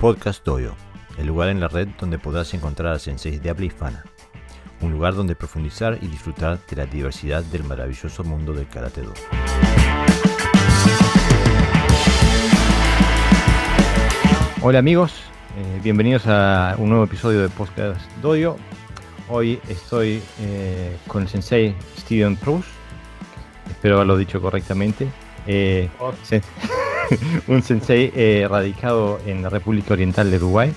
Podcast 0.00 0.42
Doyo, 0.46 0.74
el 1.18 1.26
lugar 1.26 1.50
en 1.50 1.60
la 1.60 1.68
red 1.68 1.86
donde 2.00 2.18
podrás 2.18 2.54
encontrar 2.54 2.94
a 2.94 2.98
senseis 2.98 3.42
de 3.42 3.50
habla 3.50 3.66
hispana. 3.66 4.02
Un 4.80 4.92
lugar 4.92 5.14
donde 5.14 5.36
profundizar 5.36 5.98
y 6.00 6.06
disfrutar 6.06 6.58
de 6.70 6.76
la 6.76 6.86
diversidad 6.86 7.44
del 7.44 7.64
maravilloso 7.64 8.24
mundo 8.24 8.54
del 8.54 8.66
Karate 8.66 9.02
Do. 9.02 9.12
Hola 14.62 14.78
amigos, 14.78 15.12
eh, 15.58 15.80
bienvenidos 15.82 16.26
a 16.26 16.76
un 16.78 16.88
nuevo 16.88 17.04
episodio 17.04 17.42
de 17.42 17.50
Podcast 17.50 18.00
Doyo. 18.22 18.56
Hoy 19.28 19.60
estoy 19.68 20.22
eh, 20.40 20.96
con 21.08 21.24
el 21.24 21.28
sensei 21.28 21.76
Steven 21.98 22.36
Proust. 22.36 22.70
Espero 23.68 23.96
haberlo 23.96 24.16
dicho 24.16 24.40
correctamente. 24.40 25.08
Eh, 25.52 25.88
un 27.48 27.60
sensei 27.62 28.12
eh, 28.14 28.46
radicado 28.48 29.18
en 29.26 29.42
la 29.42 29.48
República 29.48 29.94
Oriental 29.94 30.30
de 30.30 30.36
Uruguay. 30.36 30.72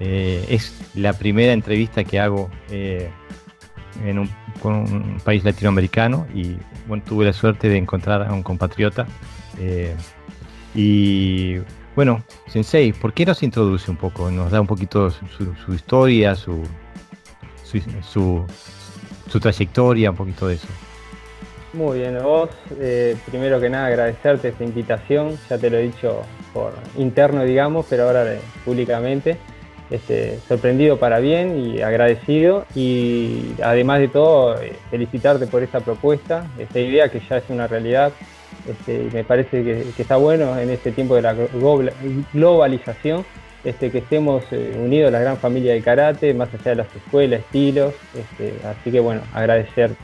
Eh, 0.00 0.46
es 0.48 0.80
la 0.94 1.12
primera 1.12 1.52
entrevista 1.52 2.04
que 2.04 2.18
hago 2.18 2.48
en 2.70 4.18
un, 4.18 4.30
con 4.62 4.74
un 4.74 5.20
país 5.22 5.44
latinoamericano 5.44 6.26
y 6.34 6.56
tuve 7.04 7.26
la 7.26 7.34
suerte 7.34 7.68
de 7.68 7.76
encontrar 7.76 8.22
a 8.22 8.32
un 8.32 8.42
compatriota. 8.42 9.06
y 10.74 11.58
bueno, 11.94 12.24
Sensei, 12.46 12.92
¿por 12.92 13.12
qué 13.12 13.26
no 13.26 13.34
se 13.34 13.44
introduce 13.44 13.90
un 13.90 13.98
poco? 13.98 14.30
Nos 14.30 14.50
da 14.50 14.60
un 14.60 14.66
poquito 14.66 15.10
su, 15.10 15.74
historia, 15.74 16.34
su, 16.34 16.62
su, 18.02 18.46
su 19.28 19.40
trayectoria, 19.40 20.12
un 20.12 20.16
poquito 20.16 20.46
de 20.46 20.54
eso. 20.54 20.68
Muy 21.74 21.98
bien, 21.98 22.22
vos, 22.22 22.48
eh, 22.80 23.14
primero 23.26 23.60
que 23.60 23.68
nada 23.68 23.86
agradecerte 23.88 24.48
esta 24.48 24.64
invitación, 24.64 25.36
ya 25.50 25.58
te 25.58 25.68
lo 25.68 25.76
he 25.76 25.82
dicho 25.82 26.22
por 26.54 26.72
interno, 26.96 27.44
digamos, 27.44 27.86
pero 27.88 28.04
ahora 28.04 28.36
públicamente. 28.64 29.36
Este, 29.90 30.38
sorprendido 30.46 30.98
para 30.98 31.18
bien 31.18 31.56
y 31.58 31.80
agradecido 31.80 32.66
y 32.74 33.54
además 33.62 34.00
de 34.00 34.08
todo 34.08 34.60
eh, 34.60 34.72
felicitarte 34.90 35.46
por 35.46 35.62
esta 35.62 35.80
propuesta, 35.80 36.46
esta 36.58 36.78
idea 36.78 37.08
que 37.08 37.20
ya 37.20 37.38
es 37.38 37.44
una 37.48 37.66
realidad 37.66 38.12
este, 38.68 39.08
me 39.14 39.24
parece 39.24 39.64
que, 39.64 39.86
está 39.98 40.16
bueno 40.16 40.58
en 40.58 40.68
este 40.68 40.92
tiempo 40.92 41.14
de 41.14 41.22
la 41.22 41.34
glo- 41.34 41.90
globalización 42.34 43.24
este, 43.64 43.90
que 43.90 43.98
estemos 43.98 44.44
eh, 44.50 44.76
unidos 44.78 45.10
la 45.10 45.20
gran 45.20 45.38
familia 45.38 45.72
del 45.72 45.82
karate, 45.82 46.34
más 46.34 46.52
allá 46.52 46.72
de 46.72 46.76
las 46.76 46.94
escuelas, 46.94 47.40
estilos, 47.40 47.94
este, 48.14 48.54
así 48.66 48.90
que 48.90 49.00
bueno, 49.00 49.22
agradecerte. 49.32 49.96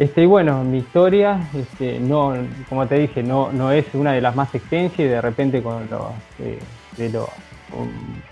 Este, 0.00 0.22
y 0.22 0.26
bueno, 0.26 0.64
mi 0.64 0.78
historia, 0.78 1.50
este, 1.54 2.00
no, 2.00 2.32
como 2.66 2.88
te 2.88 2.94
dije, 2.96 3.22
no, 3.22 3.52
no 3.52 3.70
es 3.70 3.94
una 3.94 4.12
de 4.14 4.22
las 4.22 4.34
más 4.34 4.54
extensas 4.54 4.98
y 4.98 5.04
de 5.04 5.20
repente 5.20 5.62
con, 5.62 5.90
los, 5.90 6.24
eh, 6.38 6.66
de 6.96 7.10
lo- 7.10 7.44
con, 7.68 8.24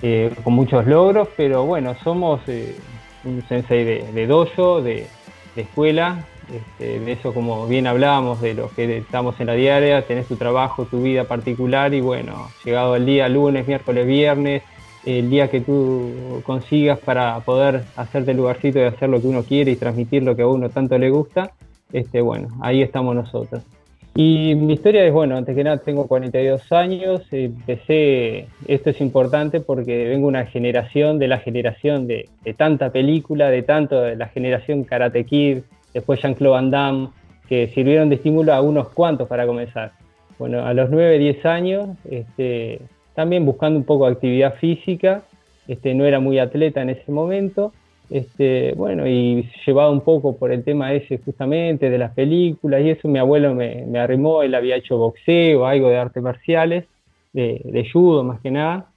eh, 0.00 0.34
con 0.42 0.52
muchos 0.54 0.84
logros, 0.86 1.28
pero 1.36 1.64
bueno, 1.64 1.94
somos 2.02 2.42
eh, 2.48 2.84
un 3.22 3.40
sensei 3.46 3.84
de, 3.84 4.12
de 4.12 4.26
dojo, 4.26 4.82
de, 4.82 5.12
escuela, 5.54 6.30
este, 6.48 6.98
de 7.00 7.12
eso 7.12 7.32
como 7.34 7.66
bien 7.68 7.86
hablábamos, 7.86 8.40
de 8.40 8.54
los 8.54 8.72
que 8.74 8.98
estamos 8.98 9.38
en 9.40 9.46
la 9.48 9.54
diaria, 9.54 10.06
tenés 10.08 10.26
tu 10.28 10.36
trabajo, 10.36 10.88
tu 10.88 11.02
vida 11.02 11.28
particular 11.28 11.94
y 11.94 12.00
bueno, 12.00 12.54
llegado 12.64 12.96
el 12.96 13.06
día 13.06 13.28
lunes, 13.28 13.66
miércoles, 13.66 14.06
viernes, 14.06 14.64
el 15.04 15.30
día 15.30 15.48
que 15.48 15.60
tú 15.60 16.42
consigas 16.44 16.98
para 16.98 17.40
poder 17.40 17.82
hacerte 17.96 18.30
el 18.30 18.36
lugarcito 18.36 18.78
de 18.78 18.86
hacer 18.86 19.08
lo 19.08 19.20
que 19.20 19.26
uno 19.26 19.42
quiere 19.42 19.72
y 19.72 19.76
transmitir 19.76 20.22
lo 20.22 20.36
que 20.36 20.42
a 20.42 20.46
uno 20.46 20.68
tanto 20.70 20.96
le 20.98 21.10
gusta, 21.10 21.52
este, 21.92 22.20
bueno, 22.20 22.48
ahí 22.60 22.82
estamos 22.82 23.14
nosotros. 23.14 23.62
Y 24.14 24.54
mi 24.56 24.74
historia 24.74 25.04
es, 25.06 25.12
bueno, 25.12 25.36
antes 25.38 25.56
que 25.56 25.64
nada 25.64 25.78
tengo 25.78 26.06
42 26.06 26.70
años, 26.72 27.22
empecé, 27.30 28.46
esto 28.68 28.90
es 28.90 29.00
importante 29.00 29.60
porque 29.60 30.06
vengo 30.06 30.28
una 30.28 30.44
generación 30.44 31.18
de 31.18 31.28
la 31.28 31.38
generación 31.38 32.06
de, 32.06 32.28
de 32.44 32.54
tanta 32.54 32.90
película, 32.90 33.48
de 33.48 33.62
tanto 33.62 34.02
de 34.02 34.16
la 34.16 34.28
generación 34.28 34.84
Karate 34.84 35.24
Kid, 35.24 35.60
después 35.94 36.20
Jean-Claude 36.20 36.52
Van 36.54 36.70
Damme, 36.70 37.08
que 37.48 37.68
sirvieron 37.68 38.10
de 38.10 38.16
estímulo 38.16 38.52
a 38.52 38.60
unos 38.60 38.90
cuantos 38.90 39.28
para 39.28 39.46
comenzar. 39.46 39.92
Bueno, 40.38 40.64
a 40.66 40.74
los 40.74 40.90
9, 40.90 41.18
10 41.18 41.46
años, 41.46 41.88
este, 42.10 42.80
también 43.14 43.44
buscando 43.44 43.78
un 43.78 43.84
poco 43.84 44.06
de 44.06 44.12
actividad 44.12 44.54
física, 44.54 45.22
este, 45.68 45.94
no 45.94 46.04
era 46.04 46.20
muy 46.20 46.38
atleta 46.38 46.82
en 46.82 46.90
ese 46.90 47.10
momento, 47.12 47.72
este, 48.10 48.74
bueno, 48.76 49.06
y 49.06 49.48
llevado 49.64 49.92
un 49.92 50.02
poco 50.02 50.36
por 50.36 50.52
el 50.52 50.64
tema 50.64 50.92
ese 50.92 51.18
justamente 51.18 51.88
de 51.88 51.98
las 51.98 52.12
películas 52.12 52.82
y 52.82 52.90
eso, 52.90 53.08
mi 53.08 53.18
abuelo 53.18 53.54
me, 53.54 53.86
me 53.86 53.98
arrimó, 53.98 54.42
él 54.42 54.54
había 54.54 54.76
hecho 54.76 54.98
boxeo, 54.98 55.66
algo 55.66 55.88
de 55.88 55.96
artes 55.96 56.22
marciales, 56.22 56.84
de, 57.32 57.62
de 57.64 57.90
judo 57.90 58.24
más 58.24 58.40
que 58.40 58.50
nada, 58.50 58.90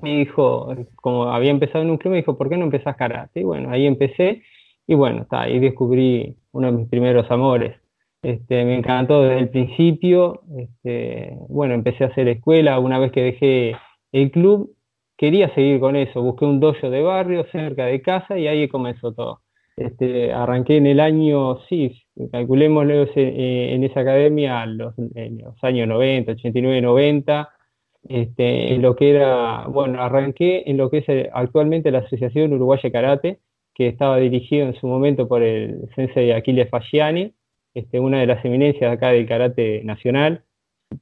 me 0.00 0.18
dijo, 0.18 0.74
como 0.96 1.24
había 1.24 1.50
empezado 1.50 1.84
en 1.84 1.90
un 1.90 1.98
club, 1.98 2.12
me 2.12 2.16
dijo, 2.18 2.36
¿por 2.36 2.48
qué 2.48 2.56
no 2.56 2.64
empezás 2.64 2.96
karate? 2.96 3.40
Y 3.40 3.44
bueno, 3.44 3.70
ahí 3.70 3.86
empecé 3.86 4.42
y 4.86 4.94
bueno, 4.94 5.22
está, 5.22 5.42
ahí 5.42 5.58
descubrí 5.58 6.34
uno 6.52 6.70
de 6.70 6.78
mis 6.78 6.88
primeros 6.88 7.30
amores. 7.30 7.76
Este, 8.22 8.64
me 8.64 8.76
encantó 8.76 9.22
desde 9.22 9.40
el 9.40 9.48
principio, 9.48 10.42
este, 10.56 11.34
bueno, 11.48 11.74
empecé 11.74 12.04
a 12.04 12.06
hacer 12.06 12.28
escuela, 12.28 12.78
una 12.78 13.00
vez 13.00 13.10
que 13.10 13.22
dejé 13.22 13.76
el 14.12 14.30
club, 14.30 14.76
quería 15.16 15.52
seguir 15.54 15.80
con 15.80 15.96
eso, 15.96 16.22
busqué 16.22 16.44
un 16.44 16.60
dojo 16.60 16.88
de 16.88 17.02
barrio 17.02 17.44
cerca 17.50 17.86
de 17.86 18.00
casa 18.00 18.38
y 18.38 18.46
ahí 18.46 18.68
comenzó 18.68 19.12
todo. 19.12 19.40
Este, 19.76 20.32
arranqué 20.32 20.76
en 20.76 20.86
el 20.86 21.00
año, 21.00 21.58
sí, 21.68 22.00
calculémoslo 22.30 23.04
eh, 23.16 23.74
en 23.74 23.82
esa 23.84 24.00
academia 24.00 24.66
los, 24.66 24.94
en 25.14 25.38
los 25.38 25.54
años 25.64 25.88
90, 25.88 26.32
89, 26.32 26.80
90, 26.80 27.50
este, 28.08 28.74
en 28.74 28.82
lo 28.82 28.94
que 28.94 29.10
era, 29.10 29.66
bueno, 29.66 30.00
arranqué 30.00 30.62
en 30.66 30.76
lo 30.76 30.90
que 30.90 30.98
es 30.98 31.08
eh, 31.08 31.30
actualmente 31.32 31.90
la 31.90 32.00
Asociación 32.00 32.52
Uruguaya 32.52 32.92
Karate, 32.92 33.40
que 33.74 33.88
estaba 33.88 34.18
dirigido 34.18 34.66
en 34.66 34.74
su 34.74 34.86
momento 34.86 35.26
por 35.26 35.42
el 35.42 35.88
sensei 35.96 36.30
Aquiles 36.30 36.68
Fasciani, 36.70 37.34
este, 37.74 38.00
una 38.00 38.20
de 38.20 38.26
las 38.26 38.44
eminencias 38.44 38.92
acá 38.92 39.08
del 39.08 39.26
karate 39.26 39.82
nacional, 39.84 40.44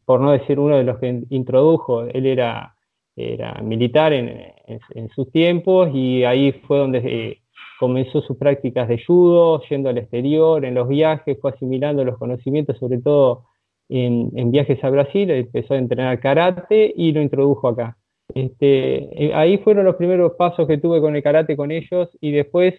por 0.05 0.21
no 0.21 0.33
decir 0.33 0.59
uno 0.59 0.77
de 0.77 0.85
los 0.85 0.99
que 0.99 1.25
introdujo, 1.31 2.05
él 2.05 2.27
era, 2.27 2.77
era 3.17 3.55
militar 3.63 4.13
en, 4.13 4.29
en, 4.67 4.81
en 4.95 5.09
sus 5.11 5.31
tiempos 5.33 5.91
y 5.93 6.25
ahí 6.25 6.53
fue 6.53 6.79
donde 6.79 6.99
eh, 7.05 7.41
comenzó 7.81 8.21
sus 8.21 8.37
prácticas 8.37 8.89
de 8.89 9.03
judo, 9.03 9.63
yendo 9.69 9.89
al 9.89 9.99
exterior, 9.99 10.65
en 10.65 10.75
los 10.75 10.87
viajes, 10.87 11.39
fue 11.41 11.53
asimilando 11.53 12.05
los 12.05 12.19
conocimientos, 12.19 12.79
sobre 12.79 12.99
todo 12.99 13.47
en, 13.89 14.31
en 14.37 14.51
viajes 14.53 14.83
a 14.85 14.91
Brasil, 14.91 15.31
empezó 15.31 15.75
a 15.75 15.79
entrenar 15.79 16.21
karate 16.21 16.93
y 16.95 17.13
lo 17.13 17.23
introdujo 17.23 17.69
acá. 17.69 17.97
Este, 18.35 19.25
eh, 19.25 19.35
ahí 19.35 19.59
fueron 19.59 19.87
los 19.87 19.97
primeros 19.97 20.33
pasos 20.33 20.69
que 20.69 20.79
tuve 20.79 21.01
con 21.01 21.17
el 21.17 21.23
karate 21.23 21.57
con 21.57 21.71
ellos 21.71 22.09
y 22.21 22.31
después 22.33 22.75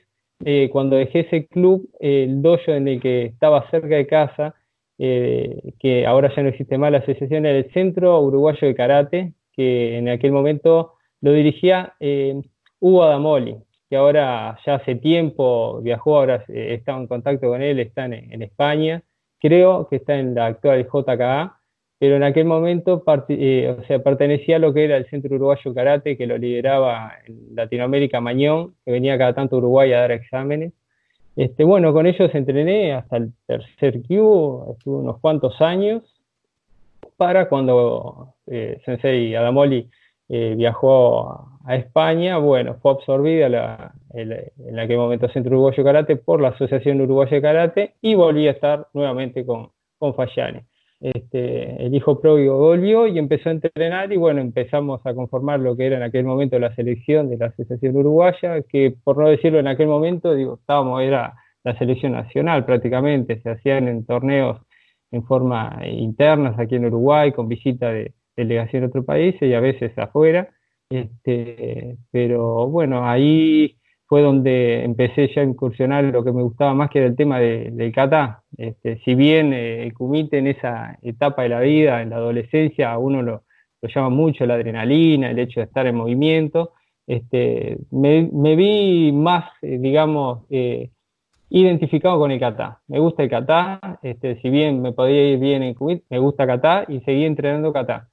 eh, 0.45 0.69
cuando 0.71 0.95
dejé 0.95 1.21
ese 1.21 1.47
club, 1.47 1.89
el 1.99 2.41
dojo 2.41 2.71
en 2.71 2.87
el 2.87 3.01
que 3.01 3.25
estaba 3.25 3.69
cerca 3.69 3.95
de 3.95 4.07
casa, 4.07 4.55
eh, 4.97 5.73
que 5.79 6.05
ahora 6.05 6.31
ya 6.35 6.43
no 6.43 6.49
existe 6.49 6.77
más, 6.77 6.91
la 6.91 6.99
asociación 6.99 7.45
era 7.45 7.57
el 7.57 7.71
Centro 7.71 8.21
Uruguayo 8.21 8.67
de 8.67 8.75
Karate, 8.75 9.33
que 9.53 9.97
en 9.97 10.09
aquel 10.09 10.31
momento 10.31 10.93
lo 11.21 11.33
dirigía 11.33 11.95
eh, 11.99 12.39
Hugo 12.79 13.03
Adamoli, 13.03 13.57
que 13.89 13.95
ahora 13.95 14.57
ya 14.65 14.75
hace 14.75 14.95
tiempo 14.95 15.81
viajó, 15.81 16.17
ahora 16.17 16.45
eh, 16.47 16.75
estaba 16.75 16.99
en 16.99 17.07
contacto 17.07 17.47
con 17.49 17.61
él, 17.61 17.79
está 17.79 18.05
en, 18.05 18.41
España, 18.41 19.03
creo 19.39 19.87
que 19.89 19.97
está 19.97 20.15
en 20.17 20.35
la 20.35 20.47
actual 20.47 20.87
JKA, 20.87 21.59
pero 22.01 22.15
en 22.15 22.23
aquel 22.23 22.45
momento 22.45 23.03
eh, 23.29 23.75
o 23.79 23.83
sea, 23.83 23.99
pertenecía 23.99 24.55
a 24.55 24.59
lo 24.59 24.73
que 24.73 24.85
era 24.85 24.97
el 24.97 25.05
Centro 25.05 25.35
Uruguayo 25.35 25.71
Karate, 25.71 26.17
que 26.17 26.25
lo 26.25 26.35
lideraba 26.35 27.13
en 27.27 27.55
Latinoamérica 27.55 28.19
Mañón, 28.19 28.73
que 28.83 28.91
venía 28.91 29.19
cada 29.19 29.35
tanto 29.35 29.55
a 29.55 29.59
Uruguay 29.59 29.93
a 29.93 29.99
dar 29.99 30.11
exámenes. 30.11 30.73
Este, 31.35 31.63
bueno, 31.63 31.93
con 31.93 32.07
ellos 32.07 32.33
entrené 32.33 32.93
hasta 32.93 33.17
el 33.17 33.33
tercer 33.45 34.01
Q, 34.01 34.73
estuve 34.79 34.97
unos 34.97 35.19
cuantos 35.19 35.61
años, 35.61 36.01
para 37.17 37.47
cuando 37.47 38.33
eh, 38.47 38.81
Sensei 38.83 39.35
Adamoli 39.35 39.87
eh, 40.27 40.55
viajó 40.57 41.59
a, 41.67 41.75
España, 41.75 42.39
bueno, 42.39 42.77
fue 42.81 42.93
absorbida 42.93 43.47
la, 43.47 43.93
el, 44.15 44.51
en 44.57 44.79
aquel 44.79 44.97
momento 44.97 45.29
Centro 45.29 45.51
Uruguayo 45.51 45.83
Karate 45.83 46.15
por 46.15 46.41
la 46.41 46.47
Asociación 46.47 46.99
Uruguaya 46.99 47.35
de 47.35 47.41
Karate 47.43 47.95
y 48.01 48.15
volví 48.15 48.47
a 48.47 48.51
estar 48.51 48.87
nuevamente 48.91 49.45
con, 49.45 49.69
con 49.99 50.15
Fayani. 50.15 50.61
Este, 51.01 51.83
el 51.83 51.95
hijo 51.95 52.21
pródigo 52.21 52.59
volvió 52.59 53.07
y 53.07 53.17
empezó 53.17 53.49
a 53.49 53.53
entrenar 53.53 54.13
y 54.13 54.17
bueno, 54.17 54.39
empezamos 54.39 55.01
a 55.03 55.15
conformar 55.15 55.59
lo 55.59 55.75
que 55.75 55.87
era 55.87 55.97
en 55.97 56.03
aquel 56.03 56.25
momento 56.25 56.59
la 56.59 56.75
selección 56.75 57.27
de 57.27 57.37
la 57.37 57.47
Asociación 57.47 57.97
Uruguaya, 57.97 58.61
que 58.61 58.93
por 59.03 59.17
no 59.17 59.27
decirlo 59.27 59.57
en 59.59 59.67
aquel 59.67 59.87
momento, 59.87 60.35
digo, 60.35 60.59
estábamos, 60.61 61.01
era 61.01 61.33
la 61.63 61.75
selección 61.79 62.11
nacional 62.11 62.65
prácticamente, 62.65 63.41
se 63.41 63.49
hacían 63.49 63.87
en 63.87 64.05
torneos 64.05 64.61
en 65.09 65.23
forma 65.25 65.81
internas 65.87 66.57
aquí 66.59 66.75
en 66.75 66.85
Uruguay, 66.85 67.31
con 67.31 67.47
visita 67.47 67.89
de 67.89 68.13
delegación 68.37 68.83
de 68.83 68.87
otros 68.89 69.05
países 69.05 69.41
y 69.41 69.55
a 69.55 69.59
veces 69.59 69.97
afuera, 69.97 70.49
este, 70.87 71.97
pero 72.11 72.67
bueno, 72.67 73.09
ahí 73.09 73.80
fue 74.11 74.23
donde 74.23 74.83
empecé 74.83 75.33
ya 75.33 75.39
a 75.39 75.45
incursionar 75.45 76.03
lo 76.03 76.21
que 76.21 76.33
me 76.33 76.43
gustaba 76.43 76.73
más 76.73 76.89
que 76.89 76.99
era 76.99 77.07
el 77.07 77.15
tema 77.15 77.39
de, 77.39 77.71
del 77.71 77.93
kata. 77.93 78.43
Este, 78.57 78.99
si 79.05 79.15
bien 79.15 79.53
eh, 79.53 79.83
el 79.83 79.93
kumite 79.93 80.37
en 80.37 80.47
esa 80.47 80.99
etapa 81.01 81.43
de 81.43 81.47
la 81.47 81.61
vida, 81.61 82.01
en 82.01 82.09
la 82.09 82.17
adolescencia, 82.17 82.91
a 82.91 82.97
uno 82.97 83.21
lo, 83.21 83.43
llama 83.83 84.09
mucho 84.09 84.45
la 84.45 84.55
adrenalina, 84.55 85.31
el 85.31 85.39
hecho 85.39 85.61
de 85.61 85.67
estar 85.67 85.87
en 85.87 85.95
movimiento. 85.95 86.73
Este, 87.07 87.77
me, 87.89 88.55
vi 88.57 89.13
más, 89.13 89.45
eh, 89.61 89.77
digamos, 89.79 90.39
eh, 90.49 90.89
identificado 91.49 92.19
con 92.19 92.31
el 92.31 92.39
kata. 92.41 92.81
Me 92.89 92.99
gusta 92.99 93.23
el 93.23 93.29
kata, 93.29 93.97
este, 94.03 94.41
si 94.41 94.49
bien 94.49 94.81
me 94.81 94.91
podía 94.91 95.25
ir 95.25 95.39
bien 95.39 95.63
en 95.63 95.73
Kuwait, 95.73 96.03
me 96.09 96.19
gusta 96.19 96.45
kata 96.45 96.83
y 96.89 96.99
seguí 96.99 97.23
entrenando 97.23 97.71
kata. 97.71 98.09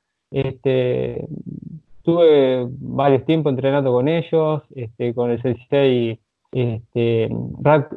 Tuve 2.08 2.66
varios 2.70 3.26
tiempos 3.26 3.50
entrenando 3.50 3.92
con 3.92 4.08
ellos, 4.08 4.62
este, 4.74 5.12
con 5.12 5.30
el 5.30 5.42
sensei, 5.42 6.18
este, 6.50 7.28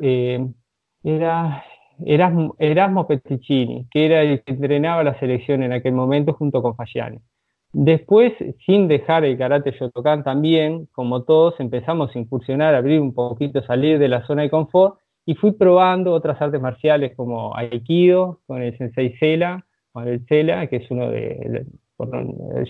eh, 0.01 0.47
era 1.01 1.63
Erasmo, 2.05 2.55
Erasmo 2.59 3.07
Petticini, 3.07 3.87
que 3.89 4.05
era 4.05 4.21
el 4.21 4.43
que 4.43 4.51
entrenaba 4.51 5.01
la 5.05 5.17
selección 5.17 5.63
en 5.63 5.71
aquel 5.71 5.93
momento 5.93 6.33
junto 6.33 6.61
con 6.61 6.75
Fagiani. 6.75 7.19
Después, 7.71 8.33
sin 8.65 8.89
dejar 8.89 9.23
el 9.23 9.37
karate 9.37 9.71
Shotokan 9.71 10.25
también, 10.25 10.89
como 10.91 11.23
todos, 11.23 11.57
empezamos 11.61 12.13
a 12.13 12.19
incursionar, 12.19 12.75
a 12.75 12.79
abrir 12.79 12.99
un 12.99 13.13
poquito, 13.13 13.63
salir 13.63 13.97
de 13.97 14.09
la 14.09 14.27
zona 14.27 14.41
de 14.41 14.49
confort 14.49 14.99
y 15.25 15.35
fui 15.35 15.53
probando 15.53 16.11
otras 16.11 16.41
artes 16.41 16.59
marciales 16.59 17.15
como 17.15 17.55
Aikido, 17.55 18.41
con 18.45 18.61
el 18.61 18.77
Sensei 18.77 19.15
Sela, 19.19 19.65
con 19.93 20.05
el 20.05 20.25
Sela, 20.27 20.67
que 20.67 20.75
es 20.77 20.91
uno 20.91 21.09
de, 21.09 21.65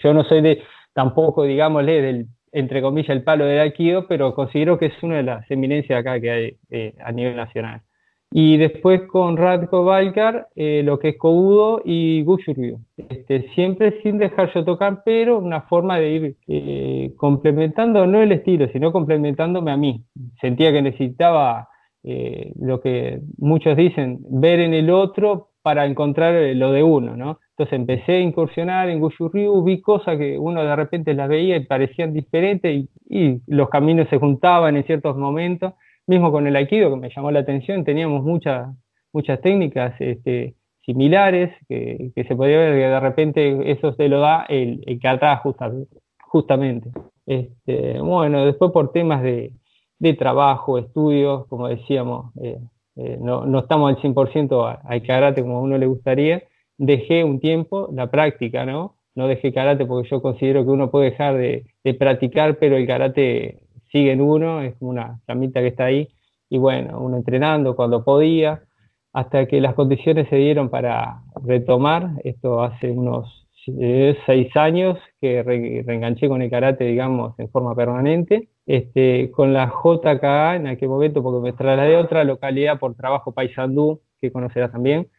yo 0.04 0.14
no 0.14 0.24
soy 0.24 0.42
de, 0.42 0.62
tampoco, 0.94 1.44
digámosle, 1.44 2.02
del, 2.02 2.28
entre 2.52 2.82
comillas, 2.82 3.10
el 3.10 3.24
palo 3.24 3.46
del 3.46 3.60
Aikido, 3.60 4.08
pero 4.08 4.34
considero 4.34 4.78
que 4.78 4.88
es 4.88 5.04
una 5.04 5.18
de 5.18 5.24
las 5.24 5.50
eminencias 5.50 6.00
acá 6.00 6.20
que 6.20 6.32
hay 6.32 6.58
eh, 6.70 6.96
a 7.04 7.12
nivel 7.12 7.36
nacional. 7.36 7.82
Y 8.34 8.56
después 8.56 9.02
con 9.08 9.36
Radko 9.36 9.84
Valkar, 9.84 10.48
eh, 10.56 10.84
lo 10.86 11.00
que 11.00 11.10
es 11.10 11.18
Kobudo 11.18 11.82
y 11.84 12.24
Gushuryu. 12.24 12.80
Este, 12.96 13.50
siempre 13.54 14.02
sin 14.02 14.20
dejar 14.20 14.54
yo 14.54 14.64
tocar, 14.64 15.02
pero 15.04 15.38
una 15.38 15.64
forma 15.64 16.00
de 16.00 16.10
ir 16.10 16.36
eh, 16.48 17.12
complementando, 17.18 18.08
no 18.08 18.22
el 18.22 18.32
estilo, 18.32 18.70
sino 18.72 18.94
complementándome 18.94 19.72
a 19.72 19.78
mí. 19.78 20.06
Sentía 20.40 20.72
que 20.72 20.82
necesitaba 20.82 21.68
eh, 22.04 22.54
lo 22.58 22.80
que 22.80 23.20
muchos 23.38 23.76
dicen, 23.76 24.20
ver 24.30 24.62
en 24.62 24.74
el 24.74 24.92
otro 24.92 25.50
para 25.62 25.86
encontrar 25.86 26.34
lo 26.56 26.72
de 26.72 26.84
uno, 26.84 27.18
¿no? 27.18 27.40
Entonces 27.62 27.80
empecé 27.80 28.14
a 28.14 28.20
incursionar 28.22 28.90
en 28.90 29.00
Gushuryu, 29.00 29.64
vi 29.64 29.82
cosas 29.82 30.18
que 30.18 30.36
uno 30.40 30.64
de 30.64 30.76
repente 30.76 31.14
las 31.14 31.30
veía 31.30 31.58
y 31.58 31.66
parecían 31.66 32.12
diferentes 32.12 32.88
y, 33.08 33.40
los 33.46 33.70
caminos 33.70 34.10
se 34.10 34.18
juntaban 34.18 34.78
en 34.78 34.84
ciertos 34.84 35.16
momentos 35.16 35.74
mismo 36.08 36.32
con 36.32 36.48
el 36.48 36.56
aikido 36.56 36.90
que 36.90 36.96
me 36.96 37.12
llamó 37.16 37.30
la 37.30 37.42
atención, 37.42 37.84
teníamos 37.84 38.24
muchas, 38.24 38.68
muchas 39.14 39.40
técnicas 39.42 39.94
este, 40.00 40.56
similares, 40.84 41.54
que, 41.70 42.12
se 42.16 42.36
podía 42.36 42.58
ver 42.58 42.74
que 42.74 42.88
de 42.88 43.00
repente 43.00 43.72
eso 43.72 43.94
se 43.94 44.10
lo 44.10 44.22
da 44.22 44.46
el, 44.50 44.84
el 44.88 45.00
kata 45.00 45.44
justamente. 46.22 46.90
Este, 47.28 48.02
bueno, 48.02 48.44
después 48.44 48.72
por 48.72 48.92
temas 48.92 49.22
de, 49.22 49.54
trabajo, 50.18 50.80
estudios, 50.80 51.46
como 51.46 51.68
decíamos, 51.68 52.36
eh, 52.42 52.58
eh, 52.96 53.20
no, 53.22 53.60
estamos 53.60 53.96
al 53.96 54.02
100% 54.02 54.80
al 54.84 55.04
karate 55.04 55.44
como 55.44 55.58
a 55.58 55.62
uno 55.62 55.78
le 55.78 55.86
gustaría, 55.86 56.42
dejé 56.78 57.24
un 57.24 57.40
tiempo 57.40 57.90
la 57.94 58.10
práctica, 58.10 58.66
¿no? 58.66 58.98
No 59.16 59.28
dejé 59.28 59.54
karate 59.54 59.86
porque 59.86 60.10
yo 60.10 60.22
considero 60.22 60.64
que 60.64 60.72
uno 60.72 60.90
puede 60.90 61.12
dejar 61.12 61.38
de, 61.38 61.66
de 61.84 61.94
practicar, 61.94 62.58
pero 62.58 62.78
el 62.78 62.88
karate 62.88 63.60
sigue 63.92 64.12
en 64.12 64.22
uno, 64.22 64.62
es 64.62 64.76
como 64.78 64.92
una 64.92 65.20
camita 65.28 65.62
que 65.62 65.68
está 65.68 65.86
ahí, 65.86 66.10
y 66.50 66.58
bueno, 66.58 67.00
uno 67.00 67.18
entrenando 67.18 67.76
cuando 67.76 68.04
podía, 68.04 68.64
hasta 69.14 69.46
que 69.48 69.62
las 69.62 69.74
condiciones 69.74 70.30
se 70.30 70.38
dieron 70.38 70.70
para 70.70 71.24
retomar, 71.44 72.12
esto 72.24 72.62
hace 72.64 72.92
unos 72.92 73.48
eh, 73.68 74.18
seis 74.26 74.56
años 74.56 74.98
que 75.20 75.44
reenganché 75.44 76.28
con 76.28 76.42
el 76.42 76.50
karate, 76.50 76.86
digamos, 76.86 77.38
en 77.40 77.50
forma 77.50 77.76
permanente, 77.76 78.50
este, 78.66 79.30
con 79.32 79.54
la 79.54 79.68
JKA 79.68 80.56
en 80.56 80.68
aquel 80.68 80.90
momento, 80.90 81.22
porque 81.22 81.52
me 81.52 81.54
trasladé 81.54 81.96
a 81.96 82.02
otra 82.02 82.24
localidad 82.24 82.80
por 82.80 82.96
trabajo 82.96 83.34
Paysandú, 83.34 84.02
que 84.20 84.32
conocerás 84.32 84.72
también, 84.72 85.10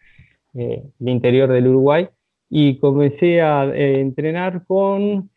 eh, 0.55 0.83
el 1.01 1.09
interior 1.09 1.51
del 1.51 1.69
Uruguay, 1.69 2.09
y 2.49 2.79
comencé 2.79 3.41
a 3.41 3.65
eh, 3.67 4.01
entrenar 4.01 4.65
con 4.67 5.31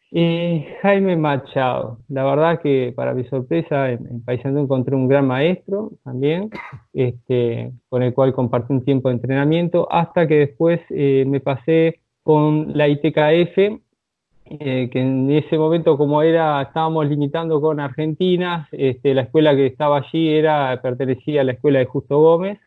Jaime 0.81 1.17
Machado, 1.17 1.99
la 2.07 2.23
verdad 2.23 2.61
que 2.61 2.93
para 2.95 3.13
mi 3.13 3.25
sorpresa 3.25 3.91
en, 3.91 4.23
Paisandú 4.23 4.61
encontré 4.61 4.95
un 4.95 5.09
gran 5.09 5.27
maestro 5.27 5.91
también, 6.05 6.51
este, 6.93 7.73
con 7.89 8.01
el 8.01 8.13
cual 8.13 8.33
compartí 8.33 8.71
un 8.71 8.85
tiempo 8.85 9.09
de 9.09 9.15
entrenamiento, 9.15 9.91
hasta 9.91 10.25
que 10.25 10.35
después 10.35 10.79
eh, 10.89 11.25
me 11.27 11.41
pasé 11.41 11.99
con 12.23 12.77
la 12.77 12.87
ITKF, 12.87 13.57
eh, 14.45 14.89
que 14.89 15.01
en 15.01 15.29
ese 15.31 15.57
momento 15.57 15.97
como 15.97 16.21
era, 16.21 16.61
estábamos 16.61 17.09
limitando 17.09 17.59
con 17.59 17.81
Argentina, 17.81 18.69
este, 18.71 19.13
la 19.13 19.23
escuela 19.23 19.53
que 19.53 19.65
estaba 19.65 19.97
allí 19.97 20.29
era, 20.29 20.79
pertenecía 20.81 21.41
a 21.41 21.43
la 21.43 21.51
escuela 21.53 21.79
de 21.79 21.85
Justo 21.85 22.21
Gómez, 22.21 22.57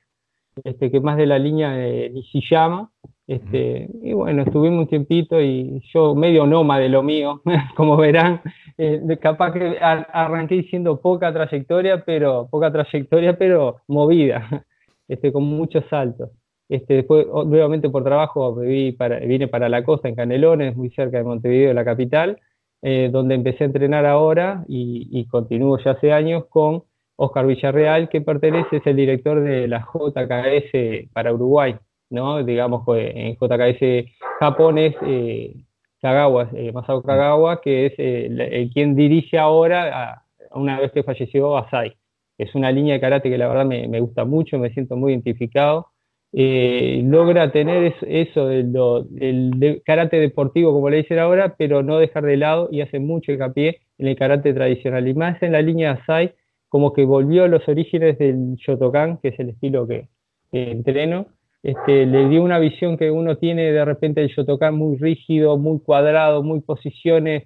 este, 0.65 0.91
que 0.91 1.01
más 1.01 1.17
de 1.17 1.27
la 1.27 1.39
línea 1.39 1.73
de 1.73 2.11
Nishiyama, 2.11 2.91
este, 3.29 3.91
y 4.03 4.15
bueno, 4.15 4.43
estuvimos 4.43 4.81
un 4.81 4.89
tiempito 4.89 5.39
y 5.41 5.83
yo 5.93 6.15
medio 6.15 6.47
nómada 6.47 6.81
de 6.81 6.89
lo 6.89 7.03
mío, 7.03 7.43
como 7.77 7.97
verán, 7.97 8.41
eh, 8.79 9.01
capaz 9.21 9.53
que 9.53 9.77
arranqué 9.81 10.55
diciendo 10.57 11.01
poca 11.01 11.33
trayectoria, 11.33 12.05
pero 12.05 12.49
poca 12.51 12.73
trayectoria, 12.73 13.37
pero 13.37 13.83
movida, 13.87 14.65
este, 15.09 15.31
con 15.31 15.45
muchos 15.45 15.85
saltos. 15.91 16.31
Este, 16.71 16.95
después, 16.95 17.27
nuevamente 17.47 17.91
por 17.91 18.05
trabajo, 18.05 18.57
para, 18.97 19.19
vine 19.21 19.49
para 19.49 19.69
la 19.69 19.85
costa, 19.85 20.09
en 20.09 20.15
Canelones, 20.15 20.77
muy 20.77 20.91
cerca 20.91 21.19
de 21.19 21.25
Montevideo, 21.25 21.73
la 21.75 21.85
capital, 21.85 22.41
eh, 22.83 23.11
donde 23.13 23.35
empecé 23.35 23.65
a 23.65 23.67
entrenar 23.67 24.07
ahora 24.07 24.65
y, 24.69 25.09
y 25.11 25.27
continúo 25.27 25.79
ya 25.79 25.93
hace 25.93 26.13
años 26.13 26.47
con 26.49 26.85
Oscar 27.21 27.47
Villarreal, 27.47 28.09
que 28.09 28.21
pertenece, 28.21 28.77
es 28.77 28.87
el 28.87 28.95
director 28.95 29.41
de 29.41 29.67
la 29.67 29.81
JKS 29.93 31.11
para 31.13 31.35
Uruguay. 31.35 31.75
¿no? 32.11 32.45
Digamos, 32.45 32.85
en 32.97 33.37
JKS 33.37 34.09
Japón 34.39 34.79
es 34.79 34.95
eh, 35.03 35.57
Kagawa, 36.01 36.49
eh, 36.55 36.71
Masao 36.73 37.03
Kagawa, 37.03 37.61
que 37.61 37.87
es 37.87 37.95
eh, 37.99 38.27
el, 38.27 38.71
quien 38.71 38.95
dirige 38.95 39.37
ahora, 39.37 40.23
una 40.53 40.79
vez 40.79 40.93
que 40.93 41.03
falleció, 41.03 41.57
Asai. 41.57 41.97
Es 42.39 42.55
una 42.55 42.71
línea 42.71 42.95
de 42.95 43.01
karate 43.01 43.31
que 43.31 43.39
la 43.39 43.49
verdad 43.49 43.67
me, 43.67 44.01
gusta 44.01 44.25
mucho, 44.25 44.61
me 44.61 44.71
siento 44.71 44.97
muy 44.97 45.13
identificado. 45.13 45.89
logra 46.33 47.51
tener 47.51 47.95
eso, 48.07 48.47
del 48.47 49.83
karate 49.85 50.21
deportivo, 50.21 50.73
como 50.73 50.89
le 50.89 50.99
dicen 50.99 51.19
ahora, 51.19 51.57
pero 51.59 51.83
no 51.83 51.99
dejar 51.99 52.25
de 52.25 52.37
lado 52.37 52.69
y 52.71 52.81
hace 52.81 53.01
mucho 53.01 53.33
hincapié 53.33 53.81
en 53.99 54.07
el 54.07 54.15
karate 54.17 54.55
tradicional. 54.55 55.09
Y 55.09 55.15
más 55.15 55.43
en 55.43 55.51
la 55.51 55.63
línea 55.63 55.93
Asai, 55.93 56.35
como 56.69 56.93
que 56.93 57.05
volvió 57.05 57.45
a 57.45 57.49
los 57.49 57.67
orígenes 57.69 58.19
del 58.19 58.57
Shotokan, 58.57 59.19
que 59.19 59.29
es 59.29 59.39
el 59.39 59.51
estilo 59.51 59.87
que 59.87 60.09
entreno, 60.53 61.27
este, 61.63 62.07
le 62.07 62.29
dio 62.29 62.43
una 62.43 62.59
visión 62.59 62.97
que 62.97 63.11
uno 63.11 63.37
tiene 63.37 63.73
de 63.73 63.85
repente 63.85 64.23
el 64.23 64.29
Shotokan 64.29 64.75
muy 64.77 64.97
rígido, 64.97 65.59
muy 65.59 65.81
cuadrado, 65.81 66.43
muy 66.43 66.61
posiciones, 66.61 67.45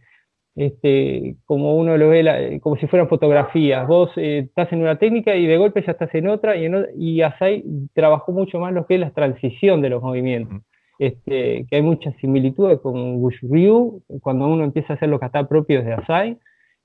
este, 0.54 1.36
como 1.46 1.76
uno 1.76 1.96
lo 1.96 2.10
ve, 2.10 2.60
como 2.62 2.76
si 2.76 2.86
fueran 2.86 3.08
fotografías. 3.08 3.86
Vos 3.86 4.10
eh, 4.16 4.44
estás 4.46 4.72
en 4.72 4.82
una 4.82 4.98
técnica 4.98 5.34
y 5.34 5.46
de 5.46 5.56
golpe 5.56 5.82
ya 5.82 5.92
estás 5.92 6.14
en 6.14 6.28
otra, 6.28 6.56
y, 6.56 6.66
en, 6.66 6.86
y 6.96 7.22
Asai 7.22 7.64
trabajó 7.94 8.32
mucho 8.32 8.58
más 8.58 8.72
lo 8.72 8.86
que 8.86 8.94
es 8.94 9.00
la 9.00 9.10
transición 9.10 9.80
de 9.80 9.90
los 9.90 10.02
movimientos. 10.02 10.60
Este, 10.98 11.66
que 11.68 11.76
hay 11.76 11.82
muchas 11.82 12.14
similitudes 12.16 12.78
con 12.80 13.28
Ryu, 13.42 14.02
cuando 14.20 14.46
uno 14.46 14.62
empieza 14.62 14.92
a 14.92 14.96
hacer 14.96 15.08
los 15.08 15.20
kata 15.20 15.48
propios 15.48 15.84
de 15.84 15.94
Asai, 15.94 16.38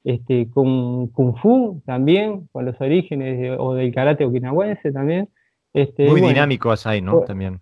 este, 0.03 0.49
con 0.49 1.07
Kung 1.07 1.35
Fu 1.37 1.81
también, 1.85 2.47
con 2.51 2.65
los 2.65 2.79
orígenes 2.79 3.57
o 3.59 3.73
del 3.73 3.93
karate 3.93 4.25
okinawense 4.25 4.91
también. 4.91 5.29
Este, 5.73 6.09
muy 6.09 6.21
dinámico 6.21 6.71
Asai, 6.71 7.01
¿no? 7.01 7.21
También, 7.21 7.59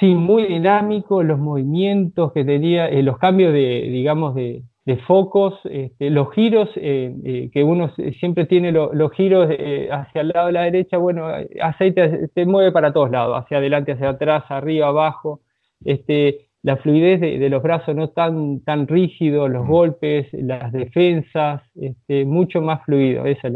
Sí, 0.00 0.14
muy 0.14 0.46
dinámico, 0.46 1.22
los 1.22 1.38
movimientos 1.38 2.32
que 2.32 2.44
tenía, 2.44 2.88
eh, 2.88 3.02
los 3.02 3.18
cambios 3.18 3.52
de, 3.52 3.88
digamos, 3.88 4.34
de, 4.34 4.64
focos, 5.06 5.54
este, 5.64 6.10
los 6.10 6.32
giros, 6.34 6.68
eh, 6.74 7.14
eh, 7.24 7.50
que 7.52 7.62
uno 7.62 7.92
siempre 8.18 8.46
tiene 8.46 8.72
los 8.72 9.12
giros 9.12 9.48
hacia 9.90 10.20
el 10.20 10.28
lado 10.28 10.46
de 10.48 10.52
la 10.52 10.62
derecha, 10.62 10.96
bueno, 10.96 11.28
Asai 11.60 11.92
te, 11.92 12.46
mueve 12.46 12.72
para 12.72 12.92
todos 12.92 13.10
lados, 13.10 13.40
hacia 13.40 13.58
adelante, 13.58 13.92
hacia 13.92 14.10
atrás, 14.10 14.44
arriba, 14.48 14.88
abajo, 14.88 15.40
este, 15.84 16.48
la 16.62 16.76
fluidez 16.76 17.20
de, 17.20 17.48
los 17.48 17.62
brazos 17.62 17.94
no 17.94 18.10
tan, 18.10 18.60
tan 18.60 18.86
rígido, 18.86 19.48
los 19.48 19.64
mm. 19.64 19.68
golpes, 19.68 20.28
las 20.32 20.72
defensas, 20.72 21.62
este, 21.74 22.24
mucho 22.24 22.62
más 22.62 22.84
fluido, 22.84 23.26
esa 23.26 23.48
es 23.48 23.54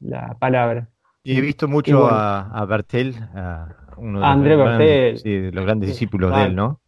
la 0.00 0.36
palabra. 0.38 0.88
Y 1.24 1.38
he 1.38 1.40
visto 1.40 1.68
mucho 1.68 2.08
a, 2.08 2.50
a, 2.50 2.64
Bertel, 2.64 3.14
a 3.34 3.68
uno 3.96 4.18
de 4.18 4.26
André 4.26 4.56
los, 4.56 4.66
Bertel. 4.66 5.18
sí, 5.18 5.50
los 5.52 5.64
grandes 5.64 5.90
discípulos 5.90 6.34
de 6.34 6.42
él, 6.44 6.56
¿no? 6.56 6.80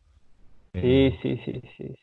Sí, 0.72 0.80
eh, 0.82 1.18
sí, 1.22 1.40
sí, 1.44 1.62
sí. 1.76 1.94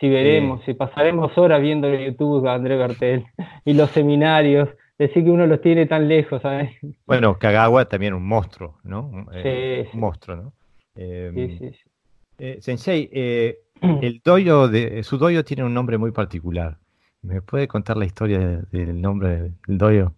Si 0.00 0.08
veremos, 0.08 0.64
si 0.64 0.72
pasaremos 0.74 1.36
horas 1.36 1.60
viendo 1.60 1.88
en 1.88 2.06
YouTube 2.06 2.46
a 2.46 2.54
André 2.54 2.76
Bertel 2.76 3.26
y 3.66 3.74
los 3.74 3.90
seminarios, 3.90 4.70
decir 4.96 5.24
que 5.24 5.30
uno 5.30 5.46
los 5.46 5.60
tiene 5.60 5.84
tan 5.84 6.08
lejos, 6.08 6.40
¿sabes? 6.40 6.70
Bueno, 7.04 7.38
Kagawa 7.38 7.84
también 7.86 8.14
un 8.14 8.26
monstruo, 8.26 8.78
¿no? 8.84 9.26
Eh, 9.34 9.84
sí, 9.90 9.90
un 9.94 10.00
monstruo, 10.00 10.36
¿no? 10.36 10.52
sí, 10.94 11.58
sí, 11.58 11.87
Eh, 12.38 12.58
sensei, 12.60 13.08
eh, 13.12 13.58
el 14.02 14.20
doyo 14.24 14.68
de, 14.68 15.02
su 15.02 15.18
doyo 15.18 15.44
tiene 15.44 15.64
un 15.64 15.74
nombre 15.74 15.98
muy 15.98 16.12
particular. 16.12 16.78
¿Me 17.22 17.42
puede 17.42 17.66
contar 17.66 17.96
la 17.96 18.06
historia 18.06 18.38
del 18.70 19.00
nombre 19.00 19.52
del 19.66 19.78
doyo? 19.78 20.12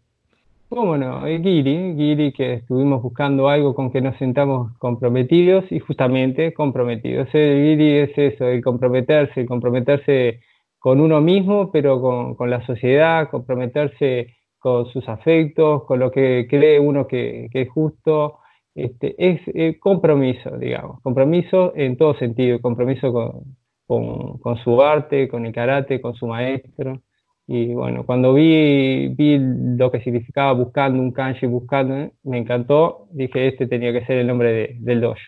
¿Cómo 0.69 0.97
no? 0.97 1.25
Giri, 1.27 1.95
Giri 1.97 2.33
que 2.33 2.55
estuvimos 2.55 3.03
buscando 3.03 3.49
algo 3.49 3.75
con 3.75 3.91
que 3.91 4.01
nos 4.01 4.17
sentamos 4.19 4.77
comprometidos 4.79 5.65
y 5.73 5.81
justamente 5.81 6.53
comprometidos. 6.53 7.29
El 7.33 7.65
Giri 7.65 7.91
es 7.97 8.17
eso, 8.17 8.47
el 8.47 8.63
comprometerse, 8.63 9.41
el 9.41 9.47
comprometerse 9.49 10.41
con 10.79 11.01
uno 11.01 11.21
mismo, 11.21 11.71
pero 11.73 12.01
con, 12.37 12.51
la 12.51 12.65
sociedad, 12.67 13.31
comprometerse 13.31 14.37
con 14.59 14.87
sus 14.87 15.09
afectos, 15.09 15.85
con 15.85 15.99
lo 15.99 16.11
que 16.11 16.47
cree 16.49 16.79
uno 16.79 17.07
que, 17.07 17.49
es 17.53 17.69
justo. 17.71 18.40
Este, 18.85 19.15
es 19.19 19.41
eh, 19.55 19.79
compromiso, 19.79 20.57
digamos, 20.57 21.01
compromiso 21.03 21.73
en 21.77 21.97
todo 21.97 22.15
sentido, 22.17 22.61
compromiso 22.61 23.13
con, 23.13 24.39
con 24.39 24.57
su 24.59 24.81
arte, 24.83 25.29
con 25.29 25.45
el 25.47 25.53
karate, 25.53 26.01
con 26.01 26.15
su 26.15 26.27
maestro. 26.27 27.03
Y 27.47 27.75
bueno, 27.75 28.07
cuando 28.07 28.33
vi, 28.33 29.09
vi 29.09 29.39
lo 29.41 29.91
que 29.91 30.01
significaba 30.03 30.53
buscando 30.53 31.03
un 31.03 31.11
kanji, 31.11 31.47
buscando, 31.47 32.13
me 32.23 32.39
encantó. 32.39 33.09
Dije, 33.11 33.49
este 33.49 33.67
tenía 33.67 33.93
que 33.93 34.07
ser 34.07 34.19
el 34.19 34.29
nombre 34.29 34.77
del 34.79 35.01
dojo. 35.01 35.19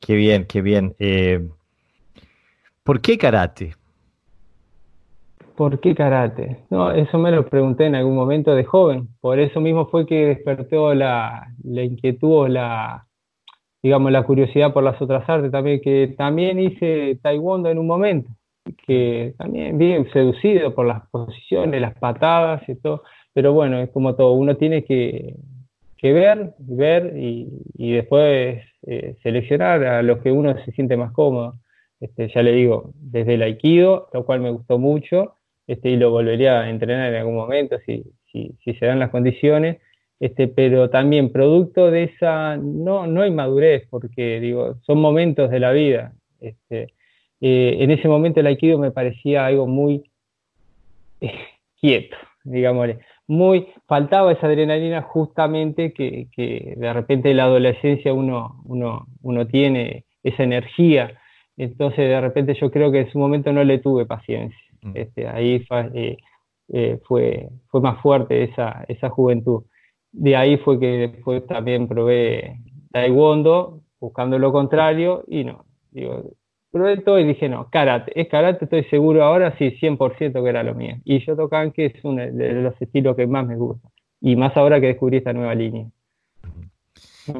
Qué 0.00 0.14
bien, 0.14 0.44
qué 0.44 0.62
bien. 0.62 0.94
Eh, 0.98 1.48
¿Por 2.84 3.00
qué 3.00 3.18
karate? 3.18 3.74
¿Por 5.56 5.80
qué 5.80 5.94
karate? 5.94 6.64
No, 6.70 6.90
eso 6.90 7.18
me 7.18 7.30
lo 7.30 7.46
pregunté 7.46 7.86
en 7.86 7.94
algún 7.94 8.14
momento 8.14 8.54
de 8.54 8.64
joven. 8.64 9.08
Por 9.20 9.38
eso 9.38 9.60
mismo 9.60 9.86
fue 9.86 10.06
que 10.06 10.26
despertó 10.26 10.94
la, 10.94 11.48
la 11.64 11.82
inquietud 11.82 12.48
la, 12.48 13.06
digamos, 13.82 14.12
la 14.12 14.24
curiosidad 14.24 14.72
por 14.72 14.84
las 14.84 15.00
otras 15.00 15.28
artes 15.28 15.50
también, 15.50 15.80
que 15.80 16.14
también 16.18 16.58
hice 16.58 17.18
taekwondo 17.22 17.70
en 17.70 17.78
un 17.78 17.86
momento 17.86 18.30
que 18.86 19.34
también 19.38 19.78
bien 19.78 20.10
seducido 20.12 20.74
por 20.74 20.86
las 20.86 21.08
posiciones, 21.10 21.80
las 21.80 21.94
patadas 21.98 22.68
y 22.68 22.74
todo, 22.76 23.02
pero 23.32 23.52
bueno, 23.52 23.78
es 23.78 23.90
como 23.90 24.14
todo, 24.14 24.32
uno 24.32 24.56
tiene 24.56 24.84
que, 24.84 25.36
ver, 26.02 26.54
ver 26.58 27.14
y, 27.16 27.92
después 27.92 28.62
eh, 28.86 29.16
seleccionar 29.22 29.84
a 29.84 30.02
los 30.02 30.18
que 30.18 30.32
uno 30.32 30.54
se 30.64 30.72
siente 30.72 30.96
más 30.96 31.12
cómodo. 31.12 31.54
Este, 31.98 32.28
ya 32.28 32.42
le 32.42 32.52
digo, 32.52 32.90
desde 32.94 33.34
el 33.34 33.42
aikido, 33.42 34.08
lo 34.12 34.24
cual 34.24 34.40
me 34.40 34.50
gustó 34.50 34.78
mucho, 34.78 35.34
este, 35.66 35.90
y 35.90 35.96
lo 35.96 36.10
volvería 36.10 36.60
a 36.60 36.70
entrenar 36.70 37.12
en 37.12 37.20
algún 37.20 37.36
momento 37.36 37.78
si, 37.84 38.04
si, 38.30 38.56
si 38.64 38.74
se 38.74 38.86
dan 38.86 38.98
las 38.98 39.10
condiciones, 39.10 39.78
este, 40.18 40.48
pero 40.48 40.88
también 40.90 41.30
producto 41.30 41.90
de 41.90 42.04
esa, 42.04 42.56
no, 42.56 43.06
no 43.06 43.26
inmadurez, 43.26 43.86
porque 43.90 44.40
digo, 44.40 44.76
son 44.82 44.98
momentos 45.00 45.50
de 45.50 45.60
la 45.60 45.72
vida. 45.72 46.12
Este, 46.40 46.94
eh, 47.40 47.76
en 47.80 47.90
ese 47.90 48.08
momento 48.08 48.40
el 48.40 48.46
aikido 48.46 48.78
me 48.78 48.90
parecía 48.90 49.44
algo 49.46 49.66
muy 49.66 50.10
eh, 51.20 51.32
quieto, 51.80 52.16
digámosle. 52.44 53.00
Muy, 53.28 53.68
faltaba 53.86 54.32
esa 54.32 54.46
adrenalina 54.46 55.02
justamente 55.02 55.92
que, 55.92 56.28
de 56.76 56.92
repente 56.92 57.30
en 57.30 57.38
la 57.38 57.44
adolescencia 57.44 58.14
uno, 58.14 58.62
uno, 58.64 59.06
uno 59.22 59.46
tiene 59.46 60.04
esa 60.22 60.44
energía. 60.44 61.18
Entonces 61.56 62.08
de 62.08 62.20
repente 62.20 62.54
yo 62.54 62.70
creo 62.70 62.92
que 62.92 63.00
en 63.00 63.10
su 63.10 63.18
momento 63.18 63.52
no 63.52 63.64
le 63.64 63.78
tuve 63.78 64.06
paciencia. 64.06 64.65
Mm. 64.82 64.92
Este, 64.94 65.28
ahí 65.28 65.60
fue, 65.60 66.18
eh, 66.68 67.00
fue, 67.04 67.48
fue 67.68 67.80
más 67.80 68.00
fuerte 68.00 68.44
esa, 68.44 68.84
esa 68.88 69.10
juventud. 69.10 69.64
De 70.12 70.36
ahí 70.36 70.56
fue 70.58 70.80
que 70.80 71.08
después 71.08 71.46
también 71.46 71.88
probé 71.88 72.58
taekwondo, 72.92 73.82
buscando 74.00 74.38
lo 74.38 74.52
contrario, 74.52 75.24
y 75.28 75.44
no, 75.44 75.64
digo, 75.90 76.30
probé 76.70 76.98
todo 76.98 77.18
y 77.18 77.24
dije, 77.24 77.48
no, 77.48 77.68
karate, 77.70 78.18
es 78.20 78.28
karate, 78.28 78.64
estoy 78.64 78.84
seguro 78.84 79.24
ahora, 79.24 79.56
sí, 79.58 79.76
100% 79.80 80.42
que 80.42 80.48
era 80.48 80.62
lo 80.62 80.74
mío. 80.74 80.96
Y 81.04 81.18
Shotokan, 81.18 81.72
que 81.72 81.86
es 81.86 82.04
uno 82.04 82.22
de 82.22 82.52
los 82.52 82.80
estilos 82.80 83.16
que 83.16 83.26
más 83.26 83.46
me 83.46 83.56
gusta. 83.56 83.88
Y 84.20 84.36
más 84.36 84.56
ahora 84.56 84.80
que 84.80 84.88
descubrí 84.88 85.18
esta 85.18 85.32
nueva 85.32 85.54
línea. 85.54 85.86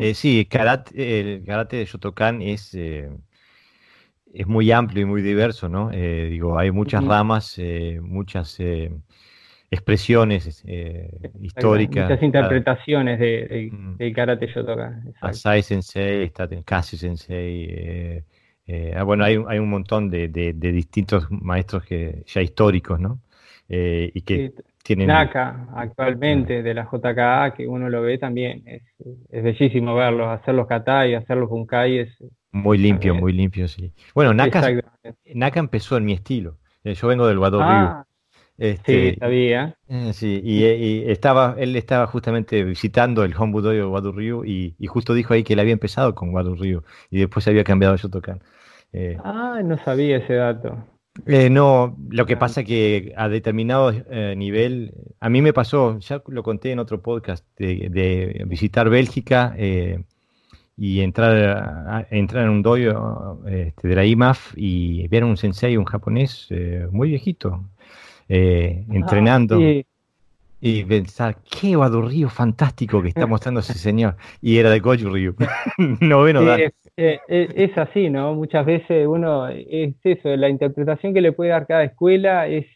Eh, 0.01 0.15
sí, 0.15 0.47
karate, 0.47 1.21
el 1.21 1.45
karate 1.45 1.77
de 1.77 1.85
Shotokan 1.85 2.43
es, 2.43 2.75
eh, 2.75 3.09
es 4.39 4.47
muy 4.47 4.71
amplio 4.71 5.03
y 5.03 5.07
muy 5.07 5.23
diverso, 5.23 5.69
¿no? 5.69 5.91
Eh, 5.93 6.29
digo, 6.31 6.59
hay 6.59 6.71
muchas 6.71 7.05
ramas, 7.05 7.61
muchas 8.01 8.59
expresiones 9.71 10.65
históricas. 11.41 12.09
Muchas 12.09 12.23
interpretaciones 12.23 13.19
de, 13.19 13.71
del 13.99 14.15
karate 14.15 14.47
Shotokan. 14.47 15.15
Asai 15.21 15.63
Sensei, 15.63 16.33
Kasi 16.65 16.97
Sensei, 16.97 18.25
eh, 18.67 18.93
ah, 18.97 19.05
bueno, 19.05 19.25
hay, 19.25 19.39
hay, 19.47 19.59
un 19.59 19.71
montón 19.71 20.11
de, 20.11 20.29
de, 20.29 20.53
distintos 20.53 21.31
maestros 21.31 21.85
que 21.85 22.25
ya 22.27 22.43
históricos, 22.43 22.99
¿no? 22.99 23.21
Eh, 23.69 24.11
y 24.13 24.23
que 24.23 24.53
tienen... 24.87 25.09
Naka, 25.09 25.69
actualmente, 25.75 26.63
de 26.63 26.75
la 26.75 26.89
JKA, 26.91 27.55
que 27.55 27.67
uno 27.67 27.89
lo 27.89 28.03
ve 28.03 28.19
también, 28.19 28.63
es, 28.67 28.83
es 29.31 29.43
bellísimo 29.43 29.95
verlos, 29.95 30.29
hacer 30.29 30.55
los 30.55 30.67
kata 30.67 31.07
y 31.07 31.15
hacer 31.15 31.37
los 31.37 31.49
bunkai 31.49 31.99
es... 31.99 32.17
Muy 32.53 32.79
limpio, 32.79 33.15
muy 33.15 33.33
limpio, 33.33 33.69
sí. 33.69 33.93
Bueno, 34.15 34.33
Naka, 34.33 34.63
Naka 35.35 35.61
empezó 35.61 35.97
en 35.97 36.05
mi 36.07 36.13
estilo. 36.13 36.57
Eh, 36.85 36.95
yo 36.95 37.09
vengo 37.09 37.27
del 37.27 37.39
Wado 37.39 37.59
ah, 37.61 38.07
Este, 38.57 39.11
sí, 39.11 39.17
sabía. 39.19 39.77
sí, 40.13 40.41
y, 40.43 41.11
estaba, 41.11 41.55
él 41.59 41.77
estaba 41.77 42.07
justamente 42.07 42.65
visitando 42.65 43.25
el 43.25 43.35
Hombudoyo 43.37 44.01
de 44.01 44.13
Ryu 44.13 44.45
y, 44.45 44.75
y, 44.79 44.87
justo 44.87 45.13
dijo 45.13 45.35
ahí 45.35 45.45
que 45.45 45.53
él 45.53 45.61
había 45.61 45.75
empezado 45.75 46.15
con 46.15 46.33
Ryu 46.33 46.83
y 47.11 47.19
después 47.19 47.47
había 47.49 47.65
cambiado 47.65 47.95
a 47.95 47.99
Shotokan. 47.99 48.41
Eh, 48.93 49.19
ah, 49.23 49.61
no 49.63 49.77
sabía 49.85 50.19
ese 50.19 50.35
dato. 50.35 50.79
Eh, 51.25 51.49
no, 51.51 51.97
lo 52.11 52.27
que 52.27 52.37
pasa 52.37 52.65
que 52.65 53.13
a 53.17 53.29
determinado 53.29 53.91
eh, 53.91 54.35
nivel, 54.37 54.93
a 55.21 55.29
mí 55.29 55.41
me 55.41 55.53
pasó, 55.53 55.99
ya 55.99 56.23
lo 56.27 56.43
conté 56.43 56.73
en 56.73 56.79
otro 56.79 57.01
podcast, 57.01 57.45
de, 57.57 58.45
visitar 58.47 58.91
Bélgica 58.91 59.57
y 60.79 61.01
entrar, 61.01 62.07
entrar 62.11 62.45
en 62.45 62.51
un 62.51 62.63
dojo 62.63 63.41
este, 63.47 63.89
de 63.89 63.95
la 63.95 64.05
IMAF 64.05 64.53
y 64.57 65.09
ver 65.09 65.23
a 65.23 65.27
un 65.27 65.37
sensei, 65.37 65.77
un 65.77 65.87
japonés 65.87 66.49
muy 66.91 67.09
viejito, 67.09 67.65
ah, 68.29 68.35
entrenando. 68.91 69.59
Y 70.59 70.85
pensar, 70.85 71.39
qué 71.45 71.77
Ryu 71.77 72.29
fantástico 72.29 73.03
que 73.03 73.09
está 73.09 73.27
mostrando 73.27 73.61
ese 73.61 73.75
señor. 73.75 74.17
Y 74.41 74.57
era 74.57 74.71
de 74.71 74.81
Goju 74.81 75.11
Ryu. 75.11 75.35
Noveno 76.01 76.41
sí, 76.57 76.63
es, 76.63 76.73
eh, 76.97 77.21
eh, 77.29 77.49
es, 77.55 77.77
así, 77.77 78.09
¿no? 78.09 78.35
Muchas 78.35 78.65
veces 78.65 79.07
uno, 79.07 79.49
es 79.49 79.95
eso, 80.03 80.35
la 80.35 80.49
interpretación 80.49 81.13
que 81.13 81.21
le 81.21 81.33
puede 81.33 81.51
dar 81.51 81.67
cada 81.67 81.85
escuela 81.85 82.47
es, 82.47 82.67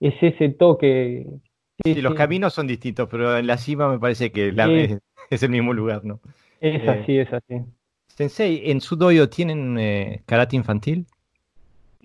es 0.00 0.14
ese 0.22 0.48
toque. 0.48 1.26
Sí, 1.84 2.00
los 2.00 2.14
caminos 2.14 2.54
son 2.54 2.66
distintos, 2.66 3.08
pero 3.10 3.36
en 3.36 3.46
la 3.46 3.58
cima 3.58 3.88
me 3.88 3.98
parece 3.98 4.32
que 4.32 4.48
es, 5.30 5.42
el 5.42 5.50
mismo 5.50 5.74
lugar, 5.74 6.04
¿no? 6.04 6.20
Es 6.60 6.82
eh, 6.82 6.88
así, 6.90 7.18
es 7.18 7.32
así. 7.32 7.60
Sensei, 8.08 8.70
¿en 8.70 8.80
su 8.80 8.96
dojo 8.96 9.28
tienen 9.28 10.22
karate 10.24 10.56
infantil? 10.56 11.06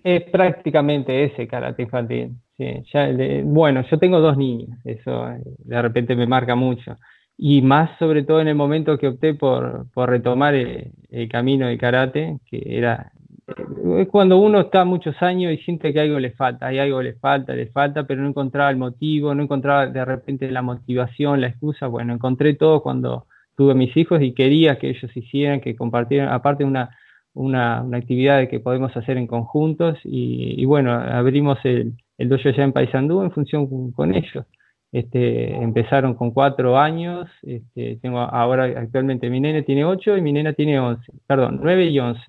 Es 0.03 0.24
prácticamente 0.24 1.24
ese 1.24 1.47
karate 1.47 1.83
infantil. 1.83 2.31
Sí, 2.57 2.83
ya, 2.93 3.09
bueno, 3.43 3.83
yo 3.89 3.97
tengo 3.97 4.19
dos 4.19 4.38
niñas, 4.38 4.79
eso 4.85 5.27
de 5.57 5.81
repente 5.81 6.15
me 6.15 6.27
marca 6.27 6.55
mucho 6.55 6.97
y 7.38 7.62
más 7.62 7.98
sobre 8.00 8.24
todo 8.24 8.42
en 8.42 8.48
el 8.48 8.56
momento 8.56 8.98
que 8.98 9.08
opté 9.08 9.34
por, 9.34 9.88
por 9.94 10.10
retomar 10.10 10.56
el, 10.56 10.92
camino 11.30 11.68
de 11.68 11.77
karate, 11.77 12.39
que 12.50 12.62
era 12.65 13.12
es 14.00 14.08
cuando 14.08 14.38
uno 14.39 14.62
está 14.62 14.86
muchos 14.86 15.22
años 15.22 15.54
y 15.54 15.58
siente 15.58 15.94
que 15.94 16.00
algo 16.00 16.20
le 16.20 16.32
falta, 16.32 16.68
hay 16.68 16.80
algo 16.80 17.01
le 17.01 17.13
falta, 17.13 17.54
le 17.54 17.68
falta, 17.68 18.06
pero 18.08 18.24
no 18.24 18.30
encontraba 18.30 18.72
el 18.72 18.77
motivo, 18.77 19.36
no 19.36 19.44
encontraba 19.44 19.86
de 19.88 20.04
repente 20.04 20.50
la 20.50 20.63
motivación, 20.63 21.42
la 21.42 21.48
excusa, 21.48 21.88
bueno, 21.88 22.13
encontré 22.13 22.56
todo 22.56 22.82
cuando 22.82 23.27
tuve 23.56 23.75
mis 23.75 23.96
hijos 23.96 24.22
y 24.22 24.34
quería 24.34 24.77
que 24.80 24.89
ellos 24.89 25.15
hicieran, 25.15 25.62
que 25.62 25.75
compartieran, 25.75 26.30
aparte 26.30 26.63
una, 26.65 26.98
una, 27.34 27.84
una 27.84 27.98
actividad 27.98 28.50
que 28.50 28.60
podemos 28.60 28.96
hacer 28.98 29.18
en 29.18 29.27
conjuntos 29.27 30.00
y, 30.04 30.60
y 30.60 30.65
bueno, 30.65 30.92
abrimos 30.94 31.60
el, 31.63 31.94
el 32.18 32.30
dojo 32.30 32.50
ya 32.50 32.63
en 32.63 32.74
Paysandú 32.74 33.22
en 33.22 33.32
función 33.32 33.92
con 33.92 34.15
ellos. 34.15 34.46
Este, 34.96 35.54
empezaron 35.54 36.14
con 36.14 36.32
cuatro 36.32 36.78
años, 36.80 37.30
este, 37.42 37.98
tengo 38.02 38.20
ahora 38.20 38.64
actualmente 38.80 39.30
mi 39.30 39.42
nene 39.42 39.62
tiene 39.64 39.84
ocho 39.84 40.16
y 40.16 40.22
mi 40.22 40.32
nena 40.32 40.54
tiene 40.54 40.80
once, 40.80 41.12
perdón, 41.28 41.60
nueve 41.62 41.88
y 41.88 42.00
once 42.00 42.22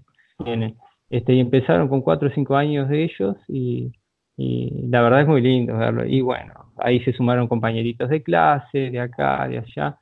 Este, 1.09 1.35
y 1.35 1.39
empezaron 1.39 1.89
con 1.89 2.01
cuatro 2.03 2.29
o 2.29 2.33
cinco 2.33 2.57
años 2.57 2.89
de 2.89 3.05
ellos 3.05 3.37
y, 3.47 3.93
la 4.37 5.01
verdad 5.01 5.21
es 5.21 5.29
muy 5.29 5.41
lindo 5.43 5.79
verlo. 5.79 6.05
Y 6.07 6.21
bueno, 6.23 6.73
ahí 6.79 6.99
se 7.05 7.13
sumaron 7.13 7.47
compañeritos 7.47 8.11
de 8.11 8.23
clase, 8.25 8.91
de 8.91 8.99
acá, 9.01 9.47
de 9.49 9.59
allá. 9.59 10.01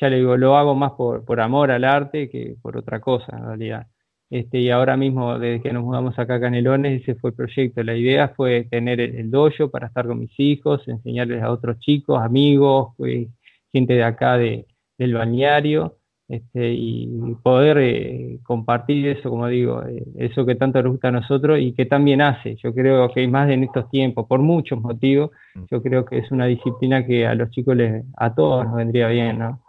Ya 0.00 0.08
le 0.08 0.18
digo, 0.18 0.36
lo 0.36 0.56
hago 0.56 0.76
más 0.76 0.92
por, 0.92 1.24
por 1.24 1.40
amor 1.40 1.72
al 1.72 1.84
arte 1.84 2.30
que 2.30 2.54
por 2.62 2.76
otra 2.76 3.00
cosa 3.00 3.36
en 3.36 3.46
realidad. 3.46 3.86
Este, 4.28 4.58
y 4.58 4.70
ahora 4.70 4.96
mismo, 4.96 5.38
desde 5.38 5.62
que 5.62 5.72
nos 5.72 5.84
mudamos 5.84 6.18
acá 6.18 6.36
a 6.36 6.40
Canelones, 6.40 7.02
ese 7.02 7.14
fue 7.14 7.30
el 7.30 7.36
proyecto. 7.36 7.82
La 7.82 7.96
idea 7.96 8.28
fue 8.28 8.64
tener 8.64 9.00
el, 9.00 9.30
dojo 9.30 9.70
para 9.70 9.86
estar 9.86 10.06
con 10.06 10.18
mis 10.18 10.38
hijos, 10.38 10.86
enseñarles 10.88 11.42
a 11.42 11.52
otros 11.52 11.78
chicos, 11.78 12.20
amigos, 12.20 12.94
pues, 12.96 13.28
gente 13.72 13.94
de 13.94 14.04
acá 14.04 14.36
de, 14.36 14.66
del 14.98 15.14
balneario, 15.14 15.98
este, 16.28 16.72
y 16.72 17.36
poder 17.40 17.78
eh, 17.78 18.40
compartir 18.42 19.06
eso, 19.06 19.30
como 19.30 19.46
digo, 19.46 19.84
eh, 19.84 20.04
eso 20.16 20.44
que 20.44 20.56
tanto 20.56 20.82
nos 20.82 20.92
gusta 20.92 21.08
a 21.08 21.12
nosotros 21.12 21.60
y 21.60 21.72
que 21.72 21.86
también 21.86 22.20
hace. 22.20 22.56
Yo 22.56 22.74
creo 22.74 23.08
que 23.12 23.28
más 23.28 23.48
en 23.48 23.62
estos 23.62 23.88
tiempos, 23.90 24.26
por 24.26 24.40
muchos 24.40 24.80
motivos, 24.80 25.30
mm. 25.54 25.64
yo 25.70 25.80
creo 25.82 26.04
que 26.04 26.18
es 26.18 26.32
una 26.32 26.46
disciplina 26.46 27.06
que 27.06 27.28
a 27.28 27.34
los 27.36 27.50
chicos 27.50 27.76
les, 27.76 28.04
a 28.16 28.34
todos 28.34 28.64
nos 28.64 28.74
vendría 28.74 29.06
bien, 29.06 29.38
¿no? 29.38 29.62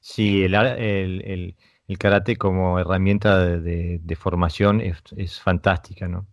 Sí, 0.00 0.44
el, 0.44 0.54
el, 0.54 1.22
el, 1.26 1.54
karate 1.94 2.36
como 2.36 2.80
herramienta 2.80 3.38
de, 3.38 4.00
de, 4.02 4.16
formación 4.16 4.80
es, 4.80 4.98
es, 5.16 5.40
fantástica, 5.40 6.08
¿no? 6.08 6.26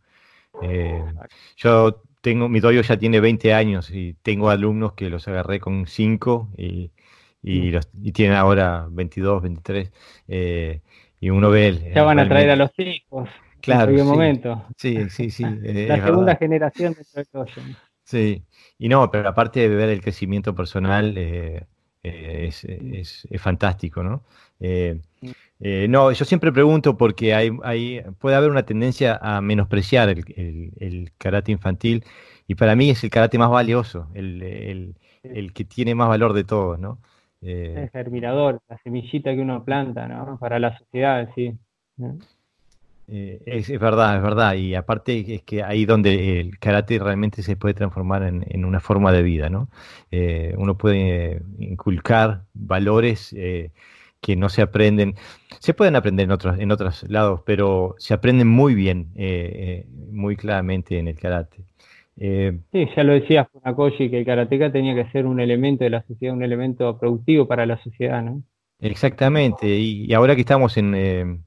Eh, 0.64 1.04
yo 1.58 2.02
tengo, 2.22 2.50
mi 2.50 2.60
doyo 2.60 2.82
ya 2.82 2.98
tiene 2.98 3.20
20 3.20 3.54
años 3.54 3.92
y 3.92 4.16
tengo 4.24 4.50
alumnos 4.50 4.94
que 4.94 5.10
los 5.10 5.28
agarré 5.28 5.60
con 5.60 5.86
5 5.86 6.50
y 6.58 6.92
y, 7.44 7.72
los, 7.72 7.90
y 8.02 8.14
tienen 8.14 8.38
ahora 8.38 8.88
22, 8.90 9.44
23, 9.44 9.92
eh, 10.30 10.82
y 11.20 11.30
uno 11.30 11.50
ve... 11.50 11.68
El, 11.68 11.94
ya 11.94 12.04
van 12.04 12.20
a 12.20 12.28
traer 12.28 12.50
a 12.52 12.56
los 12.56 12.72
hijos. 12.78 13.30
Claro. 13.62 13.92
En 13.92 14.00
sí, 14.00 14.04
momento. 14.04 14.66
Sí, 14.78 15.10
sí, 15.10 15.30
sí. 15.30 15.44
La 15.62 16.04
segunda 16.04 16.36
generación 16.38 16.96
de 17.14 17.26
todo 17.26 17.46
Sí, 18.06 18.44
y 18.78 18.90
no, 18.90 19.10
pero 19.12 19.30
aparte 19.30 19.62
de 19.62 19.76
ver 19.76 19.90
el 19.90 20.02
crecimiento 20.02 20.56
personal, 20.56 21.18
eh, 21.18 21.66
eh, 22.02 22.46
es, 22.48 22.64
es, 22.66 23.28
es, 23.30 23.42
fantástico, 23.42 24.04
¿no? 24.04 24.24
Eh, 25.64 25.86
eh, 25.86 25.88
no, 25.88 26.12
yo 26.12 26.26
siempre 26.26 26.52
pregunto 26.52 26.98
porque 26.98 27.34
hay, 27.34 27.50
hay, 27.64 28.02
puede 28.20 28.36
haber 28.36 28.52
una 28.52 28.64
tendencia 28.64 29.18
a 29.22 29.42
menospreciar 29.42 30.10
el, 30.10 30.24
el, 30.36 30.72
el, 30.80 31.12
karate 31.18 31.52
infantil 31.52 32.04
y 32.48 32.56
para 32.56 32.76
mí 32.76 32.90
es 32.90 33.04
el 33.04 33.10
karate 33.10 33.38
más 33.38 33.50
valioso, 33.50 34.10
el, 34.14 34.96
el 35.24 35.54
que 35.54 35.64
tiene 35.66 35.96
más 35.96 36.10
valor 36.10 36.34
de 36.34 36.44
todos, 36.44 36.80
¿no? 36.80 37.00
Eh, 37.42 37.74
el 37.78 37.90
germinador, 37.90 38.62
la 38.70 38.78
semillita 38.80 39.34
que 39.34 39.42
uno 39.42 39.64
planta, 39.64 40.08
¿no? 40.08 40.38
Para 40.40 40.60
la 40.60 40.78
sociedad, 40.78 41.30
sí. 41.36 41.54
Eh, 43.10 43.42
es, 43.46 43.68
verdad, 43.80 44.16
es 44.16 44.24
verdad. 44.24 44.54
Y 44.56 44.76
aparte 44.76 45.36
es 45.36 45.42
que 45.44 45.62
ahí 45.62 45.86
donde 45.86 46.40
el 46.40 46.58
karate 46.58 47.00
realmente 47.00 47.44
se 47.44 47.58
puede 47.58 47.74
transformar 47.74 48.24
en, 48.24 48.66
una 48.66 48.80
forma 48.80 49.12
de 49.12 49.24
vida, 49.24 49.50
¿no? 49.50 49.68
Eh, 50.10 50.56
uno 50.58 50.78
puede 50.78 51.42
inculcar 51.60 52.44
valores 52.54 53.36
que 54.24 54.36
no 54.36 54.50
se 54.50 54.64
aprenden. 54.64 55.14
Se 55.60 55.76
pueden 55.76 55.96
aprender 55.96 56.24
en 56.24 56.32
otros, 56.32 56.58
en 56.58 56.72
otros 56.72 57.04
lados, 57.10 57.42
pero 57.46 57.94
se 58.00 58.16
aprenden 58.16 58.48
muy 58.48 58.74
bien, 58.74 59.12
muy 60.12 60.36
claramente 60.36 60.98
en 60.98 61.08
el 61.08 61.20
karate. 61.20 61.66
Eh, 62.18 62.60
sí, 62.72 62.88
ya 62.96 63.04
lo 63.04 63.14
decía 63.14 63.46
Funakoshi, 63.46 64.10
que 64.10 64.20
el 64.20 64.26
karateka 64.26 64.72
tenía 64.72 64.94
que 64.94 65.10
ser 65.12 65.26
un 65.26 65.40
elemento 65.40 65.84
de 65.84 65.90
la 65.90 66.04
sociedad, 66.04 66.36
un 66.36 66.44
elemento 66.44 66.98
productivo 67.00 67.48
para 67.48 67.66
la 67.66 67.82
sociedad, 67.82 68.22
¿no? 68.22 68.44
Exactamente, 68.80 69.68
y, 69.68 70.14
ahora 70.14 70.36
que 70.36 70.42
estamos 70.42 70.78
en 70.78 70.94
eh, 70.94 71.40